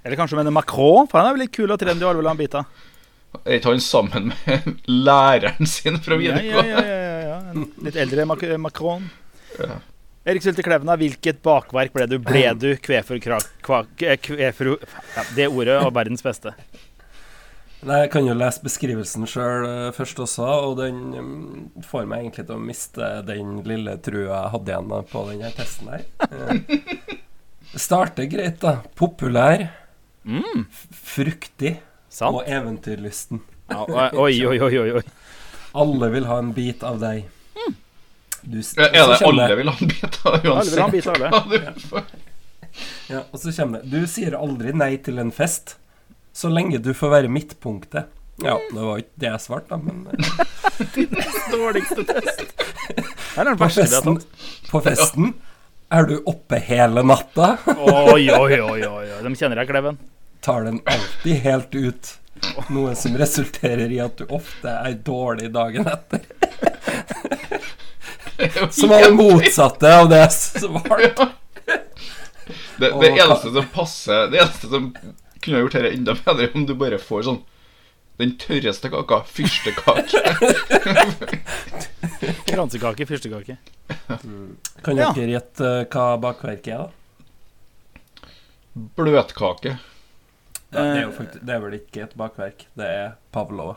Eller 0.01 0.17
kanskje 0.17 0.39
med 0.39 0.49
en 0.49 0.57
makron, 0.57 1.07
for 1.09 1.21
han 1.21 1.29
er 1.29 1.37
vel 1.37 1.45
litt 1.45 1.53
kul 1.55 1.69
og 1.69 1.79
trendy 1.79 2.03
og 2.03 2.11
alle 2.11 2.23
vil 2.23 2.31
ha 2.31 2.35
en 2.35 2.41
bit 2.41 2.57
av. 2.57 2.81
Er 3.45 3.57
ikke 3.57 3.71
han 3.71 3.81
sammen 3.83 4.31
med 4.31 4.81
læreren 5.07 5.69
sin 5.69 5.97
fra 6.03 6.17
Ja, 6.21 6.37
ja, 6.41 6.65
ja, 6.67 6.83
ja, 6.83 7.15
ja. 7.29 7.65
Litt 7.85 7.97
eldre 7.99 8.25
Mac 8.27 8.43
Macron. 8.59 9.07
Ja. 9.59 9.79
Erik 10.27 10.43
Sylte 10.45 10.61
Klevna, 10.61 10.93
hvilket 11.01 11.39
bakverk 11.41 11.95
ble 11.95 12.05
du? 12.11 12.19
Ble 12.21 12.51
du 12.53 12.69
kvefru? 12.77 13.17
kva, 13.23 13.39
kva, 13.65 13.81
kvefor, 14.21 14.75
ja, 15.15 15.23
Det 15.33 15.47
ordet 15.49 15.79
og 15.81 15.95
verdens 15.95 16.21
beste. 16.21 16.53
Nei, 17.81 18.03
Jeg 18.03 18.11
kan 18.13 18.27
jo 18.27 18.35
lese 18.37 18.61
beskrivelsen 18.61 19.25
sjøl 19.25 19.65
først 19.97 20.19
også, 20.21 20.45
og 20.67 20.75
den 20.77 20.99
mm, 21.15 21.81
får 21.87 22.05
meg 22.05 22.27
egentlig 22.27 22.45
til 22.45 22.59
å 22.59 22.61
miste 22.61 23.07
den 23.25 23.63
lille 23.65 23.95
trua 24.05 24.27
jeg 24.27 24.51
hadde 24.53 24.75
igjen 24.75 25.09
på 25.09 25.23
denne 25.31 25.49
testen 25.57 25.89
her. 25.89 26.05
Eh, 26.29 27.15
starter 27.87 28.29
greit, 28.29 28.59
da. 28.61 28.81
Populær, 28.99 29.69
Mm, 30.21 30.67
fruktig 30.93 31.79
sant? 32.11 32.35
og 32.35 32.47
eventyrlysten. 32.47 33.41
Ja, 33.71 33.85
oi, 33.87 34.33
oi, 34.45 34.57
oi, 34.59 34.71
oi, 34.83 34.89
oi. 34.99 35.03
Alle 35.81 36.09
vil 36.11 36.27
ha 36.27 36.39
en 36.43 36.51
bit 36.55 36.83
av 36.83 36.99
deg. 37.01 37.29
Du, 38.41 38.57
ja, 38.57 38.87
Er 38.89 39.11
det 39.11 39.19
alle 39.21 39.55
vil 39.59 39.69
ha 39.69 39.75
en 39.77 39.91
bit 39.91 40.17
av 40.25 40.33
deg 40.35 40.47
uansett? 40.49 40.55
Alle 40.57 40.71
vil 40.71 40.81
ha 40.81 40.87
en 40.87 40.95
bit 40.95 41.07
av 41.07 41.19
det. 41.21 42.03
Ja, 43.11 43.21
og 43.29 43.41
så 43.41 43.51
kommer 43.53 43.83
det 43.83 43.91
Du 43.91 44.07
sier 44.09 44.37
aldri 44.37 44.71
nei 44.73 44.95
til 45.03 45.19
en 45.21 45.31
fest, 45.35 45.75
så 46.33 46.49
lenge 46.51 46.79
du 46.81 46.93
får 46.95 47.11
være 47.15 47.31
midtpunktet. 47.31 48.09
Ja, 48.41 48.55
det 48.71 48.81
var 48.81 49.01
ikke 49.03 49.21
det 49.21 49.27
jeg 49.29 49.43
svarte, 49.43 49.69
da, 49.69 49.77
men 49.77 50.07
eh, 50.09 51.31
Dårligste 51.53 52.05
test. 52.09 52.45
Er 53.37 53.51
på 53.53 53.63
verste 53.63 53.85
vi 53.85 53.93
har 53.93 54.01
festen, 54.01 54.17
tatt. 54.17 54.47
på 54.71 54.81
festen 54.83 55.33
er 55.91 56.07
du 56.07 56.15
oppe 56.27 56.57
hele 56.63 57.03
natta. 57.03 57.53
Oi, 57.75 58.25
oi, 58.31 58.57
oi, 58.63 58.81
oi. 58.87 59.05
De 59.23 59.31
kjenner 59.37 59.59
deg, 59.61 59.69
Kleven. 59.69 59.99
Tar 60.41 60.63
den 60.67 60.81
alltid 60.85 61.35
helt 61.45 61.75
ut. 61.75 62.17
Noe 62.73 62.95
som 62.97 63.13
resulterer 63.21 63.91
i 63.93 63.99
at 64.01 64.17
du 64.17 64.25
ofte 64.33 64.71
er 64.73 64.95
dårlig 65.05 65.51
dagen 65.53 65.85
etter. 65.87 66.21
Som 68.73 68.89
er 68.95 69.03
det 69.05 69.11
motsatte 69.13 69.85
av 69.99 70.07
det 70.09 70.23
som 70.33 70.73
var 70.81 71.03
Det, 71.05 72.87
det 72.89 73.09
eneste 73.11 73.51
som 73.53 73.67
passer 73.69 74.31
Det 74.31 74.39
eneste 74.41 74.67
som 74.71 74.87
kunne 75.43 75.59
gjort 75.61 75.75
dette 75.77 75.91
enda 75.93 76.15
bedre, 76.17 76.47
om 76.57 76.65
du 76.65 76.73
bare 76.77 76.97
får 77.01 77.27
sånn 77.27 77.37
den 78.21 78.33
tørreste 78.37 78.89
kaka, 78.93 79.21
fyrstekake. 79.25 80.19
Kransekake, 82.49 83.05
fyrstekake. 83.09 83.55
Kan 84.85 84.97
Ja. 84.99 85.07
dere 85.15 85.31
gjette 85.33 85.65
eh, 85.81 85.85
hva 85.89 86.17
bakverket 86.21 86.67
er, 86.75 86.77
da? 86.85 88.29
Bløtkake. 88.97 89.77
Det, 90.71 90.81
er 90.81 91.01
jo 91.03 91.11
faktisk, 91.15 91.41
det 91.47 91.55
er 91.55 91.63
vel 91.65 91.73
ikke 91.77 92.03
et 92.05 92.13
bakverk, 92.19 92.65
det 92.79 92.87
er 92.87 93.09
pavlova. 93.35 93.75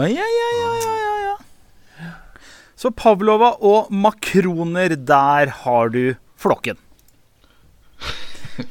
Ja, 0.00 0.06
ja, 0.08 0.26
ja, 0.26 0.48
ja, 0.56 0.92
ja, 0.96 1.16
ja. 1.26 1.34
Så 2.80 2.88
Pavlova 2.96 3.50
og 3.60 3.90
makroner, 3.92 4.94
der 4.96 5.50
har 5.66 5.90
du 5.92 6.14
flokken. 6.40 6.78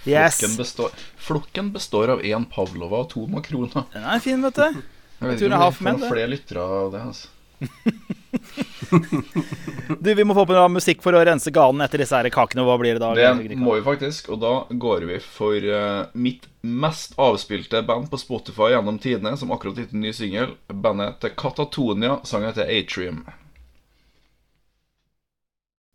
Yes. 0.08 0.40
Flokken 0.40 0.56
består, 0.58 0.96
flokken 1.22 1.70
består 1.76 2.16
av 2.16 2.24
én 2.26 2.48
pavlova 2.50 3.04
og 3.04 3.12
to 3.14 3.28
makroner. 3.30 3.86
Den 3.94 4.08
er 4.10 4.24
fin, 4.24 4.42
vet 4.46 4.58
du. 4.58 4.80
Jeg 5.20 5.28
vet 5.30 5.42
ikke 5.44 5.50
om 5.50 5.54
vi 5.54 5.62
half 5.66 5.78
får 5.78 5.86
noen 5.90 6.02
det. 6.02 6.10
flere 6.16 6.32
lyttere 6.32 6.66
av 6.80 6.92
det. 6.96 7.02
altså 7.12 7.28
Du, 10.00 10.14
Vi 10.14 10.24
må 10.24 10.36
få 10.38 10.46
på 10.46 10.56
noe 10.56 10.70
musikk 10.72 11.02
for 11.04 11.18
å 11.18 11.24
rense 11.26 11.52
ganen 11.54 11.82
etter 11.86 12.04
disse 12.04 12.16
her 12.16 12.30
kakene. 12.34 12.66
Hva 12.68 12.78
blir 12.82 12.98
det 12.98 13.04
da? 13.04 13.12
Det 13.18 13.58
må 13.60 13.78
vi 13.78 13.86
faktisk, 13.86 14.30
og 14.34 14.42
da 14.44 14.54
går 14.70 15.08
vi 15.10 15.20
for 15.24 15.58
uh, 15.66 16.06
mitt 16.14 16.48
mest 16.62 17.16
avspilte 17.20 17.82
band 17.88 18.10
på 18.12 18.20
Spotify 18.20 18.74
gjennom 18.74 19.00
tidene, 19.02 19.36
som 19.40 19.54
akkurat 19.56 19.80
gitt 19.80 19.96
en 19.96 20.04
ny 20.04 20.14
singel. 20.16 20.56
Bandet 20.70 21.22
til 21.24 21.34
Katatonia, 21.40 22.20
sangen 22.28 22.52
heter 22.52 22.70
Atrium. 22.70 23.24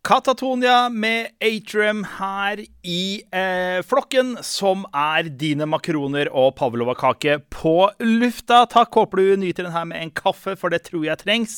Katatonia 0.05 0.85
med 0.93 1.31
Atrium 1.41 2.03
her 2.19 2.59
i 2.85 3.23
eh, 3.33 3.79
flokken, 3.81 4.35
som 4.45 4.83
er 4.93 5.31
dine 5.33 5.65
makroner 5.65 6.29
og 6.29 6.51
pavlova-kake 6.59 7.39
på 7.49 7.73
lufta. 8.05 8.59
Takk, 8.69 8.93
håper 8.93 9.17
du 9.17 9.41
nyter 9.41 9.65
den 9.65 9.73
her 9.73 9.87
med 9.89 10.03
en 10.03 10.13
kaffe, 10.13 10.53
for 10.61 10.69
det 10.69 10.83
tror 10.85 11.07
jeg 11.07 11.23
trengs. 11.23 11.57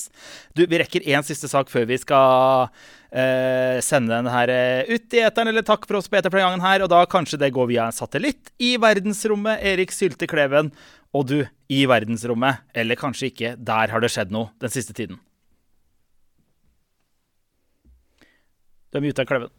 Du, 0.56 0.64
Vi 0.64 0.80
rekker 0.80 1.04
én 1.04 1.28
siste 1.28 1.52
sak 1.52 1.68
før 1.74 1.90
vi 1.92 2.00
skal 2.00 2.72
eh, 3.12 3.84
sende 3.84 4.16
den 4.16 4.32
her 4.32 4.56
eh, 4.56 4.96
ut 4.96 5.20
i 5.20 5.26
eteren. 5.28 5.52
Eller 5.52 5.68
takk 5.68 5.84
for 5.84 6.00
oss 6.00 6.08
Peter 6.08 6.32
for 6.32 6.40
den 6.40 6.48
gangen 6.48 6.64
her, 6.64 6.88
og 6.88 6.94
da 6.96 7.04
kanskje 7.04 7.44
det 7.44 7.52
går 7.52 7.68
via 7.76 7.92
en 7.92 8.00
satellitt 8.00 8.56
i 8.64 8.78
verdensrommet. 8.80 9.60
Erik 9.76 9.92
Sylte 9.92 10.24
Kleven 10.24 10.72
og 11.12 11.28
du 11.28 11.42
i 11.68 11.84
verdensrommet. 11.84 12.64
Eller 12.72 12.96
kanskje 12.96 13.34
ikke. 13.34 13.58
Der 13.60 13.92
har 13.92 14.00
det 14.00 14.16
skjedd 14.16 14.32
noe 14.32 14.54
den 14.64 14.72
siste 14.72 14.96
tiden. 14.96 15.20
Du 18.98 19.02
er 19.04 19.08
muta, 19.12 19.22
Kleven. 19.30 19.52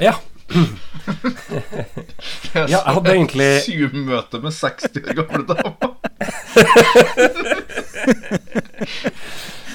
Ja. 0.00 0.14
Ja, 2.54 2.62
jeg 2.70 2.78
hadde 2.86 3.10
egentlig- 3.12 3.60
Zoom-møte 3.66 4.38
med 4.40 4.52
60 4.54 5.02
år 5.02 5.16
gamle 5.18 5.42
damer. 5.50 5.74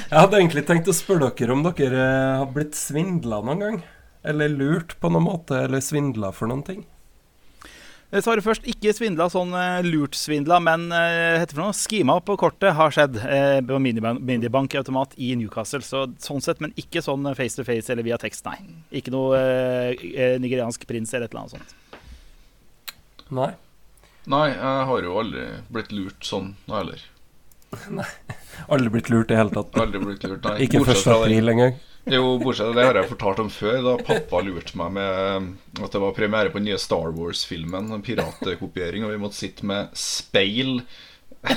Jeg 0.10 0.18
hadde 0.24 0.40
egentlig 0.40 0.64
tenkt 0.66 0.88
å 0.90 0.94
spørre 0.98 1.28
dere 1.38 1.54
om 1.54 1.62
dere 1.68 2.00
eh, 2.02 2.38
har 2.40 2.48
blitt 2.56 2.74
svindla 2.80 3.44
noen 3.46 3.60
gang. 3.62 3.78
Eller 4.26 4.50
lurt 4.50 4.96
på 5.04 5.12
noen 5.14 5.28
måte, 5.28 5.54
eller 5.68 5.84
svindla 5.86 6.32
for 6.34 6.50
noen 6.50 6.64
ting. 6.66 6.82
Jeg 8.10 8.24
svarer 8.26 8.42
først 8.42 8.64
ikke 8.66 8.90
svindla, 8.98 9.28
sånn 9.30 9.52
eh, 9.54 9.84
lurt 9.86 10.16
svindla, 10.18 10.58
men 10.66 10.88
uh, 10.90 11.38
heter 11.38 11.52
det 11.52 11.58
for 11.60 11.62
noe? 11.68 11.76
Skima 11.78 12.16
på 12.26 12.34
kortet 12.42 12.74
har 12.74 12.90
skjedd 12.96 13.20
eh, 13.22 13.60
på 13.62 13.78
minibank- 13.86 14.24
minibankautomat 14.26 15.14
i 15.22 15.36
Newcastle. 15.38 15.84
Så, 15.86 16.08
sånn 16.26 16.42
sett, 16.42 16.58
men 16.64 16.74
ikke 16.82 17.04
sånn 17.06 17.28
face 17.38 17.60
to 17.60 17.66
face 17.68 17.94
eller 17.94 18.08
via 18.08 18.18
tekst, 18.18 18.48
nei. 18.50 18.58
Ikke 18.98 19.14
noe 19.14 19.38
eh, 19.38 19.94
eh, 20.10 20.40
nigeriansk 20.42 20.88
prins 20.90 21.14
eller 21.14 21.30
et 21.30 21.36
eller 21.38 21.44
annet 21.46 21.60
sånt. 21.60 21.76
Nei. 23.30 23.52
Nei, 24.30 24.48
jeg 24.56 24.88
har 24.90 25.06
jo 25.06 25.14
aldri 25.22 25.46
blitt 25.70 25.94
lurt 25.94 26.26
sånn, 26.26 26.56
heller. 26.74 27.06
nei. 28.00 28.10
Aldri 28.74 28.90
blitt 28.98 29.14
lurt 29.14 29.30
i 29.30 29.36
det 29.36 29.44
hele 29.44 29.54
tatt. 29.54 29.78
Aldri 29.86 30.02
blitt 30.08 30.26
lurt, 30.26 30.50
nei. 30.50 30.56
Ikke 30.66 30.82
Bortsett 30.82 30.98
1. 30.98 31.06
fra 31.06 31.14
den- 31.20 31.28
april 31.30 31.54
engang. 31.54 31.78
Jo, 32.06 32.40
bortsett 32.42 32.74
det 32.76 32.86
har 32.88 32.96
jeg 32.96 33.10
fortalt 33.12 33.42
om 33.44 33.50
før. 33.54 33.82
Da 33.86 33.98
pappa 34.02 34.40
lurte 34.46 34.78
meg 34.80 34.96
med 34.96 35.84
at 35.84 35.92
det 35.94 36.02
var 36.02 36.16
premiere 36.18 36.50
på 36.54 36.58
den 36.62 36.70
nye 36.72 36.80
Star 36.82 37.12
Wars-filmen. 37.14 37.92
en 37.94 38.02
Piratkopiering. 38.06 39.06
Og 39.06 39.12
vi 39.14 39.22
måtte 39.22 39.38
sitte 39.38 39.68
med 39.68 39.92
speil 39.98 40.80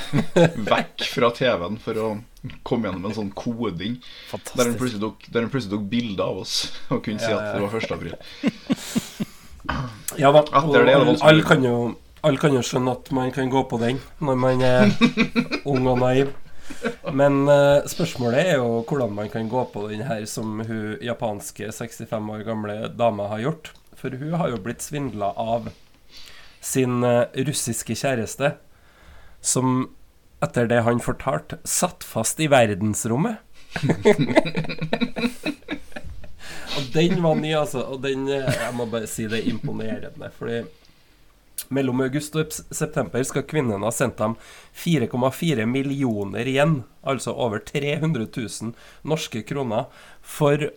vekk 0.69 1.03
fra 1.09 1.31
TV-en 1.35 1.79
for 1.81 1.99
å 1.99 2.09
komme 2.67 2.87
gjennom 2.89 3.07
en 3.09 3.15
sånn 3.17 3.31
koding. 3.35 3.97
Der 3.97 3.97
den 3.97 4.29
Fantastisk. 4.35 4.77
plutselig 4.79 5.01
tok, 5.03 5.25
der 5.33 5.49
plutselig 5.51 5.73
tok 5.77 5.89
bilde 5.91 6.23
av 6.23 6.43
oss 6.43 6.55
og 6.91 7.01
kunne 7.05 7.23
si 7.23 7.31
at 7.33 7.55
det 7.55 7.63
var 7.63 7.75
1. 7.79 7.91
april. 7.97 8.15
Ja 10.19 10.31
da. 10.35 10.43
Etter 10.43 10.85
det 10.85 10.93
det 10.93 11.17
alle 11.23 11.43
kan, 11.47 11.63
jo, 11.65 11.75
alle 12.23 12.41
kan 12.41 12.55
jo 12.55 12.63
skjønne 12.65 12.93
at 12.99 13.11
man 13.15 13.31
kan 13.35 13.51
gå 13.51 13.63
på 13.71 13.79
den 13.81 13.99
når 14.19 14.39
man 14.39 14.63
er 14.67 14.91
ung 15.71 15.87
og 15.87 15.99
naiv. 16.03 16.33
Men 17.13 17.43
uh, 17.49 17.83
spørsmålet 17.89 18.53
er 18.53 18.59
jo 18.61 18.83
hvordan 18.87 19.15
man 19.15 19.29
kan 19.31 19.49
gå 19.51 19.63
på 19.73 19.87
den 19.91 20.03
her 20.07 20.25
som 20.29 20.61
hun 20.65 20.97
japanske 21.03 21.71
65 21.71 22.29
år 22.33 22.45
gamle 22.47 22.77
dama 22.97 23.27
har 23.31 23.43
gjort. 23.45 23.73
For 23.99 24.15
hun 24.19 24.33
har 24.39 24.51
jo 24.51 24.61
blitt 24.63 24.83
svindla 24.83 25.33
av 25.39 25.69
sin 26.63 27.03
uh, 27.03 27.27
russiske 27.35 27.95
kjæreste, 27.95 28.55
som 29.43 29.89
etter 30.43 30.67
det 30.67 30.81
han 30.83 30.99
fortalte, 31.03 31.57
satt 31.63 32.03
fast 32.03 32.39
i 32.43 32.49
verdensrommet. 32.51 33.37
og 36.75 36.83
den 36.93 37.23
var 37.23 37.35
ny, 37.39 37.53
altså. 37.57 37.79
Og 37.93 38.03
den 38.03 38.27
eh, 38.29 38.43
Jeg 38.43 38.73
må 38.77 38.85
bare 38.91 39.07
si 39.09 39.27
det 39.29 39.39
er 39.39 39.49
imponerende. 39.53 40.29
Fordi 40.37 40.63
mellom 41.73 42.01
august 42.05 42.35
og 42.37 42.51
september 42.53 43.23
skal 43.25 43.45
kvinnen 43.49 43.81
ha 43.85 43.91
sendt 43.93 44.17
dem 44.21 44.35
4,4 44.77 45.65
millioner 45.69 46.45
igjen, 46.49 46.79
altså 47.07 47.33
over 47.33 47.59
300 47.65 48.27
000 48.29 48.73
norske 49.09 49.41
kroner, 49.47 49.85
for 50.21 50.67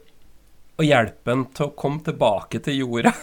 å 0.76 0.84
hjelpe 0.84 1.30
ham 1.32 1.46
til 1.56 1.66
å 1.70 1.74
komme 1.78 2.00
tilbake 2.06 2.60
til 2.64 2.82
jorda. 2.84 3.12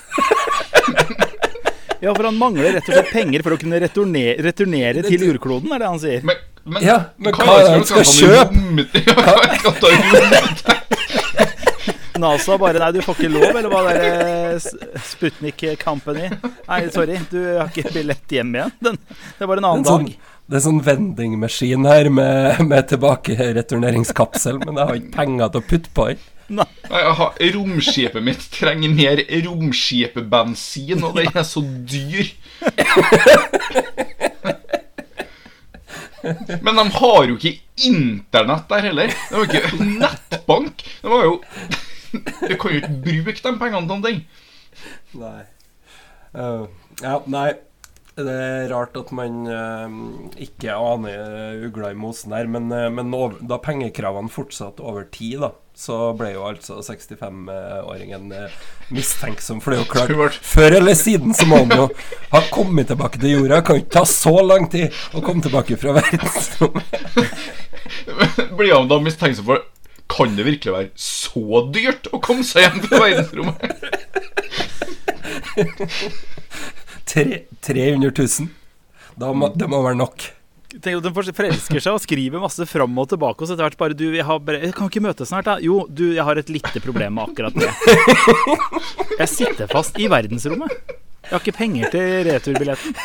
Ja, 2.03 2.11
for 2.11 2.25
han 2.27 2.35
mangler 2.35 2.73
rett 2.75 2.83
og 2.89 2.97
slett 2.97 3.13
penger 3.15 3.39
for 3.45 3.55
å 3.55 3.57
kunne 3.61 3.77
returnere, 3.79 4.33
returnere 4.43 5.05
til 5.05 5.21
jordkloden, 5.23 5.71
er 5.71 5.79
det 5.79 5.87
han 5.87 6.01
sier. 6.01 6.25
Men, 6.27 6.35
men, 6.67 6.83
Ja, 6.83 6.97
men 7.15 7.31
hva 7.37 7.45
hva 7.47 7.53
er 7.55 7.63
det 7.63 7.77
han 7.77 7.85
skal 7.87 8.03
han 8.11 8.17
romme- 8.35 8.83
Ja, 8.99 9.13
hva 9.15 9.23
er 9.31 9.47
det 9.47 9.61
han 9.63 9.71
skal 9.77 9.95
romme- 9.95 10.73
NASA 12.23 12.57
bare 12.61 12.81
Nei, 12.81 12.91
du 12.95 13.01
får 13.05 13.19
ikke 13.19 13.31
lov, 13.33 13.49
eller 13.51 13.69
hva 13.71 13.81
det 13.87 13.95
er 14.09 14.57
eh, 14.57 14.99
Sputnik 15.07 15.63
Company? 15.83 16.29
Nei, 16.67 16.81
sorry, 16.93 17.19
du 17.31 17.39
har 17.59 17.69
ikke 17.71 17.93
billett 17.95 18.37
hjem 18.37 18.55
igjen. 18.57 18.73
Den, 18.83 18.99
det 19.39 19.49
var 19.49 19.61
en 19.61 19.67
annen 19.69 19.83
En 19.83 19.89
sånn, 19.89 20.07
dag. 20.11 20.37
det 20.49 20.59
er 20.59 20.65
sånn 20.67 20.83
vendingmaskin 20.85 21.87
her 21.89 22.09
med, 22.13 22.61
med 22.71 22.87
tilbakereturneringskapsel, 22.91 24.61
men 24.65 24.79
jeg 24.79 24.89
har 24.91 25.01
ikke 25.01 25.17
penger 25.17 25.53
til 25.53 25.63
å 25.63 25.67
putte 25.73 25.93
på 25.97 26.07
den. 26.13 26.29
Nei. 26.53 26.67
Nei, 26.91 26.99
jeg 26.99 27.13
har, 27.17 27.37
romskipet 27.55 28.25
mitt 28.27 28.41
trenger 28.51 28.91
mer 28.93 29.21
romskipbensin, 29.45 31.05
og 31.07 31.15
den 31.17 31.39
er 31.39 31.45
så 31.47 31.63
dyr. 31.63 32.27
Men 36.63 36.77
de 36.79 36.83
har 36.99 37.25
jo 37.27 37.35
ikke 37.35 37.57
internett 37.87 38.69
der 38.69 38.85
heller. 38.89 39.15
De 39.29 39.39
har 39.39 39.47
ikke 39.49 39.87
nettbank. 40.03 40.83
De 41.03 41.11
har 41.11 41.25
jo 41.27 41.33
Du 42.13 42.55
kan 42.59 42.73
jo 42.73 42.79
ikke 42.81 42.95
bruke 43.03 43.35
de 43.41 43.53
pengene 43.59 43.83
til 43.83 43.91
noen 43.91 44.07
ting. 44.07 44.23
Nei. 45.17 45.43
Uh, 46.33 46.65
ja, 47.01 47.19
nei. 47.29 47.51
Det 48.13 48.29
er 48.29 48.67
rart 48.69 48.93
at 48.99 49.09
man 49.15 49.39
uh, 49.49 49.89
ikke 50.37 50.75
aner 50.77 51.63
ugla 51.65 51.89
i 51.89 51.97
mosen 51.97 52.35
her, 52.37 52.45
men, 52.45 52.69
uh, 52.69 52.85
men 52.93 53.09
over, 53.17 53.39
da 53.41 53.57
pengekravene 53.61 54.29
fortsatte 54.29 54.85
over 54.85 55.07
tid, 55.09 55.39
da, 55.41 55.49
så 55.73 55.97
ble 56.17 56.35
jo 56.35 56.43
altså 56.45 56.77
65-åringen 56.85 58.29
eh, 58.37 58.57
mistenksom. 58.93 59.61
For 59.63 59.73
det 59.73 59.79
er 59.79 59.81
jo 59.81 59.89
klart, 59.89 60.37
før 60.45 60.77
eller 60.77 60.97
siden 60.97 61.33
så 61.33 61.47
må 61.49 61.63
han 61.63 61.73
jo 61.73 61.87
ha 62.35 62.41
kommet 62.53 62.91
tilbake 62.91 63.17
til 63.21 63.39
jorda. 63.39 63.63
Kan 63.65 63.81
ikke 63.81 63.95
ta 63.97 64.05
så 64.09 64.35
lang 64.45 64.69
tid 64.69 64.93
å 65.17 65.23
komme 65.25 65.41
tilbake 65.41 65.77
fra 65.81 65.95
verdensrommet. 65.97 66.99
Blir 68.57 68.75
han 68.75 68.91
da 68.91 69.01
mistenksom 69.01 69.49
for 69.49 69.65
Kan 70.13 70.35
det 70.37 70.43
virkelig 70.45 70.73
være 70.75 70.89
så 70.99 71.63
dyrt 71.73 72.05
å 72.13 72.19
komme 72.21 72.43
seg 72.45 72.67
hjem 72.67 72.83
fra 72.85 72.99
verdensrommet? 73.01 73.57
300 77.13 78.11
000. 78.17 78.47
Da 79.19 79.33
må, 79.33 79.49
det 79.53 79.67
må 79.69 79.81
være 79.85 79.99
nok. 79.99 80.25
Tenk 80.73 80.97
at 80.97 81.05
De 81.05 81.11
forelsker 81.13 81.83
seg 81.83 81.93
og 81.93 82.01
skriver 82.01 82.41
masse 82.41 82.65
fram 82.65 82.97
og 82.97 83.09
tilbake. 83.11 83.43
Og 83.43 83.49
så 83.49 83.53
etter 83.53 83.67
hvert 83.67 83.79
bare 83.79 83.97
du, 83.97 84.07
jeg, 84.15 84.25
har 84.25 84.39
bare, 84.41 84.63
jeg 84.65 84.73
kan 84.77 84.89
ikke 84.89 85.03
møtes 85.05 85.29
snart, 85.29 85.49
da. 85.49 85.59
Jo, 85.61 85.83
du, 85.89 86.07
jeg 86.15 86.25
har 86.25 86.41
et 86.41 86.49
lite 86.49 86.81
problem 86.83 87.19
med 87.19 87.29
akkurat 87.29 87.55
det. 87.57 87.71
Jeg 89.13 89.29
sitter 89.29 89.67
fast 89.69 89.99
i 90.01 90.07
verdensrommet. 90.09 90.71
Jeg 91.23 91.29
har 91.29 91.43
ikke 91.43 91.53
penger 91.55 91.91
til 91.93 92.23
returbilletten. 92.25 92.95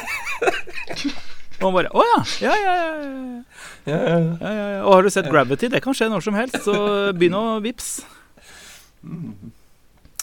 Og 1.59 1.65
han 1.67 1.75
bare 1.75 1.91
Å 1.91 2.05
ja. 2.07 2.19
Ja, 2.47 2.55
ja, 2.55 2.75
ja. 2.77 2.91
ja. 2.99 3.43
Ja, 3.89 3.97
ja, 3.97 4.19
ja. 4.19 4.19
ja, 4.19 4.53
ja, 4.53 4.69
ja. 4.77 4.85
Og 4.85 4.93
har 4.95 5.07
du 5.07 5.11
sett 5.11 5.31
Gravity? 5.33 5.71
Det 5.73 5.81
kan 5.85 5.97
skje 5.97 6.11
når 6.13 6.25
som 6.29 6.37
helst, 6.39 6.61
så 6.67 6.77
begynn 7.17 7.37
å 7.39 7.47
vips. 7.65 7.99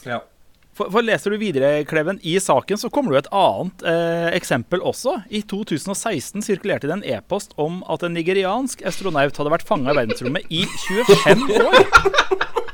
ja. 0.06 0.22
For, 0.76 0.92
for 0.92 1.06
Leser 1.08 1.32
du 1.32 1.40
videre, 1.40 1.86
Kleven, 1.88 2.18
i 2.20 2.36
saken 2.44 2.80
så 2.80 2.90
kommer 2.92 3.14
det 3.14 3.16
jo 3.16 3.22
et 3.24 3.30
annet 3.40 3.86
eh, 3.88 4.30
eksempel 4.36 4.84
også. 4.84 5.22
I 5.32 5.40
2016 5.48 6.44
sirkulerte 6.44 6.90
det 6.92 6.98
en 6.98 7.06
e-post 7.16 7.56
om 7.56 7.80
at 7.92 8.04
en 8.04 8.16
nigeriansk 8.16 8.84
astronaut 8.84 9.40
hadde 9.40 9.54
vært 9.56 9.68
fanga 9.68 9.96
i 9.96 10.00
verdensrommet 10.02 10.52
i 10.52 10.66
25 10.90 11.48
år. 11.62 11.80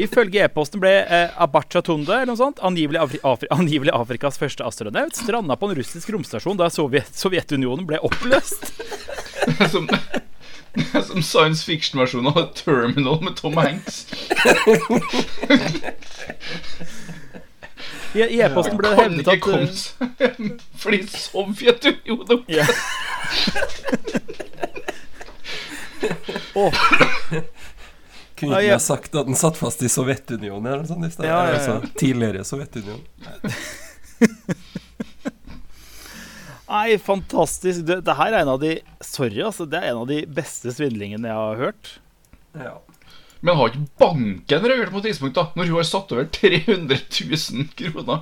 Ifølge 0.00 0.44
e-posten 0.46 0.80
ble 0.80 0.92
eh, 1.04 1.42
Abacha 1.42 1.82
Tunde 1.84 2.14
eller 2.14 2.30
noe 2.30 2.40
sånt, 2.40 2.60
angivelig, 2.64 3.00
Afri 3.02 3.20
Afri 3.26 3.50
angivelig 3.58 3.92
Afrikas 3.96 4.40
første 4.40 4.64
astronaut, 4.64 5.16
stranda 5.16 5.56
på 5.60 5.68
en 5.68 5.76
russisk 5.78 6.12
romstasjon 6.14 6.60
da 6.60 6.70
Sovjet 6.72 7.12
Sovjetunionen 7.16 7.86
ble 7.88 8.00
oppløst. 8.06 8.70
Som, 9.72 9.88
som 11.08 11.22
science 11.24 11.64
fiction-versjonen 11.66 12.28
av 12.30 12.52
Terminal 12.54 13.22
med 13.24 13.34
Tom 13.40 13.56
Hanks. 13.58 14.04
I 18.14 18.26
e-posten 18.42 18.76
ble 18.78 18.92
det 18.92 19.00
hevdet 19.00 19.30
at 19.32 19.42
komme 19.42 19.64
eh, 19.64 19.72
seg 19.74 20.20
hjem 20.20 20.52
fordi 20.82 21.00
Sovjetunionen. 21.08 22.44
Åh, 26.60 26.72
Kunne 28.40 28.56
ikke 28.56 28.70
ja. 28.70 28.76
jeg 28.76 28.86
sagt 28.86 29.16
at 29.20 29.26
den 29.28 29.36
satt 29.36 29.56
fast 29.60 29.82
i 29.84 29.88
Sovjetunionen 29.92 30.66
eller 30.66 30.82
noe 30.84 30.88
sånt 30.88 31.04
i 31.04 31.12
stedet? 31.12 31.28
Ja, 31.28 31.40
ja, 31.44 31.48
ja. 31.52 31.56
Altså, 31.58 31.74
tidligere 32.00 32.44
Sovjetunionen. 32.48 33.04
Nei, 36.70 36.98
fantastisk. 37.02 37.82
Det, 37.86 38.00
det 38.06 38.14
her 38.16 38.32
er 38.32 38.40
en 38.44 38.52
av 38.52 38.60
de 38.62 38.76
Sorry, 39.02 39.40
altså. 39.42 39.66
Det 39.68 39.78
er 39.80 39.90
en 39.90 39.98
av 40.04 40.08
de 40.10 40.26
beste 40.30 40.72
svindlingene 40.74 41.28
jeg 41.28 41.36
har 41.36 41.56
hørt. 41.60 42.00
Ja. 42.54 42.78
Men 43.40 43.56
har 43.56 43.70
ikke 43.70 43.86
banken 44.00 44.64
reagert 44.68 44.90
på 44.92 44.98
et 45.00 45.06
tidspunkt, 45.08 45.32
da? 45.38 45.44
Når 45.56 45.64
hun 45.70 45.78
har 45.78 45.86
satt 45.88 46.10
over 46.12 46.26
300 46.36 46.98
000 47.08 47.70
kroner 47.78 48.18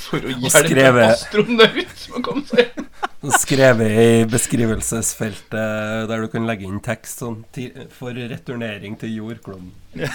for 0.00 0.16
å 0.24 0.30
hjelpe 0.32 0.62
skrevet- 0.64 1.04
en 1.04 1.12
astronaut 1.12 2.00
å 2.16 2.22
komme 2.24 2.40
seg 2.48 2.62
hjem? 2.64 2.86
Skrevet 3.36 3.92
i 4.00 4.24
beskrivelsesfeltet 4.32 6.08
der 6.08 6.24
du 6.24 6.28
kan 6.32 6.48
legge 6.48 6.64
inn 6.64 6.80
tekst 6.80 7.20
sånn 7.20 7.44
for 7.92 8.16
returnering 8.16 8.96
til 9.02 9.12
jordkloden. 9.18 9.68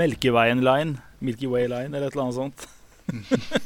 Melkeveien 0.00 0.64
Line. 0.64 0.96
Milky 1.20 1.44
Way 1.52 1.68
Line, 1.68 1.92
eller 1.92 2.08
et 2.08 2.16
eller 2.16 2.24
annet 2.24 2.40
sånt. 2.40 2.64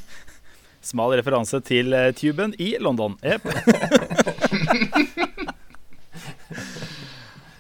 Smal 0.89 1.13
referanse 1.19 1.59
til 1.67 1.91
eh, 1.95 2.11
Tuben 2.19 2.51
i 2.59 2.75
London. 2.83 3.15
Jep. 3.23 3.47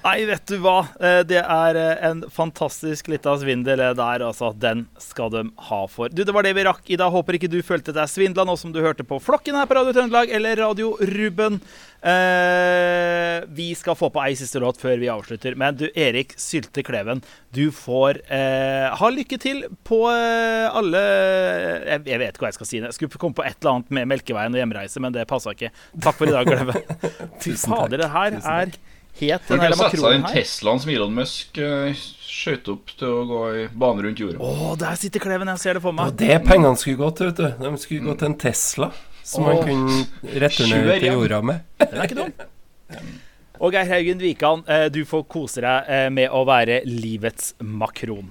Nei, 0.05 0.23
vet 0.29 0.45
du 0.47 0.57
hva. 0.63 0.77
Eh, 1.03 1.21
Det 1.27 1.41
er 1.43 1.77
eh, 1.77 2.05
en 2.09 2.21
fantastisk 2.33 3.09
lita 3.11 3.33
svindel 3.41 3.81
eh, 3.83 3.95
der, 3.99 4.23
altså. 4.25 4.53
Den 4.57 4.85
skal 5.03 5.33
de 5.35 5.43
ha 5.69 5.81
for. 5.91 6.09
Du, 6.15 6.23
Det 6.25 6.33
var 6.35 6.47
det 6.47 6.55
vi 6.57 6.65
rakk 6.69 6.87
i 6.95 6.97
dag. 7.01 7.11
Håper 7.13 7.37
ikke 7.37 7.51
du 7.51 7.59
følte 7.67 7.93
deg 7.97 8.09
svindla 8.09 8.45
nå 8.47 8.55
som 8.61 8.73
du 8.73 8.79
hørte 8.85 9.05
på 9.05 9.19
Flokken 9.21 9.59
her 9.59 9.67
på 9.69 9.77
Radio 9.77 9.97
Trøndelag 9.97 10.31
eller 10.39 10.61
Radio 10.63 10.93
Ruben. 11.03 11.59
Eh, 11.99 13.43
vi 13.59 13.73
skal 13.75 13.97
få 13.99 14.07
på 14.15 14.23
ei 14.23 14.37
siste 14.39 14.63
låt 14.63 14.79
før 14.81 15.01
vi 15.03 15.11
avslutter. 15.13 15.57
Men 15.59 15.77
du, 15.81 15.89
Erik 15.99 16.37
Sylte 16.39 16.85
Kleven, 16.87 17.21
du 17.53 17.67
får 17.75 18.21
eh, 18.31 18.87
ha 19.01 19.11
lykke 19.13 19.39
til 19.43 19.65
på 19.89 20.05
eh, 20.13 20.69
alle 20.79 21.03
jeg, 21.03 22.05
jeg 22.07 22.23
vet 22.23 22.37
ikke 22.39 22.47
hva 22.47 22.53
jeg 22.53 22.59
skal 22.61 22.71
si. 22.71 22.81
Jeg 22.87 22.95
skulle 22.97 23.19
komme 23.21 23.37
på 23.41 23.45
et 23.45 23.59
eller 23.59 23.75
annet 23.81 23.91
med 23.99 24.13
Melkeveien 24.15 24.55
og 24.55 24.63
hjemreise, 24.63 25.03
men 25.03 25.17
det 25.19 25.27
passa 25.29 25.57
ikke. 25.59 25.73
Takk 26.07 26.21
for 26.23 26.31
i 26.31 26.37
dag, 26.39 26.47
Kleven. 26.49 26.87
Tusen 27.43 27.67
takk. 27.67 27.75
fader, 27.75 28.05
det 28.07 28.13
her 28.15 28.39
er 28.39 28.79
het 29.21 29.49
den 29.49 29.61
her 29.61 29.73
kan 29.75 29.79
sette 29.79 29.99
seg 29.99 30.15
inn 30.15 30.23
makronen 30.23 30.27
her. 30.29 30.35
Teslaen 30.43 30.81
som 30.81 30.91
Elon 30.95 31.15
Musk 31.19 31.59
uh, 31.59 31.93
skjøt 32.29 32.69
opp 32.73 32.93
til 32.99 33.09
å 33.09 33.23
gå 33.29 33.41
i 33.59 33.67
bane 33.75 34.03
rundt 34.07 34.21
jorda. 34.23 34.39
Å, 34.39 34.73
der 34.79 34.95
sitter 35.01 35.21
Kleven. 35.25 35.49
Jeg 35.55 35.59
ser 35.65 35.79
det 35.79 35.83
for 35.83 35.91
Og 35.91 35.99
meg. 35.99 36.17
det 36.21 36.39
pengene 36.47 36.77
skulle 36.79 37.01
gå 37.01 37.11
til, 37.19 37.33
vet 37.33 37.37
du. 37.43 37.49
De 37.65 37.73
skulle 37.83 38.07
gå 38.07 38.15
til 38.21 38.31
en 38.31 38.39
Tesla 38.39 38.91
som 39.29 39.45
man 39.45 39.59
Åh. 39.59 39.65
kunne 39.69 40.41
returnere 40.45 41.01
til 41.03 41.13
jorda 41.13 41.43
med. 41.45 41.65
Den 41.83 41.99
er 41.99 42.07
ikke 42.09 42.21
dum. 42.23 42.33
Og 43.67 43.75
Geir 43.75 43.89
Haugen 43.91 44.21
Wikan, 44.23 44.61
eh, 44.71 44.87
du 44.95 45.01
får 45.05 45.25
kose 45.27 45.61
deg 45.65 45.89
eh, 45.91 46.07
med 46.15 46.31
å 46.31 46.45
være 46.47 46.79
livets 46.87 47.57
makron. 47.59 48.29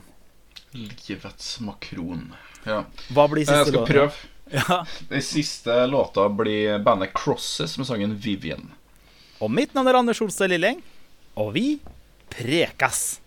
Livets 0.73 1.57
makron. 1.59 2.29
Ja. 2.63 2.85
Hva 3.11 3.25
blir 3.31 3.43
Jeg 3.43 3.49
siste 3.51 3.71
skal 3.73 3.79
låt? 3.81 3.91
prøve. 3.91 4.33
Ja. 4.47 4.77
Den 5.09 5.21
siste 5.27 5.73
låta 5.91 6.29
blir 6.31 6.79
bandet 6.79 7.11
Crosses 7.13 7.73
med 7.77 7.87
sangen 7.89 8.13
Vivian. 8.23 8.69
Og 9.37 9.51
mitt 9.53 9.75
navn 9.77 9.89
er 9.91 9.99
Anders 9.99 10.21
Olstad 10.23 10.49
Lilleng, 10.49 10.79
og 11.37 11.51
vi 11.53 11.77
prekas. 12.33 13.19